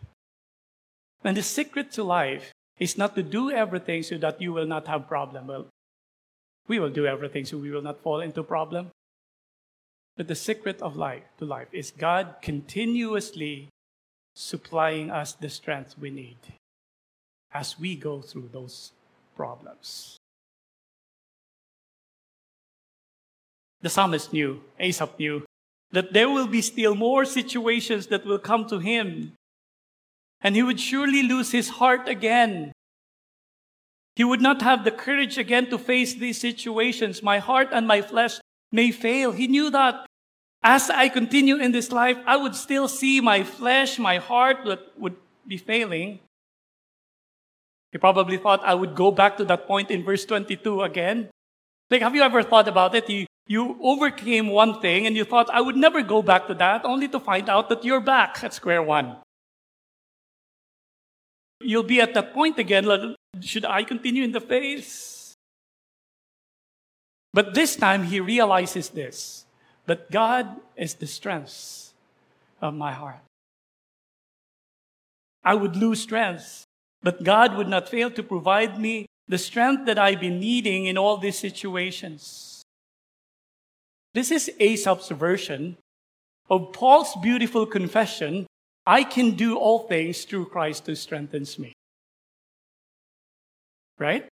And 1.24 1.38
the 1.38 1.44
secret 1.44 1.92
to 1.94 2.04
life 2.04 2.52
is 2.80 2.98
not 2.98 3.16
to 3.16 3.24
do 3.24 3.52
everything 3.52 4.04
so 4.04 4.18
that 4.18 4.42
you 4.42 4.54
will 4.54 4.66
not 4.66 4.88
have 4.88 5.08
problem. 5.08 5.48
Well, 5.48 5.68
we 6.68 6.80
will 6.80 6.90
do 6.90 7.06
everything 7.06 7.46
so 7.46 7.58
we 7.58 7.72
will 7.72 7.82
not 7.82 8.02
fall 8.02 8.22
into 8.22 8.44
problem. 8.44 8.90
But 10.18 10.28
the 10.28 10.36
secret 10.36 10.82
of 10.82 10.96
life 10.96 11.24
to 11.38 11.46
life 11.46 11.68
is 11.72 11.92
God 11.92 12.36
continuously 12.42 13.70
supplying 14.36 15.12
us 15.12 15.34
the 15.34 15.50
strength 15.50 15.98
we 16.00 16.10
need 16.10 16.38
as 17.54 17.80
we 17.80 17.96
go 17.96 18.22
through 18.22 18.50
those 18.52 18.92
problems. 19.36 20.18
The 23.82 23.90
psalmist 23.90 24.32
knew, 24.32 24.62
Asaph 24.80 25.18
knew, 25.18 25.44
that 25.92 26.14
there 26.14 26.30
will 26.30 26.48
be 26.48 26.62
still 26.62 26.96
more 26.96 27.26
situations 27.26 28.08
that 28.08 28.26
will 28.26 28.40
come 28.40 28.68
to 28.68 28.80
him. 28.80 29.34
And 30.42 30.56
he 30.56 30.64
would 30.64 30.80
surely 30.80 31.24
lose 31.24 31.52
his 31.52 31.70
heart 31.70 32.08
again. 32.08 32.72
He 34.16 34.24
would 34.24 34.42
not 34.42 34.62
have 34.62 34.84
the 34.84 34.92
courage 34.92 35.38
again 35.38 35.70
to 35.70 35.78
face 35.78 36.14
these 36.14 36.40
situations. 36.40 37.24
My 37.24 37.40
heart 37.40 37.70
and 37.72 37.88
my 37.88 38.02
flesh 38.02 38.40
may 38.72 38.92
fail. 38.92 39.32
He 39.32 39.48
knew 39.48 39.70
that. 39.72 40.06
As 40.64 40.90
I 40.90 41.10
continue 41.10 41.58
in 41.58 41.72
this 41.72 41.92
life, 41.92 42.18
I 42.26 42.38
would 42.38 42.56
still 42.56 42.88
see 42.88 43.20
my 43.20 43.44
flesh, 43.44 43.98
my 43.98 44.18
heart 44.18 44.58
that 44.66 44.80
would 44.98 45.16
be 45.48 45.58
failing. 45.58 46.20
He 47.92 47.98
probably 47.98 48.38
thought 48.38 48.64
I 48.64 48.74
would 48.74 48.96
go 48.96 49.12
back 49.12 49.38
to 49.38 49.46
that 49.46 49.68
point 49.68 49.92
in 49.92 50.04
verse 50.04 50.26
22 50.26 50.82
again. 50.82 51.30
Like, 51.90 52.02
have 52.02 52.16
you 52.16 52.22
ever 52.22 52.42
thought 52.42 52.68
about 52.68 52.96
it? 52.96 53.10
You, 53.10 53.26
you 53.48 53.78
overcame 53.82 54.48
one 54.48 54.80
thing 54.80 55.06
and 55.06 55.16
you 55.16 55.26
thought, 55.26 55.50
I 55.50 55.60
would 55.60 55.76
never 55.76 56.02
go 56.02 56.22
back 56.22 56.48
to 56.48 56.54
that, 56.56 56.86
only 56.86 57.10
to 57.10 57.20
find 57.20 57.50
out 57.50 57.68
that 57.68 57.84
you're 57.84 58.00
back 58.00 58.44
at 58.44 58.54
square 58.54 58.82
one. 58.82 59.18
You'll 61.60 61.84
be 61.84 62.00
at 62.00 62.14
that 62.14 62.34
point 62.34 62.58
again. 62.60 63.16
Should 63.42 63.66
I 63.66 63.84
continue 63.84 64.24
in 64.24 64.32
the 64.32 64.40
face? 64.40 65.34
But 67.34 67.54
this 67.54 67.76
time 67.76 68.04
he 68.04 68.20
realizes 68.20 68.90
this 68.90 69.46
that 69.86 70.12
God 70.12 70.48
is 70.78 70.94
the 70.94 71.08
strength 71.08 71.94
of 72.62 72.74
my 72.74 72.94
heart. 72.94 73.20
I 75.44 75.56
would 75.56 75.76
lose 75.76 76.02
strength, 76.02 76.66
but 77.02 77.24
God 77.24 77.56
would 77.56 77.68
not 77.68 77.90
fail 77.90 78.12
to 78.12 78.24
provide 78.24 78.80
me 78.80 79.06
the 79.28 79.38
strength 79.38 79.86
that 79.86 79.98
I've 79.98 80.20
been 80.20 80.40
needing 80.40 80.86
in 80.86 80.98
all 80.98 81.18
these 81.18 81.40
situations. 81.40 82.62
This 84.14 84.30
is 84.30 84.52
Asaph's 84.60 85.10
version 85.10 85.78
of 86.50 86.74
Paul's 86.74 87.16
beautiful 87.22 87.66
confession 87.66 88.46
I 88.86 89.04
can 89.04 89.32
do 89.32 89.58
all 89.58 89.88
things 89.88 90.26
through 90.26 90.46
Christ 90.46 90.88
who 90.88 90.96
strengthens 90.96 91.60
me. 91.60 91.74
Right? 94.00 94.28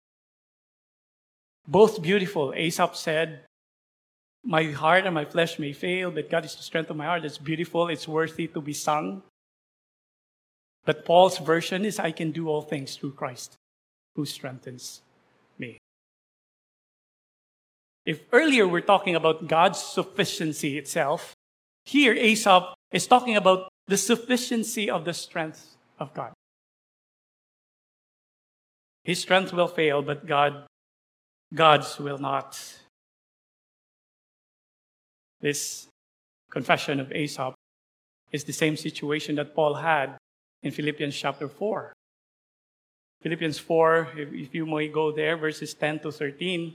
Both 1.66 2.02
beautiful. 2.02 2.52
Asaph 2.54 2.94
said, 2.94 3.40
My 4.44 4.64
heart 4.64 5.06
and 5.06 5.14
my 5.14 5.24
flesh 5.24 5.58
may 5.58 5.72
fail, 5.72 6.10
but 6.10 6.30
God 6.30 6.44
is 6.44 6.54
the 6.54 6.62
strength 6.62 6.90
of 6.90 6.96
my 6.96 7.06
heart. 7.06 7.24
It's 7.24 7.38
beautiful, 7.38 7.88
it's 7.88 8.06
worthy 8.06 8.46
to 8.48 8.60
be 8.60 8.74
sung. 8.74 9.22
But 10.84 11.04
Paul's 11.04 11.38
version 11.38 11.84
is, 11.84 11.98
I 11.98 12.12
can 12.12 12.30
do 12.30 12.48
all 12.48 12.62
things 12.62 12.96
through 12.96 13.12
Christ 13.12 13.56
who 14.16 14.26
strengthens 14.26 15.02
me. 15.58 15.78
If 18.04 18.20
earlier 18.32 18.68
we're 18.68 18.82
talking 18.82 19.16
about 19.16 19.48
God's 19.48 19.78
sufficiency 19.78 20.76
itself, 20.76 21.34
here 21.84 22.12
Asaph 22.14 22.74
is 22.92 23.06
talking 23.06 23.36
about 23.36 23.68
the 23.86 23.96
sufficiency 23.96 24.90
of 24.90 25.04
the 25.04 25.14
strength 25.14 25.76
of 25.98 26.12
God. 26.12 26.32
His 29.04 29.20
strength 29.20 29.52
will 29.52 29.68
fail, 29.68 30.02
but 30.02 30.26
God, 30.26 30.66
God's 31.54 31.98
will 31.98 32.18
not. 32.18 32.58
This 35.40 35.88
confession 36.50 37.00
of 37.00 37.12
Asaph 37.12 37.54
is 38.32 38.44
the 38.44 38.52
same 38.52 38.76
situation 38.76 39.34
that 39.36 39.54
Paul 39.54 39.74
had 39.74 40.16
in 40.64 40.72
Philippians 40.72 41.14
chapter 41.14 41.46
4. 41.46 41.92
Philippians 43.22 43.58
4, 43.58 44.08
if, 44.16 44.32
if 44.32 44.54
you 44.54 44.66
may 44.66 44.88
go 44.88 45.12
there, 45.12 45.36
verses 45.36 45.74
10 45.74 46.00
to 46.00 46.10
13. 46.10 46.74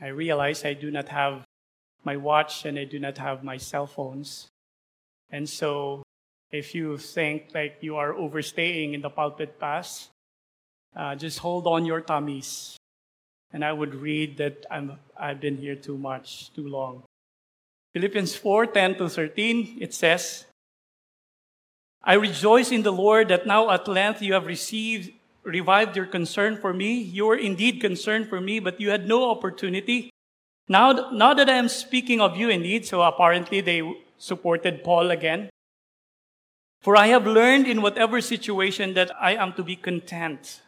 I 0.00 0.08
realize 0.08 0.64
I 0.64 0.74
do 0.74 0.90
not 0.90 1.08
have 1.08 1.44
my 2.04 2.16
watch 2.16 2.64
and 2.64 2.78
I 2.78 2.84
do 2.84 3.00
not 3.00 3.18
have 3.18 3.42
my 3.42 3.56
cell 3.56 3.86
phones. 3.86 4.46
And 5.30 5.48
so, 5.48 6.02
if 6.52 6.74
you 6.74 6.98
think 6.98 7.50
like 7.52 7.78
you 7.80 7.96
are 7.96 8.14
overstaying 8.14 8.94
in 8.94 9.00
the 9.00 9.10
pulpit 9.10 9.58
pass, 9.58 10.08
uh, 10.94 11.16
just 11.16 11.40
hold 11.40 11.66
on 11.66 11.84
your 11.84 12.00
tummies. 12.00 12.76
And 13.52 13.64
I 13.64 13.72
would 13.72 13.94
read 13.94 14.36
that 14.36 14.66
I'm, 14.70 14.98
I've 15.18 15.40
been 15.40 15.56
here 15.56 15.74
too 15.74 15.98
much, 15.98 16.52
too 16.54 16.68
long. 16.68 17.05
Philippians 17.96 18.36
4 18.36 18.66
10 18.66 18.94
to 18.96 19.08
13, 19.08 19.78
it 19.80 19.94
says, 19.94 20.44
I 22.04 22.12
rejoice 22.12 22.70
in 22.70 22.82
the 22.82 22.92
Lord 22.92 23.28
that 23.28 23.46
now 23.46 23.70
at 23.70 23.88
length 23.88 24.20
you 24.20 24.34
have 24.34 24.44
received, 24.44 25.12
revived 25.44 25.96
your 25.96 26.04
concern 26.04 26.58
for 26.58 26.74
me. 26.74 27.00
You 27.00 27.24
were 27.24 27.38
indeed 27.38 27.80
concerned 27.80 28.28
for 28.28 28.38
me, 28.38 28.60
but 28.60 28.78
you 28.82 28.90
had 28.90 29.08
no 29.08 29.30
opportunity. 29.30 30.10
Now, 30.68 31.08
now 31.10 31.32
that 31.32 31.48
I 31.48 31.54
am 31.54 31.70
speaking 31.70 32.20
of 32.20 32.36
you 32.36 32.50
indeed, 32.50 32.84
so 32.84 33.00
apparently 33.00 33.62
they 33.62 33.80
supported 34.18 34.84
Paul 34.84 35.10
again. 35.10 35.48
For 36.82 36.98
I 36.98 37.06
have 37.06 37.26
learned 37.26 37.66
in 37.66 37.80
whatever 37.80 38.20
situation 38.20 38.92
that 38.92 39.10
I 39.18 39.36
am 39.36 39.54
to 39.54 39.62
be 39.62 39.74
content. 39.74 40.60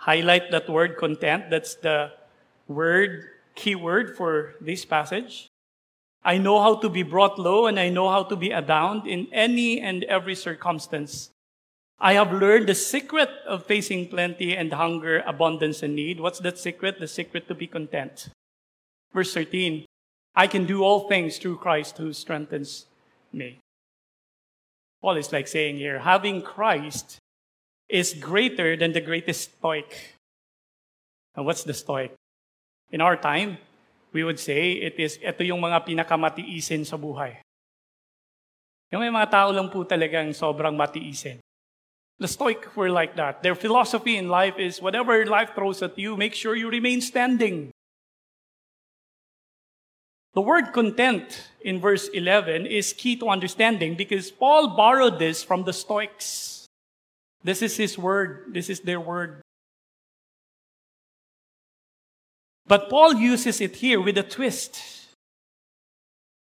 Highlight 0.00 0.50
that 0.50 0.68
word 0.68 0.96
content. 0.96 1.50
That's 1.50 1.76
the 1.76 2.10
word, 2.66 3.28
key 3.56 3.74
word 3.74 4.16
for 4.16 4.54
this 4.60 4.84
passage. 4.84 5.48
I 6.22 6.38
know 6.38 6.60
how 6.60 6.76
to 6.76 6.88
be 6.88 7.02
brought 7.02 7.38
low 7.38 7.66
and 7.66 7.80
I 7.80 7.88
know 7.88 8.08
how 8.08 8.22
to 8.24 8.36
be 8.36 8.50
abound 8.50 9.06
in 9.06 9.26
any 9.32 9.80
and 9.80 10.04
every 10.04 10.34
circumstance. 10.34 11.30
I 11.98 12.12
have 12.12 12.32
learned 12.32 12.68
the 12.68 12.74
secret 12.74 13.30
of 13.46 13.64
facing 13.64 14.08
plenty 14.08 14.54
and 14.54 14.72
hunger, 14.72 15.22
abundance 15.26 15.82
and 15.82 15.96
need. 15.96 16.20
What's 16.20 16.40
that 16.40 16.58
secret? 16.58 17.00
The 17.00 17.08
secret 17.08 17.48
to 17.48 17.54
be 17.54 17.66
content. 17.66 18.28
Verse 19.14 19.32
13. 19.32 19.86
I 20.34 20.46
can 20.46 20.66
do 20.66 20.82
all 20.82 21.08
things 21.08 21.38
through 21.38 21.56
Christ 21.56 21.96
who 21.96 22.12
strengthens 22.12 22.84
me. 23.32 23.58
Paul 25.00 25.16
is 25.16 25.32
like 25.32 25.48
saying 25.48 25.78
here, 25.78 26.00
having 26.00 26.42
Christ 26.42 27.18
is 27.88 28.12
greater 28.12 28.76
than 28.76 28.92
the 28.92 29.00
greatest 29.00 29.56
stoic. 29.56 30.18
And 31.36 31.46
what's 31.46 31.62
the 31.62 31.72
stoic? 31.72 32.15
In 32.90 33.00
our 33.02 33.16
time, 33.18 33.58
we 34.12 34.22
would 34.22 34.38
say 34.38 34.78
it 34.78 34.96
is, 34.96 35.18
ito 35.18 35.42
yung 35.42 35.60
mga 35.60 35.84
pinakamatiisin 35.84 36.86
sa 36.86 36.96
buhay. 36.96 37.42
Yung 38.94 39.02
may 39.02 39.10
mga 39.10 39.30
tao 39.30 39.48
lang 39.50 39.68
po 39.68 39.82
talagang 39.82 40.30
sobrang 40.30 40.72
matiisin. 40.72 41.42
The 42.18 42.28
Stoic 42.28 42.72
were 42.76 42.88
like 42.88 43.16
that. 43.16 43.42
Their 43.42 43.54
philosophy 43.54 44.16
in 44.16 44.32
life 44.32 44.56
is 44.56 44.80
whatever 44.80 45.20
life 45.26 45.52
throws 45.52 45.82
at 45.82 45.98
you, 45.98 46.16
make 46.16 46.32
sure 46.32 46.56
you 46.56 46.70
remain 46.70 47.02
standing. 47.02 47.74
The 50.32 50.40
word 50.40 50.72
content 50.72 51.48
in 51.60 51.80
verse 51.80 52.08
11 52.08 52.66
is 52.66 52.92
key 52.92 53.16
to 53.20 53.28
understanding 53.28 53.96
because 53.96 54.30
Paul 54.30 54.76
borrowed 54.76 55.18
this 55.18 55.42
from 55.42 55.64
the 55.64 55.72
Stoics. 55.72 56.64
This 57.42 57.60
is 57.60 57.76
his 57.76 57.98
word, 57.98 58.52
this 58.52 58.68
is 58.68 58.80
their 58.80 59.00
word. 59.00 59.40
But 62.68 62.90
Paul 62.90 63.14
uses 63.14 63.60
it 63.60 63.76
here 63.76 64.00
with 64.00 64.18
a 64.18 64.22
twist. 64.22 64.80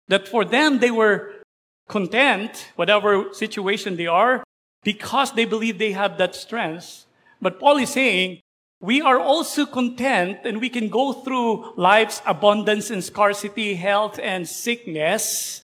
That 0.09 0.29
for 0.29 0.45
them, 0.45 0.79
they 0.79 0.91
were 0.91 1.35
content, 1.89 2.73
whatever 2.77 3.33
situation 3.33 3.97
they 3.97 4.07
are, 4.07 4.45
because 4.83 5.33
they 5.33 5.45
believe 5.45 5.79
they 5.79 5.93
have 5.93 6.19
that 6.19 6.35
strength. 6.35 7.07
But 7.41 7.59
Paul 7.59 7.79
is 7.79 7.91
saying, 7.91 8.41
we 8.81 9.01
are 9.01 9.19
also 9.19 9.67
content 9.67 10.39
and 10.45 10.61
we 10.61 10.69
can 10.69 10.89
go 10.89 11.13
through 11.13 11.75
life's 11.77 12.23
abundance 12.27 12.91
and 12.91 13.03
scarcity, 13.03 13.75
health 13.75 14.21
and 14.23 14.47
sickness 14.47 15.63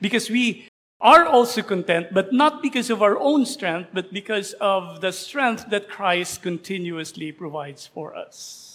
because 0.00 0.30
we 0.30 0.68
are 1.00 1.24
also 1.24 1.62
content, 1.62 2.08
but 2.12 2.32
not 2.32 2.62
because 2.62 2.90
of 2.90 3.02
our 3.02 3.18
own 3.18 3.46
strength, 3.46 3.88
but 3.92 4.12
because 4.12 4.52
of 4.60 5.00
the 5.00 5.12
strength 5.12 5.70
that 5.70 5.88
Christ 5.88 6.42
continuously 6.42 7.32
provides 7.32 7.86
for 7.86 8.14
us. 8.14 8.69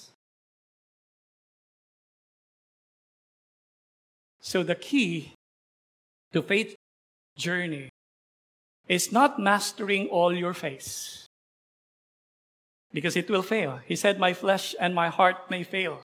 So 4.45 4.61
the 4.61 4.75
key 4.75 5.33
to 6.31 6.43
faith, 6.43 6.75
journey 7.35 7.89
is 8.87 9.11
not 9.11 9.39
mastering 9.39 10.07
all 10.09 10.31
your 10.31 10.53
faith. 10.53 11.25
because 12.93 13.17
it 13.17 13.27
will 13.27 13.41
fail. 13.41 13.81
He 13.83 13.97
said, 13.97 14.19
My 14.21 14.31
flesh 14.31 14.73
and 14.79 14.95
my 14.95 15.09
heart 15.09 15.51
may 15.51 15.63
fail, 15.63 15.99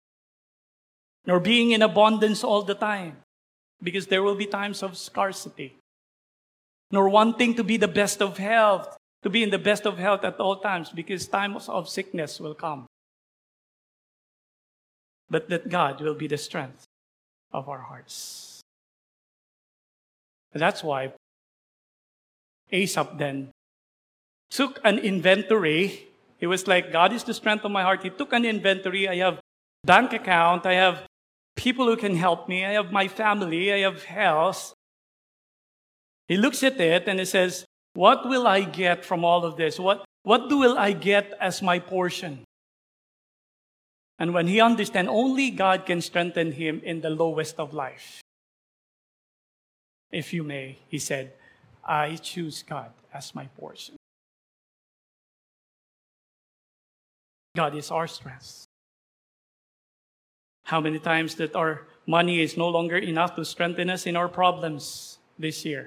nor 1.24 1.38
being 1.38 1.70
in 1.70 1.82
abundance 1.82 2.42
all 2.42 2.62
the 2.62 2.74
time 2.74 3.22
because 3.80 4.08
there 4.08 4.24
will 4.24 4.34
be 4.34 4.46
times 4.46 4.82
of 4.82 4.98
scarcity, 4.98 5.78
nor 6.90 7.08
wanting 7.08 7.54
to 7.54 7.62
be 7.62 7.76
the 7.76 7.86
best 7.86 8.20
of 8.20 8.38
health, 8.38 8.98
to 9.22 9.30
be 9.30 9.44
in 9.44 9.50
the 9.50 9.62
best 9.70 9.86
of 9.86 9.98
health 9.98 10.24
at 10.24 10.40
all 10.40 10.56
times 10.56 10.90
because 10.90 11.28
times 11.28 11.68
of 11.68 11.88
sickness 11.88 12.40
will 12.40 12.58
come. 12.58 12.86
But 15.30 15.48
that 15.50 15.68
God 15.68 16.00
will 16.00 16.18
be 16.18 16.26
the 16.26 16.38
strength 16.38 16.89
of 17.52 17.68
our 17.68 17.80
hearts. 17.80 18.60
And 20.52 20.60
that's 20.60 20.82
why 20.82 21.12
Asaph 22.72 23.18
then 23.18 23.50
took 24.50 24.80
an 24.84 24.98
inventory. 24.98 26.06
It 26.40 26.46
was 26.46 26.66
like, 26.66 26.92
God 26.92 27.12
is 27.12 27.24
the 27.24 27.34
strength 27.34 27.64
of 27.64 27.70
my 27.70 27.82
heart. 27.82 28.02
He 28.02 28.10
took 28.10 28.32
an 28.32 28.44
inventory. 28.44 29.08
I 29.08 29.16
have 29.16 29.40
bank 29.84 30.12
account. 30.12 30.66
I 30.66 30.74
have 30.74 31.02
people 31.56 31.86
who 31.86 31.96
can 31.96 32.16
help 32.16 32.48
me. 32.48 32.64
I 32.64 32.72
have 32.72 32.92
my 32.92 33.08
family. 33.08 33.72
I 33.72 33.78
have 33.80 34.04
health. 34.04 34.74
He 36.28 36.36
looks 36.36 36.62
at 36.62 36.80
it 36.80 37.08
and 37.08 37.18
he 37.18 37.24
says, 37.24 37.64
What 37.94 38.28
will 38.28 38.46
I 38.46 38.62
get 38.62 39.04
from 39.04 39.24
all 39.24 39.44
of 39.44 39.56
this? 39.56 39.78
What, 39.78 40.04
what 40.22 40.48
do 40.48 40.58
will 40.58 40.78
I 40.78 40.92
get 40.92 41.34
as 41.40 41.62
my 41.62 41.78
portion? 41.78 42.44
And 44.20 44.34
when 44.34 44.46
he 44.46 44.60
understands, 44.60 45.10
only 45.10 45.50
God 45.50 45.86
can 45.86 46.02
strengthen 46.02 46.52
him 46.52 46.82
in 46.84 47.00
the 47.00 47.08
lowest 47.08 47.58
of 47.58 47.72
life. 47.72 48.20
If 50.12 50.34
you 50.34 50.44
may, 50.44 50.78
he 50.88 50.98
said, 50.98 51.32
I 51.82 52.16
choose 52.16 52.62
God 52.62 52.92
as 53.14 53.34
my 53.34 53.46
portion. 53.56 53.96
God 57.56 57.74
is 57.74 57.90
our 57.90 58.06
strength. 58.06 58.66
How 60.64 60.80
many 60.80 60.98
times 60.98 61.34
that 61.36 61.56
our 61.56 61.86
money 62.06 62.42
is 62.42 62.58
no 62.58 62.68
longer 62.68 62.98
enough 62.98 63.34
to 63.36 63.44
strengthen 63.44 63.88
us 63.88 64.06
in 64.06 64.16
our 64.16 64.28
problems 64.28 65.18
this 65.38 65.64
year? 65.64 65.86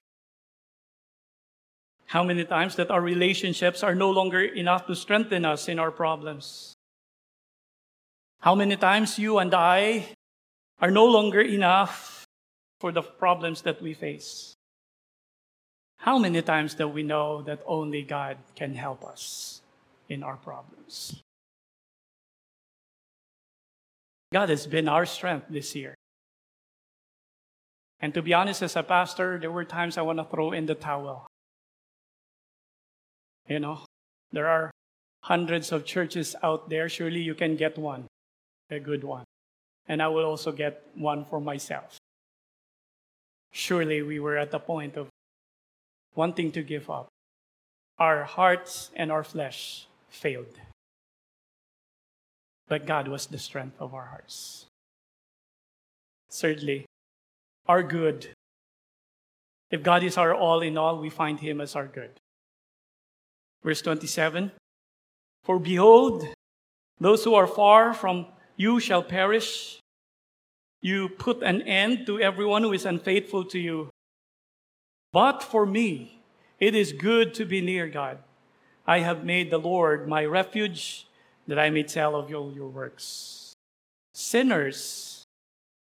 How 2.07 2.23
many 2.23 2.45
times 2.45 2.75
that 2.77 2.89
our 2.89 3.01
relationships 3.01 3.83
are 3.83 3.95
no 3.95 4.09
longer 4.09 4.41
enough 4.41 4.87
to 4.87 4.95
strengthen 4.95 5.45
us 5.45 5.69
in 5.69 5.77
our 5.77 5.91
problems? 5.91 6.72
How 8.43 8.55
many 8.55 8.75
times 8.75 9.17
you 9.17 9.37
and 9.37 9.53
I 9.53 10.03
are 10.81 10.91
no 10.91 11.05
longer 11.05 11.39
enough 11.39 12.25
for 12.81 12.91
the 12.91 13.01
problems 13.01 13.61
that 13.61 13.81
we 13.81 13.93
face? 13.93 14.53
How 15.99 16.17
many 16.17 16.41
times 16.41 16.73
do 16.75 16.89
we 16.89 17.03
know 17.03 17.41
that 17.43 17.63
only 17.65 18.03
God 18.03 18.35
can 18.53 18.75
help 18.75 19.05
us 19.05 19.61
in 20.09 20.23
our 20.23 20.35
problems? 20.35 21.23
God 24.33 24.49
has 24.49 24.67
been 24.67 24.89
our 24.89 25.05
strength 25.05 25.45
this 25.49 25.73
year. 25.73 25.95
And 28.01 28.13
to 28.13 28.21
be 28.21 28.33
honest, 28.33 28.61
as 28.61 28.75
a 28.75 28.83
pastor, 28.83 29.39
there 29.39 29.51
were 29.51 29.63
times 29.63 29.97
I 29.97 30.01
want 30.01 30.19
to 30.19 30.25
throw 30.25 30.51
in 30.51 30.65
the 30.65 30.75
towel. 30.75 31.27
You 33.47 33.61
know, 33.61 33.85
there 34.33 34.49
are 34.49 34.69
hundreds 35.21 35.71
of 35.71 35.85
churches 35.85 36.35
out 36.43 36.69
there. 36.69 36.89
Surely 36.89 37.21
you 37.21 37.35
can 37.35 37.55
get 37.55 37.77
one 37.77 38.07
a 38.69 38.79
good 38.79 39.03
one. 39.03 39.25
And 39.87 40.01
I 40.01 40.07
will 40.07 40.25
also 40.25 40.51
get 40.51 40.83
one 40.95 41.25
for 41.25 41.39
myself. 41.39 41.97
Surely 43.51 44.01
we 44.01 44.19
were 44.19 44.37
at 44.37 44.51
the 44.51 44.59
point 44.59 44.95
of 44.97 45.09
wanting 46.15 46.51
to 46.53 46.63
give 46.63 46.89
up. 46.89 47.07
Our 47.99 48.23
hearts 48.23 48.89
and 48.95 49.11
our 49.11 49.23
flesh 49.23 49.87
failed. 50.09 50.59
But 52.67 52.85
God 52.85 53.07
was 53.07 53.27
the 53.27 53.37
strength 53.37 53.75
of 53.79 53.93
our 53.93 54.05
hearts. 54.05 54.65
Thirdly, 56.31 56.85
our 57.67 57.83
good. 57.83 58.29
If 59.69 59.83
God 59.83 60.03
is 60.03 60.17
our 60.17 60.33
all 60.33 60.61
in 60.61 60.77
all, 60.77 60.97
we 60.97 61.09
find 61.09 61.39
Him 61.39 61.61
as 61.61 61.75
our 61.75 61.85
good. 61.85 62.11
Verse 63.63 63.81
27 63.81 64.51
For 65.43 65.59
behold, 65.59 66.25
those 66.99 67.23
who 67.23 67.35
are 67.35 67.47
far 67.47 67.93
from 67.93 68.27
you 68.55 68.79
shall 68.79 69.03
perish. 69.03 69.79
You 70.81 71.09
put 71.09 71.41
an 71.43 71.61
end 71.63 72.05
to 72.07 72.19
everyone 72.19 72.63
who 72.63 72.73
is 72.73 72.85
unfaithful 72.85 73.45
to 73.45 73.59
you. 73.59 73.89
But 75.11 75.43
for 75.43 75.65
me, 75.65 76.19
it 76.59 76.75
is 76.75 76.91
good 76.91 77.33
to 77.35 77.45
be 77.45 77.61
near 77.61 77.87
God. 77.87 78.17
I 78.85 78.99
have 78.99 79.23
made 79.23 79.49
the 79.49 79.57
Lord 79.57 80.07
my 80.07 80.25
refuge 80.25 81.07
that 81.47 81.59
I 81.59 81.69
may 81.69 81.83
tell 81.83 82.15
of 82.15 82.33
all 82.33 82.51
your 82.53 82.67
works. 82.67 83.53
Sinners 84.13 85.23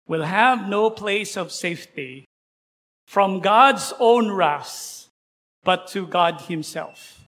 will 0.07 0.23
have 0.23 0.69
no 0.69 0.91
place 0.91 1.37
of 1.37 1.51
safety 1.51 2.25
from 3.07 3.41
God's 3.41 3.93
own 3.99 4.31
wrath, 4.31 5.09
but 5.65 5.89
to 5.89 6.07
God 6.07 6.43
Himself. 6.43 7.25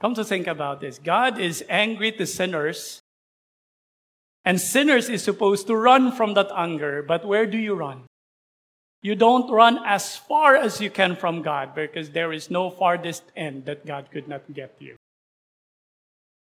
Come 0.00 0.14
to 0.14 0.24
think 0.24 0.46
about 0.46 0.80
this. 0.80 0.98
God 0.98 1.38
is 1.38 1.64
angry 1.68 2.12
to 2.12 2.26
sinners 2.26 2.99
and 4.50 4.60
sinners 4.60 5.08
is 5.08 5.22
supposed 5.22 5.68
to 5.68 5.76
run 5.76 6.10
from 6.10 6.34
that 6.34 6.50
anger, 6.56 7.04
but 7.06 7.24
where 7.24 7.46
do 7.46 7.56
you 7.56 7.72
run? 7.72 8.02
You 9.00 9.14
don't 9.14 9.48
run 9.48 9.78
as 9.86 10.16
far 10.16 10.56
as 10.56 10.80
you 10.80 10.90
can 10.90 11.14
from 11.14 11.40
God 11.40 11.72
because 11.72 12.10
there 12.10 12.32
is 12.32 12.50
no 12.50 12.68
farthest 12.68 13.22
end 13.36 13.66
that 13.66 13.86
God 13.86 14.10
could 14.10 14.26
not 14.26 14.52
get 14.52 14.74
you. 14.80 14.96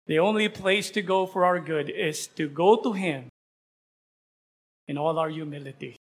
The 0.07 0.19
only 0.19 0.49
place 0.49 0.91
to 0.93 1.03
go 1.03 1.27
for 1.27 1.45
our 1.45 1.61
good 1.61 1.91
is 1.91 2.27
to 2.41 2.49
go 2.49 2.77
to 2.77 2.95
Him 2.95 3.29
in 4.89 4.97
all 4.97 5.19
our 5.19 5.29
humility. 5.29 5.97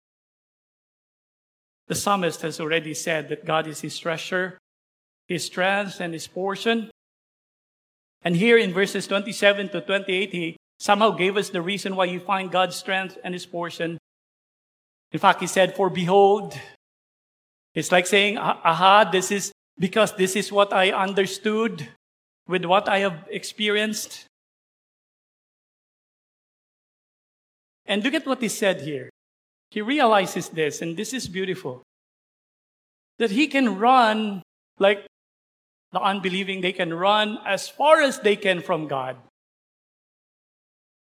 The 1.87 1.95
psalmist 1.95 2.43
has 2.43 2.59
already 2.59 2.95
said 2.95 3.29
that 3.29 3.47
God 3.47 3.69
is 3.69 3.83
his 3.83 3.97
treasure, 3.97 4.59
his 5.29 5.47
strength, 5.47 6.01
and 6.01 6.13
his 6.13 6.27
portion. 6.27 6.91
And 8.23 8.35
here 8.35 8.59
in 8.59 8.73
verses 8.73 9.07
27 9.07 9.69
to 9.69 9.81
28, 9.81 10.33
he 10.33 10.57
somehow 10.79 11.11
gave 11.11 11.37
us 11.37 11.51
the 11.51 11.63
reason 11.63 11.97
why 11.97 12.07
you 12.07 12.21
find 12.21 12.51
God's 12.51 12.77
strength 12.77 13.19
and 13.25 13.35
his 13.35 13.47
portion. 13.47 13.99
In 15.13 15.19
fact, 15.19 15.41
he 15.41 15.47
said, 15.47 15.77
For 15.77 15.91
behold, 15.91 16.59
it's 17.75 17.91
like 17.91 18.07
saying, 18.07 18.39
ah, 18.39 18.61
aha, 18.65 19.09
this 19.11 19.31
is 19.31 19.53
because 19.79 20.15
this 20.17 20.37
is 20.37 20.53
what 20.53 20.73
I 20.73 20.93
understood 20.93 21.89
with 22.47 22.65
what 22.65 22.89
I 22.89 22.99
have 22.99 23.27
experienced. 23.31 24.27
And 27.87 28.03
look 28.03 28.15
at 28.15 28.27
what 28.27 28.41
he 28.41 28.49
said 28.49 28.81
here. 28.81 29.11
He 29.71 29.83
realizes 29.83 30.49
this, 30.49 30.81
and 30.83 30.97
this 30.97 31.13
is 31.13 31.27
beautiful. 31.27 31.83
That 33.19 33.31
he 33.31 33.49
can 33.49 33.79
run 33.79 34.43
like 34.79 35.07
the 35.93 36.01
unbelieving, 36.01 36.61
they 36.61 36.73
can 36.73 36.93
run 36.93 37.39
as 37.45 37.69
far 37.69 38.01
as 38.01 38.21
they 38.21 38.37
can 38.37 38.61
from 38.61 38.89
God. 38.89 39.17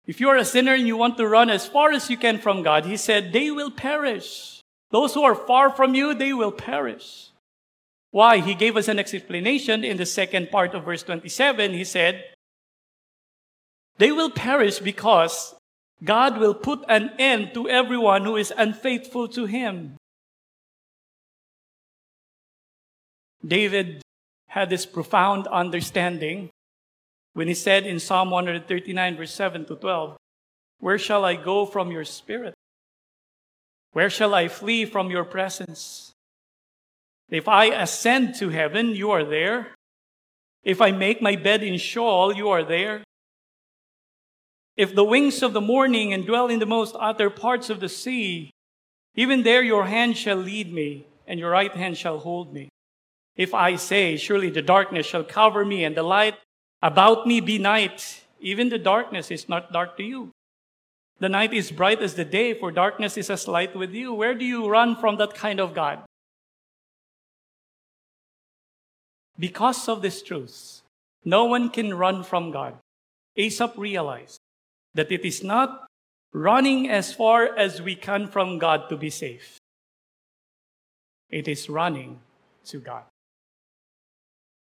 If 0.09 0.21
you 0.21 0.31
are 0.31 0.37
a 0.37 0.45
sinner 0.45 0.73
and 0.73 0.87
you 0.87 0.97
want 0.97 1.19
to 1.19 1.29
run 1.29 1.51
as 1.51 1.69
far 1.69 1.93
as 1.93 2.09
you 2.09 2.17
can 2.17 2.39
from 2.39 2.63
God, 2.63 2.87
he 2.87 2.97
said, 2.97 3.31
they 3.35 3.51
will 3.51 3.71
perish. 3.71 4.63
Those 4.91 5.13
who 5.13 5.23
are 5.23 5.35
far 5.35 5.69
from 5.71 5.95
you, 5.95 6.15
they 6.15 6.33
will 6.33 6.51
perish. 6.51 7.29
Why? 8.11 8.39
He 8.39 8.55
gave 8.55 8.79
us 8.79 8.89
an 8.89 8.99
explanation 8.99 9.85
in 9.85 9.99
the 9.99 10.07
second 10.07 10.51
part 10.51 10.75
of 10.75 10.87
verse 10.87 11.03
27. 11.03 11.75
He 11.75 11.85
said, 11.85 12.25
they 13.99 14.11
will 14.11 14.31
perish 14.31 14.79
because 14.79 15.55
God 16.03 16.39
will 16.39 16.55
put 16.55 16.85
an 16.89 17.11
end 17.19 17.53
to 17.53 17.69
everyone 17.69 18.25
who 18.25 18.37
is 18.37 18.51
unfaithful 18.57 19.29
to 19.29 19.45
him. 19.45 19.97
David 23.47 24.01
had 24.47 24.71
this 24.71 24.87
profound 24.87 25.47
understanding 25.49 26.49
when 27.35 27.49
he 27.49 27.55
said 27.55 27.87
in 27.87 28.01
Psalm 28.01 28.31
139, 28.31 29.17
verse 29.17 29.33
7 29.33 29.65
to 29.67 29.77
12, 29.77 30.17
Where 30.81 30.99
shall 30.99 31.25
I 31.25 31.35
go 31.35 31.67
from 31.67 31.91
your 31.91 32.05
spirit? 32.05 32.55
Where 33.93 34.11
shall 34.11 34.35
I 34.35 34.49
flee 34.49 34.85
from 34.85 35.11
your 35.11 35.25
presence? 35.25 36.13
If 37.31 37.49
I 37.49 37.67
ascend 37.67 38.35
to 38.37 38.49
heaven, 38.49 38.91
you 38.91 39.11
are 39.11 39.25
there. 39.25 39.69
If 40.65 40.81
I 40.81 40.93
make 40.93 41.23
my 41.23 41.37
bed 41.37 41.63
in 41.63 41.79
Sheol, 41.79 42.35
you 42.35 42.49
are 42.49 42.65
there. 42.65 43.05
If 44.77 44.95
the 44.95 45.05
wings 45.05 45.43
of 45.43 45.53
the 45.53 45.61
morning 45.61 46.13
and 46.13 46.25
dwell 46.25 46.49
in 46.49 46.61
the 46.61 46.67
most 46.67 46.95
utter 46.99 47.31
parts 47.31 47.69
of 47.69 47.81
the 47.81 47.89
sea, 47.89 48.51
even 49.15 49.43
there 49.43 49.63
your 49.63 49.87
hand 49.87 50.17
shall 50.17 50.37
lead 50.37 50.73
me, 50.73 51.07
and 51.27 51.41
your 51.41 51.51
right 51.51 51.75
hand 51.75 51.99
shall 51.99 52.19
hold 52.19 52.55
me. 52.55 52.69
If 53.37 53.55
I 53.55 53.77
say, 53.77 54.17
Surely 54.17 54.51
the 54.51 54.63
darkness 54.63 55.07
shall 55.07 55.25
cover 55.25 55.65
me, 55.65 55.85
and 55.85 55.97
the 55.97 56.03
light 56.05 56.37
about 56.83 57.27
me 57.27 57.41
be 57.41 57.59
night. 57.59 58.25
Even 58.41 58.69
the 58.69 58.79
darkness 58.79 59.31
is 59.31 59.49
not 59.49 59.73
dark 59.73 59.97
to 59.97 60.03
you. 60.03 60.31
The 61.19 61.29
night 61.29 61.53
is 61.53 61.73
bright 61.73 62.01
as 62.01 62.15
the 62.15 62.25
day, 62.25 62.55
for 62.55 62.71
darkness 62.71 63.17
is 63.17 63.29
as 63.31 63.49
light 63.49 63.75
with 63.75 63.93
you. 63.93 64.15
Where 64.15 64.35
do 64.35 64.45
you 64.45 64.69
run 64.69 64.95
from 64.95 65.17
that 65.17 65.35
kind 65.35 65.59
of 65.59 65.75
God? 65.75 66.05
because 69.39 69.89
of 69.89 70.03
this 70.03 70.23
truth, 70.23 70.83
no 71.25 71.45
one 71.45 71.71
can 71.71 71.95
run 71.95 72.25
from 72.25 72.51
God. 72.51 72.75
Asaph 73.37 73.77
realized 73.77 74.41
that 74.95 75.13
it 75.13 75.25
is 75.25 75.45
not 75.45 75.87
running 76.33 76.91
as 76.91 77.15
far 77.15 77.57
as 77.57 77.81
we 77.81 77.95
can 77.95 78.27
from 78.27 78.59
God 78.59 78.89
to 78.89 78.97
be 78.97 79.11
safe. 79.11 79.59
It 81.31 81.47
is 81.47 81.69
running 81.69 82.19
to 82.67 82.79
God. 82.79 83.05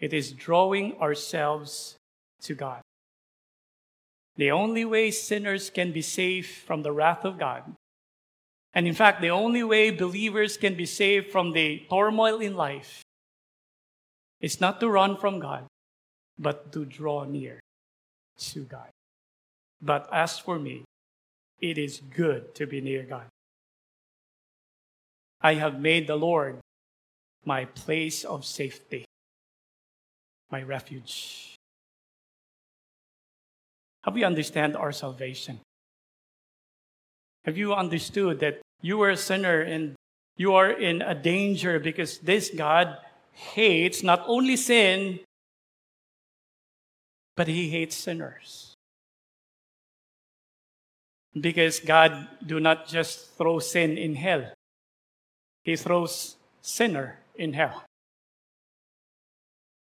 It 0.02 0.14
is 0.14 0.34
drawing 0.34 1.00
ourselves 1.00 1.96
to 2.42 2.56
God. 2.56 2.82
The 4.36 4.52
only 4.52 4.84
way 4.84 5.12
sinners 5.12 5.70
can 5.70 5.94
be 5.94 6.02
saved 6.02 6.50
from 6.50 6.82
the 6.82 6.92
wrath 6.92 7.24
of 7.24 7.38
God, 7.38 7.64
and 8.74 8.88
in 8.88 8.96
fact, 8.96 9.22
the 9.22 9.30
only 9.30 9.64
way 9.64 9.92
believers 9.92 10.58
can 10.58 10.76
be 10.76 10.86
saved 10.86 11.30
from 11.30 11.52
the 11.52 11.86
turmoil 11.90 12.40
in 12.40 12.56
life, 12.56 13.04
is 14.40 14.60
not 14.60 14.80
to 14.80 14.90
run 14.90 15.18
from 15.18 15.40
God, 15.40 15.66
but 16.40 16.72
to 16.72 16.84
draw 16.86 17.24
near 17.26 17.60
to 18.40 18.62
God. 18.64 18.90
But 19.82 20.10
as 20.12 20.40
for 20.40 20.58
me, 20.58 20.84
it 21.60 21.78
is 21.78 22.02
good 22.10 22.56
to 22.56 22.66
be 22.66 22.82
near 22.82 23.04
God. 23.04 23.28
I 25.42 25.56
have 25.56 25.80
made 25.80 26.08
the 26.08 26.16
Lord 26.16 26.58
my 27.46 27.66
place 27.66 28.24
of 28.24 28.46
safety, 28.46 29.06
my 30.52 30.62
refuge. 30.62 31.56
Have 34.04 34.14
we 34.14 34.24
understand 34.24 34.76
our 34.76 34.92
salvation? 34.92 35.60
Have 37.46 37.58
you 37.58 37.74
understood 37.74 38.40
that 38.40 38.62
you 38.82 39.02
are 39.02 39.12
a 39.12 39.18
sinner 39.18 39.62
and 39.62 39.96
you 40.38 40.56
are 40.56 40.72
in 40.72 41.02
a 41.02 41.14
danger 41.14 41.80
because 41.80 42.18
this 42.20 42.50
God 42.50 42.98
hates 43.32 44.04
not 44.04 44.24
only 44.28 44.56
sin, 44.56 45.20
but 47.36 47.48
he 47.48 47.70
hates 47.70 47.96
sinners. 47.96 48.74
Because 51.40 51.80
God 51.80 52.28
do 52.46 52.60
not 52.60 52.88
just 52.88 53.38
throw 53.38 53.60
sin 53.60 53.98
in 53.98 54.16
hell. 54.16 54.52
He 55.64 55.76
throws 55.76 56.36
sinner 56.62 57.20
in 57.36 57.54
hell. 57.54 57.84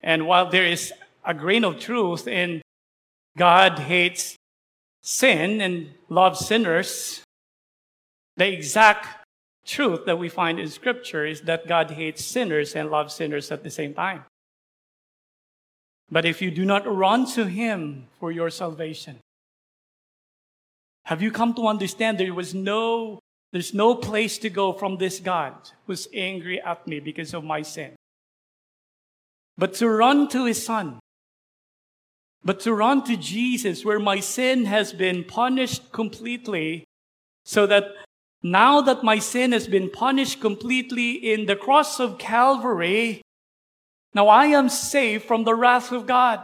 And 0.04 0.28
while 0.28 0.50
there 0.50 0.66
is 0.66 0.94
a 1.24 1.34
grain 1.34 1.64
of 1.64 1.80
truth 1.80 2.28
in 2.28 2.62
God 3.38 3.80
hates 3.80 4.36
sin 5.02 5.62
and 5.62 5.92
loves 6.10 6.46
sinners, 6.46 7.22
the 8.38 8.52
exact 8.52 9.08
truth 9.66 10.06
that 10.06 10.18
we 10.18 10.30
find 10.30 10.60
in 10.60 10.68
Scripture 10.70 11.26
is 11.26 11.42
that 11.42 11.68
God 11.68 11.92
hates 11.92 12.26
sinners 12.26 12.76
and 12.76 12.90
loves 12.90 13.14
sinners 13.14 13.52
at 13.52 13.64
the 13.64 13.70
same 13.70 13.94
time. 13.94 14.26
But 16.10 16.26
if 16.26 16.42
you 16.42 16.52
do 16.52 16.66
not 16.66 16.86
run 16.86 17.26
to 17.34 17.46
Him 17.46 18.08
for 18.20 18.32
your 18.32 18.50
salvation, 18.50 19.20
have 21.06 21.22
you 21.22 21.32
come 21.32 21.54
to 21.56 21.68
understand 21.68 22.18
there 22.18 22.34
was 22.34 22.54
no, 22.54 23.20
there's 23.52 23.74
no 23.74 23.96
place 23.96 24.38
to 24.40 24.50
go 24.50 24.74
from 24.74 24.98
this 24.98 25.20
God 25.20 25.54
who's 25.88 26.08
angry 26.14 26.62
at 26.62 26.86
me 26.88 27.00
because 27.00 27.34
of 27.34 27.44
my 27.44 27.62
sin? 27.62 27.96
But 29.62 29.76
to 29.76 29.88
run 29.88 30.28
to 30.30 30.46
His 30.46 30.66
Son, 30.66 30.98
but 32.44 32.60
to 32.62 32.74
run 32.74 33.04
to 33.04 33.16
Jesus 33.16 33.86
where 33.86 34.00
my 34.00 34.20
sin 34.20 34.66
has 34.66 34.92
been 34.92 35.24
punished 35.24 35.92
completely 35.92 36.84
so 37.46 37.68
that 37.68 37.84
now 38.42 38.82
that 38.82 39.04
my 39.04 39.20
sin 39.20 39.52
has 39.52 39.68
been 39.68 39.92
punished 39.92 40.42
completely 40.42 41.12
in 41.12 41.46
the 41.46 41.56
cross 41.56 42.00
of 42.00 42.18
Calvary, 42.18 43.22
now 44.16 44.30
I 44.30 44.48
am 44.48 44.68
saved 44.68 45.26
from 45.26 45.44
the 45.44 45.54
wrath 45.54 45.92
of 45.92 46.08
God. 46.08 46.40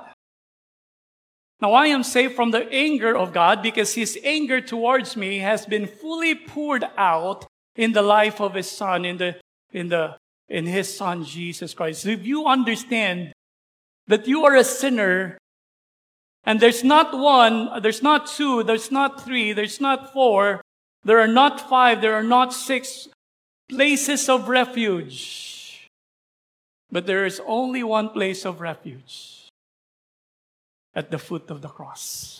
Now 1.59 1.73
I 1.73 1.87
am 1.87 2.03
saved 2.03 2.35
from 2.35 2.51
the 2.51 2.71
anger 2.71 3.17
of 3.17 3.33
God 3.33 3.63
because 3.63 3.95
his 3.95 4.19
anger 4.23 4.61
towards 4.61 5.17
me 5.17 5.39
has 5.39 5.65
been 5.65 5.87
fully 5.87 6.35
poured 6.35 6.85
out 6.95 7.47
in 7.75 7.93
the 7.93 8.03
life 8.03 8.39
of 8.39 8.53
his 8.53 8.69
son, 8.69 9.05
in 9.05 9.17
the, 9.17 9.37
in 9.73 9.87
the, 9.89 10.17
in 10.49 10.65
his 10.65 10.95
son 10.95 11.23
Jesus 11.23 11.73
Christ. 11.73 12.05
If 12.05 12.25
you 12.25 12.45
understand 12.45 13.33
that 14.07 14.27
you 14.27 14.45
are 14.45 14.55
a 14.55 14.63
sinner 14.63 15.37
and 16.43 16.59
there's 16.59 16.83
not 16.83 17.17
one, 17.17 17.81
there's 17.81 18.01
not 18.01 18.27
two, 18.27 18.63
there's 18.63 18.91
not 18.91 19.23
three, 19.23 19.51
there's 19.51 19.81
not 19.81 20.13
four, 20.13 20.61
there 21.03 21.19
are 21.19 21.27
not 21.27 21.69
five, 21.69 22.01
there 22.01 22.15
are 22.15 22.23
not 22.23 22.53
six 22.53 23.09
places 23.69 24.29
of 24.29 24.47
refuge. 24.47 25.87
But 26.89 27.05
there 27.05 27.25
is 27.25 27.41
only 27.45 27.83
one 27.83 28.09
place 28.09 28.45
of 28.45 28.61
refuge 28.61 29.49
at 30.95 31.11
the 31.11 31.19
foot 31.19 31.51
of 31.51 31.61
the 31.61 31.67
cross. 31.67 32.39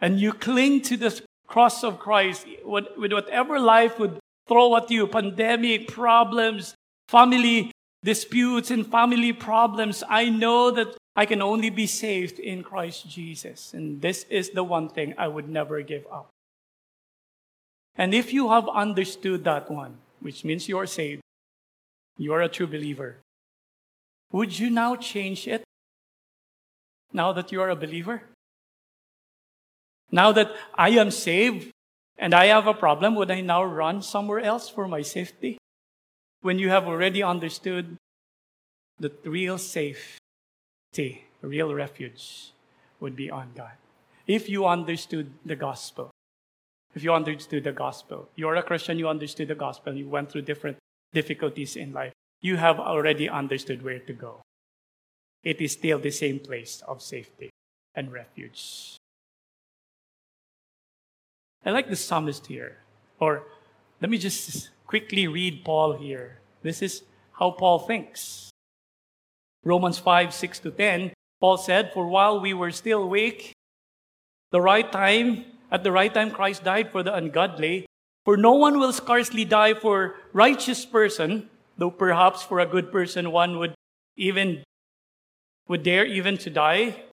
And 0.00 0.20
you 0.20 0.32
cling 0.32 0.82
to 0.82 0.96
the 0.96 1.20
cross 1.46 1.84
of 1.84 1.98
Christ 1.98 2.46
with 2.64 2.86
whatever 2.96 3.60
life 3.60 3.98
would 3.98 4.18
throw 4.48 4.76
at 4.76 4.90
you 4.90 5.06
pandemic, 5.06 5.88
problems, 5.88 6.74
family 7.08 7.70
disputes, 8.02 8.70
and 8.70 8.86
family 8.86 9.32
problems. 9.32 10.02
I 10.08 10.28
know 10.28 10.70
that 10.70 10.96
I 11.14 11.26
can 11.26 11.42
only 11.42 11.70
be 11.70 11.86
saved 11.86 12.38
in 12.38 12.62
Christ 12.62 13.08
Jesus. 13.08 13.74
And 13.74 14.00
this 14.00 14.24
is 14.30 14.50
the 14.50 14.64
one 14.64 14.88
thing 14.88 15.14
I 15.18 15.28
would 15.28 15.48
never 15.48 15.82
give 15.82 16.06
up. 16.10 16.28
And 17.96 18.14
if 18.14 18.32
you 18.32 18.50
have 18.50 18.68
understood 18.68 19.44
that 19.44 19.70
one, 19.70 19.98
which 20.20 20.44
means 20.44 20.68
you 20.68 20.78
are 20.78 20.86
saved, 20.86 21.22
you 22.16 22.32
are 22.32 22.42
a 22.42 22.48
true 22.48 22.68
believer, 22.68 23.16
would 24.30 24.56
you 24.58 24.70
now 24.70 24.94
change 24.94 25.48
it 25.48 25.64
now 27.12 27.32
that 27.32 27.50
you 27.50 27.60
are 27.60 27.70
a 27.70 27.76
believer? 27.76 28.22
Now 30.12 30.32
that 30.32 30.52
I 30.74 30.90
am 30.90 31.10
saved 31.10 31.72
and 32.18 32.34
I 32.34 32.46
have 32.46 32.66
a 32.66 32.74
problem, 32.74 33.14
would 33.14 33.30
I 33.30 33.40
now 33.40 33.62
run 33.62 34.02
somewhere 34.02 34.40
else 34.40 34.68
for 34.68 34.88
my 34.88 35.02
safety? 35.02 35.58
When 36.40 36.58
you 36.58 36.68
have 36.70 36.86
already 36.86 37.22
understood 37.22 37.96
the 38.98 39.12
real 39.24 39.58
safety, 39.58 41.24
real 41.42 41.74
refuge 41.74 42.52
would 43.00 43.14
be 43.14 43.30
on 43.30 43.52
God. 43.54 43.72
If 44.26 44.48
you 44.48 44.66
understood 44.66 45.30
the 45.46 45.56
gospel, 45.56 46.10
if 46.94 47.04
you 47.04 47.12
understood 47.12 47.64
the 47.64 47.72
gospel. 47.72 48.28
You're 48.34 48.56
a 48.56 48.62
Christian, 48.62 48.98
you 48.98 49.08
understood 49.08 49.48
the 49.48 49.54
gospel, 49.54 49.94
you 49.94 50.08
went 50.08 50.30
through 50.32 50.42
different 50.42 50.78
difficulties 51.12 51.76
in 51.76 51.92
life. 51.92 52.12
You 52.40 52.56
have 52.56 52.80
already 52.80 53.28
understood 53.28 53.82
where 53.82 54.00
to 54.00 54.12
go. 54.12 54.42
It 55.44 55.60
is 55.60 55.72
still 55.72 55.98
the 55.98 56.10
same 56.10 56.40
place 56.40 56.82
of 56.86 57.02
safety 57.02 57.50
and 57.94 58.12
refuge. 58.12 58.96
I 61.68 61.70
like 61.70 61.90
the 61.90 61.96
psalmist 61.96 62.46
here. 62.46 62.78
Or 63.20 63.42
let 64.00 64.08
me 64.08 64.16
just 64.16 64.70
quickly 64.86 65.28
read 65.28 65.66
Paul 65.66 65.92
here. 65.92 66.38
This 66.62 66.80
is 66.80 67.02
how 67.32 67.50
Paul 67.50 67.80
thinks. 67.80 68.48
Romans 69.64 69.98
5 69.98 70.32
6 70.32 70.60
to 70.60 70.70
10, 70.70 71.12
Paul 71.42 71.58
said, 71.58 71.92
For 71.92 72.08
while 72.08 72.40
we 72.40 72.54
were 72.54 72.70
still 72.70 73.06
weak, 73.06 73.52
the 74.50 74.62
right 74.62 74.90
time 74.90 75.44
at 75.70 75.84
the 75.84 75.92
right 75.92 76.12
time, 76.12 76.30
Christ 76.30 76.64
died 76.64 76.90
for 76.90 77.02
the 77.02 77.12
ungodly. 77.12 77.84
For 78.24 78.38
no 78.38 78.54
one 78.54 78.78
will 78.78 78.94
scarcely 78.94 79.44
die 79.44 79.74
for 79.74 80.14
righteous 80.32 80.86
person, 80.86 81.50
though 81.76 81.90
perhaps 81.90 82.42
for 82.42 82.60
a 82.60 82.66
good 82.66 82.90
person 82.90 83.30
one 83.30 83.58
would 83.58 83.74
even 84.16 84.64
would 85.68 85.82
dare 85.82 86.06
even 86.06 86.38
to 86.38 86.48
die. 86.48 87.07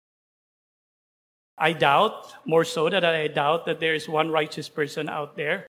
I 1.57 1.73
doubt, 1.73 2.33
more 2.45 2.65
so 2.65 2.89
that 2.89 3.05
I 3.05 3.27
doubt 3.27 3.65
that 3.65 3.79
there 3.79 3.93
is 3.93 4.09
one 4.09 4.31
righteous 4.31 4.69
person 4.69 5.07
out 5.07 5.35
there. 5.35 5.67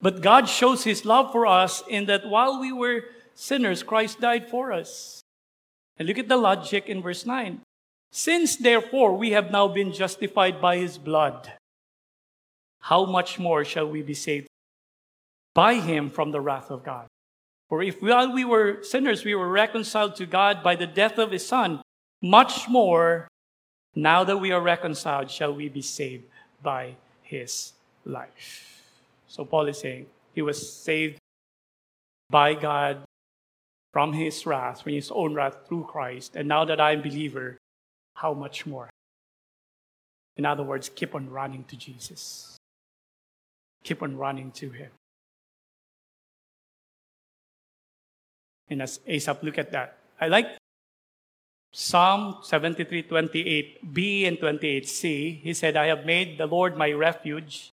But 0.00 0.22
God 0.22 0.48
shows 0.48 0.84
his 0.84 1.04
love 1.04 1.32
for 1.32 1.46
us 1.46 1.82
in 1.88 2.06
that 2.06 2.28
while 2.28 2.60
we 2.60 2.72
were 2.72 3.04
sinners, 3.34 3.82
Christ 3.82 4.20
died 4.20 4.48
for 4.48 4.72
us. 4.72 5.20
And 5.98 6.06
look 6.06 6.18
at 6.18 6.28
the 6.28 6.36
logic 6.36 6.88
in 6.88 7.02
verse 7.02 7.26
9. 7.26 7.60
Since 8.10 8.56
therefore 8.56 9.16
we 9.16 9.32
have 9.32 9.50
now 9.50 9.68
been 9.68 9.92
justified 9.92 10.60
by 10.60 10.78
his 10.78 10.96
blood, 10.96 11.52
how 12.80 13.04
much 13.04 13.38
more 13.38 13.64
shall 13.64 13.88
we 13.88 14.02
be 14.02 14.14
saved 14.14 14.46
by 15.52 15.74
him 15.74 16.08
from 16.08 16.30
the 16.30 16.40
wrath 16.40 16.70
of 16.70 16.84
God? 16.84 17.06
For 17.68 17.82
if 17.82 18.00
while 18.00 18.32
we 18.32 18.44
were 18.44 18.82
sinners, 18.82 19.24
we 19.24 19.34
were 19.34 19.48
reconciled 19.48 20.16
to 20.16 20.26
God 20.26 20.62
by 20.62 20.74
the 20.74 20.86
death 20.86 21.18
of 21.18 21.32
his 21.32 21.46
Son, 21.46 21.82
much 22.22 22.68
more, 22.68 23.28
now 23.94 24.24
that 24.24 24.38
we 24.38 24.52
are 24.52 24.60
reconciled, 24.60 25.30
shall 25.30 25.54
we 25.54 25.68
be 25.68 25.82
saved 25.82 26.24
by 26.62 26.94
his 27.22 27.72
life. 28.04 28.82
So 29.26 29.44
Paul 29.44 29.68
is 29.68 29.78
saying 29.78 30.06
he 30.34 30.42
was 30.42 30.58
saved 30.72 31.18
by 32.30 32.54
God 32.54 33.02
from 33.92 34.12
his 34.12 34.46
wrath, 34.46 34.82
from 34.82 34.92
his 34.92 35.10
own 35.10 35.34
wrath 35.34 35.66
through 35.66 35.84
Christ. 35.84 36.36
And 36.36 36.48
now 36.48 36.64
that 36.64 36.80
I'm 36.80 37.00
a 37.00 37.02
believer, 37.02 37.58
how 38.14 38.34
much 38.34 38.66
more? 38.66 38.88
In 40.36 40.46
other 40.46 40.62
words, 40.62 40.88
keep 40.88 41.14
on 41.14 41.30
running 41.30 41.64
to 41.64 41.76
Jesus 41.76 42.58
keep 43.88 44.02
on 44.02 44.16
running 44.16 44.50
to 44.52 44.70
Him. 44.70 44.90
And 48.68 48.82
as 48.82 49.00
Asaph 49.06 49.42
look 49.42 49.56
at 49.56 49.72
that, 49.72 49.96
I 50.20 50.28
like 50.28 50.48
Psalm 51.80 52.38
73 52.42 53.04
28b 53.04 54.26
and 54.26 54.36
28c. 54.38 55.40
He 55.42 55.54
said, 55.54 55.76
I 55.76 55.86
have 55.86 56.04
made 56.04 56.36
the 56.36 56.46
Lord 56.46 56.76
my 56.76 56.90
refuge. 56.90 57.70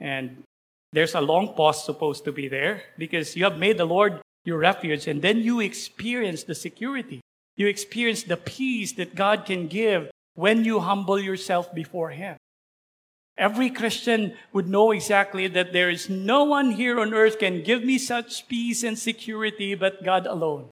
And 0.00 0.44
there's 0.94 1.14
a 1.14 1.20
long 1.20 1.52
pause 1.52 1.84
supposed 1.84 2.24
to 2.24 2.32
be 2.32 2.48
there 2.48 2.84
because 2.96 3.36
you 3.36 3.44
have 3.44 3.58
made 3.58 3.76
the 3.76 3.84
Lord 3.84 4.22
your 4.46 4.56
refuge, 4.56 5.06
and 5.06 5.20
then 5.20 5.40
you 5.40 5.60
experience 5.60 6.42
the 6.44 6.54
security. 6.54 7.20
You 7.54 7.66
experience 7.66 8.22
the 8.22 8.38
peace 8.38 8.92
that 8.92 9.14
God 9.14 9.44
can 9.44 9.68
give 9.68 10.10
when 10.36 10.64
you 10.64 10.80
humble 10.80 11.20
yourself 11.20 11.74
before 11.74 12.10
Him. 12.10 12.38
Every 13.36 13.68
Christian 13.68 14.32
would 14.54 14.70
know 14.70 14.90
exactly 14.90 15.46
that 15.48 15.74
there 15.74 15.90
is 15.90 16.08
no 16.08 16.44
one 16.44 16.70
here 16.70 16.98
on 16.98 17.12
earth 17.12 17.38
can 17.38 17.62
give 17.62 17.84
me 17.84 17.98
such 17.98 18.48
peace 18.48 18.82
and 18.82 18.98
security 18.98 19.74
but 19.74 20.02
God 20.02 20.26
alone. 20.26 20.70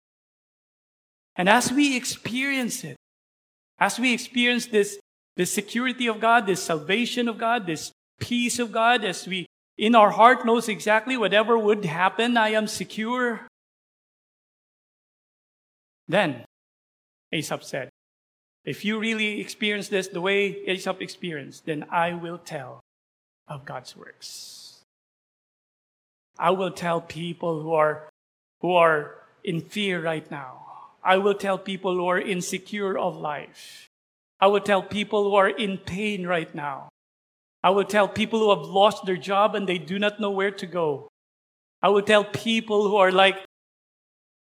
And 1.37 1.49
as 1.49 1.71
we 1.71 1.97
experience 1.97 2.83
it, 2.85 2.97
as 3.79 3.99
we 3.99 4.13
experience 4.13 4.67
this, 4.67 4.99
this 5.37 5.53
security 5.53 6.07
of 6.07 6.21
God, 6.21 6.47
this 6.47 6.63
salvation 6.63 7.29
of 7.29 7.39
God, 7.39 7.67
this 7.67 7.93
peace 8.19 8.59
of 8.59 8.73
God, 8.73 9.05
as 9.05 9.27
we 9.27 9.47
in 9.77 9.95
our 9.95 10.11
heart 10.11 10.47
knows 10.47 10.69
exactly 10.69 11.17
whatever 11.17 11.59
would 11.59 11.85
happen, 11.85 12.37
I 12.37 12.51
am 12.51 12.67
secure. 12.67 13.47
Then 16.09 16.45
Asaph 17.33 17.63
said, 17.63 17.91
If 18.65 18.85
you 18.85 18.99
really 18.99 19.41
experience 19.41 19.89
this 19.89 20.09
the 20.09 20.23
way 20.23 20.63
Asaph 20.67 21.03
experienced, 21.03 21.67
then 21.67 21.85
I 21.91 22.15
will 22.15 22.39
tell 22.39 22.81
of 23.47 23.67
God's 23.67 23.95
works. 23.97 24.81
I 26.39 26.51
will 26.51 26.71
tell 26.71 27.01
people 27.01 27.63
who 27.63 27.75
are, 27.75 28.09
who 28.61 28.75
are 28.75 29.17
in 29.45 29.61
fear 29.61 30.03
right 30.03 30.29
now. 30.31 30.66
I 31.07 31.19
will 31.19 31.35
tell 31.35 31.57
people 31.57 31.95
who 31.95 32.07
are 32.09 32.21
insecure 32.21 32.99
of 32.99 33.17
life. 33.17 33.89
I 34.41 34.49
will 34.49 34.61
tell 34.61 34.83
people 34.83 35.23
who 35.23 35.37
are 35.37 35.49
in 35.49 35.79
pain 35.79 36.27
right 36.27 36.53
now. 36.53 36.89
I 37.63 37.71
will 37.71 37.85
tell 37.85 38.09
people 38.09 38.41
who 38.41 38.51
have 38.51 38.69
lost 38.69 39.07
their 39.07 39.17
job 39.17 39.55
and 39.55 39.69
they 39.69 39.79
do 39.79 40.01
not 40.01 40.19
know 40.19 40.33
where 40.33 40.51
to 40.51 40.67
go. 40.67 41.09
I 41.81 41.91
will 41.91 42.03
tell 42.03 42.25
people 42.25 42.89
who 42.89 42.97
are 42.97 43.13
like 43.13 43.39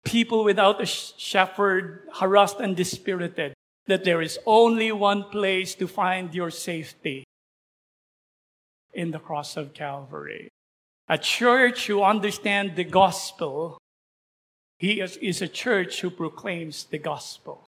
people 0.05 0.43
without 0.43 0.83
a 0.83 0.87
shepherd, 0.87 2.09
harassed 2.15 2.59
and 2.59 2.77
dispirited, 2.77 3.55
that 3.87 4.03
there 4.03 4.21
is 4.21 4.39
only 4.45 4.91
one 4.91 5.25
place 5.31 5.77
to 5.77 5.87
find 5.87 6.35
your 6.35 6.51
safety 6.51 7.23
in 8.93 9.13
the 9.13 9.21
cross 9.21 9.57
of 9.57 9.75
Calvary. 9.75 10.49
A 11.09 11.19
church 11.19 11.87
who 11.87 12.03
understands 12.03 12.75
the 12.75 12.85
gospel, 12.85 13.78
he 14.79 15.01
is, 15.01 15.17
is 15.19 15.43
a 15.43 15.49
church 15.49 16.01
who 16.01 16.11
proclaims 16.11 16.85
the 16.85 16.99
gospel. 16.99 17.67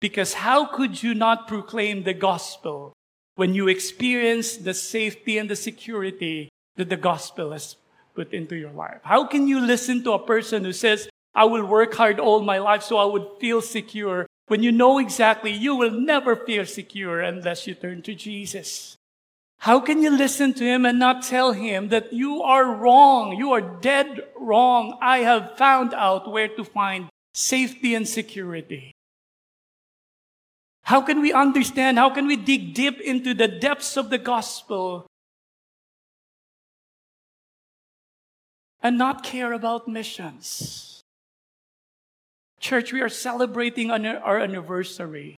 Because 0.00 0.34
how 0.34 0.66
could 0.66 1.02
you 1.02 1.14
not 1.14 1.48
proclaim 1.48 2.02
the 2.02 2.14
gospel 2.14 2.92
when 3.36 3.54
you 3.54 3.68
experience 3.68 4.56
the 4.56 4.74
safety 4.74 5.38
and 5.38 5.48
the 5.48 5.56
security 5.56 6.48
that 6.76 6.88
the 6.88 6.96
gospel 6.96 7.52
has 7.52 7.76
put 8.14 8.32
into 8.32 8.56
your 8.56 8.72
life? 8.72 9.00
How 9.02 9.26
can 9.26 9.46
you 9.48 9.60
listen 9.60 10.02
to 10.04 10.12
a 10.12 10.26
person 10.26 10.64
who 10.64 10.72
says, 10.72 11.08
I 11.34 11.44
will 11.44 11.64
work 11.64 11.94
hard 11.94 12.18
all 12.18 12.42
my 12.42 12.58
life 12.58 12.82
so 12.82 12.96
I 12.98 13.04
would 13.04 13.26
feel 13.40 13.62
secure. 13.62 14.26
When 14.48 14.62
you 14.62 14.72
know 14.72 14.98
exactly 14.98 15.52
you 15.52 15.76
will 15.76 15.92
never 15.92 16.34
feel 16.34 16.66
secure 16.66 17.20
unless 17.20 17.66
you 17.66 17.74
turn 17.74 18.02
to 18.02 18.14
Jesus. 18.14 18.97
How 19.58 19.80
can 19.80 20.02
you 20.02 20.10
listen 20.10 20.54
to 20.54 20.64
him 20.64 20.86
and 20.86 20.98
not 20.98 21.22
tell 21.22 21.52
him 21.52 21.88
that 21.88 22.12
you 22.12 22.42
are 22.42 22.64
wrong? 22.76 23.36
You 23.36 23.52
are 23.52 23.60
dead 23.60 24.22
wrong. 24.38 24.96
I 25.02 25.18
have 25.18 25.58
found 25.58 25.92
out 25.94 26.30
where 26.30 26.48
to 26.48 26.64
find 26.64 27.08
safety 27.34 27.94
and 27.94 28.06
security. 28.06 28.92
How 30.82 31.02
can 31.02 31.20
we 31.20 31.32
understand? 31.32 31.98
How 31.98 32.08
can 32.08 32.26
we 32.26 32.36
dig 32.36 32.72
deep 32.72 33.00
into 33.00 33.34
the 33.34 33.48
depths 33.48 33.96
of 33.96 34.10
the 34.10 34.16
gospel 34.16 35.06
and 38.80 38.96
not 38.96 39.22
care 39.22 39.52
about 39.52 39.88
missions? 39.88 41.02
Church, 42.60 42.92
we 42.92 43.02
are 43.02 43.10
celebrating 43.10 43.90
our 43.90 44.38
anniversary 44.38 45.36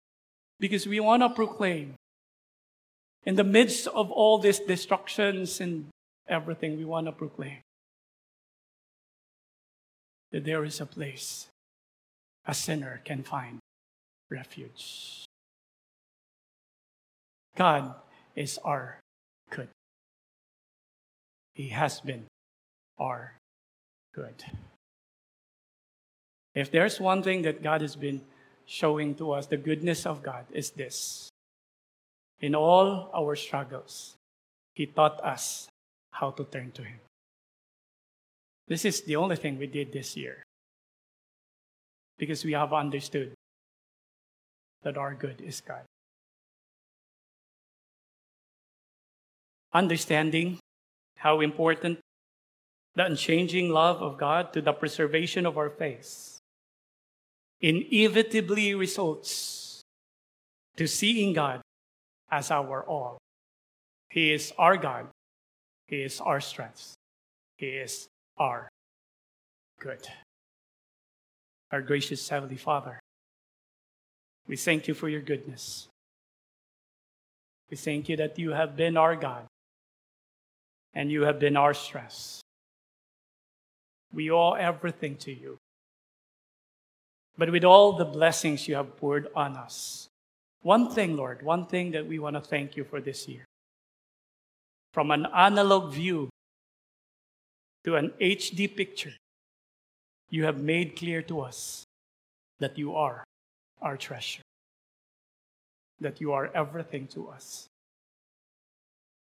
because 0.61 0.87
we 0.87 1.01
want 1.01 1.23
to 1.23 1.31
proclaim 1.31 1.95
in 3.25 3.37
the 3.37 3.45
midst 3.45 3.87
of 3.89 4.11
all 4.11 4.39
these 4.39 4.61
destructions 4.61 5.61
and 5.61 5.89
everything, 6.29 6.77
we 6.77 6.85
want 6.85 7.07
to 7.07 7.12
proclaim 7.12 7.59
that 10.33 10.45
there 10.45 10.64
is 10.64 10.81
a 10.81 10.87
place 10.87 11.49
a 12.47 12.55
sinner 12.55 13.01
can 13.05 13.23
find 13.23 13.59
refuge. 14.31 15.25
God 17.57 17.95
is 18.35 18.59
our 18.64 19.01
good. 19.51 19.69
He 21.55 21.69
has 21.69 22.01
been 22.01 22.25
our 22.99 23.35
good. 24.14 24.45
If 26.55 26.71
there's 26.71 26.99
one 26.99 27.23
thing 27.23 27.43
that 27.43 27.62
God 27.62 27.83
has 27.83 27.97
been 27.97 28.23
showing 28.64 29.14
to 29.16 29.33
us, 29.33 29.47
the 29.47 29.57
goodness 29.57 30.07
of 30.07 30.23
God 30.23 30.47
is 30.53 30.71
this. 30.71 31.29
In 32.41 32.55
all 32.55 33.11
our 33.14 33.34
struggles, 33.36 34.14
He 34.74 34.86
taught 34.86 35.22
us 35.24 35.68
how 36.12 36.30
to 36.32 36.45
turn 36.45 36.70
to 36.72 36.82
Him. 36.82 37.01
This 38.68 38.84
is 38.84 39.03
the 39.03 39.16
only 39.16 39.36
thing 39.36 39.59
we 39.59 39.66
did 39.66 39.93
this 39.93 40.16
year. 40.16 40.43
Because 42.18 42.45
we 42.45 42.53
have 42.53 42.72
understood 42.72 43.32
that 44.82 44.99
our 44.99 45.14
good 45.14 45.41
is 45.41 45.61
God. 45.61 45.82
Understanding 49.72 50.59
how 51.16 51.41
important 51.41 51.99
the 52.95 53.05
unchanging 53.05 53.70
love 53.70 54.03
of 54.03 54.18
God 54.18 54.53
to 54.53 54.61
the 54.61 54.72
preservation 54.72 55.47
of 55.47 55.57
our 55.57 55.70
faith 55.70 56.39
inevitably 57.61 58.74
results 58.74 59.82
to 60.76 60.86
seeing 60.86 61.32
God 61.32 61.61
as 62.31 62.51
our 62.51 62.83
all. 62.85 63.18
He 64.11 64.33
is 64.33 64.53
our 64.59 64.76
God. 64.76 65.09
He 65.87 66.03
is 66.03 66.20
our 66.20 66.41
strength. 66.41 66.95
He 67.57 67.66
is 67.66 68.09
our 68.39 68.68
good. 69.81 70.07
Our 71.70 71.83
gracious 71.83 72.29
Heavenly 72.29 72.57
Father, 72.57 73.01
we 74.47 74.57
thank 74.57 74.89
you 74.89 74.95
for 74.95 75.09
your 75.09 75.20
goodness. 75.20 75.89
We 77.70 77.76
thank 77.76 78.09
you 78.09 78.16
that 78.16 78.39
you 78.39 78.53
have 78.53 78.76
been 78.76 78.97
our 78.97 79.14
God 79.16 79.45
and 80.95 81.11
you 81.11 81.22
have 81.22 81.39
been 81.39 81.57
our 81.57 81.74
strength. 81.74 82.41
We 84.12 84.31
owe 84.31 84.53
everything 84.53 85.16
to 85.16 85.33
you 85.33 85.59
but 87.39 87.53
with 87.53 87.64
all 87.64 87.93
the 87.93 88.05
blessings 88.05 88.66
you 88.66 88.74
have 88.74 88.97
poured 88.97 89.29
on 89.35 89.57
us. 89.57 90.09
One 90.63 90.91
thing, 90.91 91.17
Lord, 91.17 91.43
one 91.43 91.67
thing 91.67 91.93
that 91.93 92.07
we 92.07 92.19
want 92.19 92.35
to 92.37 92.41
thank 92.41 92.77
you 92.77 92.85
for 92.85 93.01
this 93.01 93.29
year. 93.29 93.45
From 94.93 95.11
an 95.11 95.27
analog 95.35 95.93
view 95.93 96.29
to 97.85 97.97
an 97.97 98.13
HD 98.21 98.75
picture, 98.75 99.15
you 100.31 100.45
have 100.45 100.61
made 100.61 100.97
clear 100.97 101.23
to 101.23 101.41
us 101.41 101.85
that 102.59 102.77
you 102.77 102.95
are 102.95 103.25
our 103.81 103.97
treasure, 103.97 104.43
that 106.01 106.21
you 106.21 106.33
are 106.33 106.51
everything 106.55 107.07
to 107.09 107.29
us. 107.29 107.67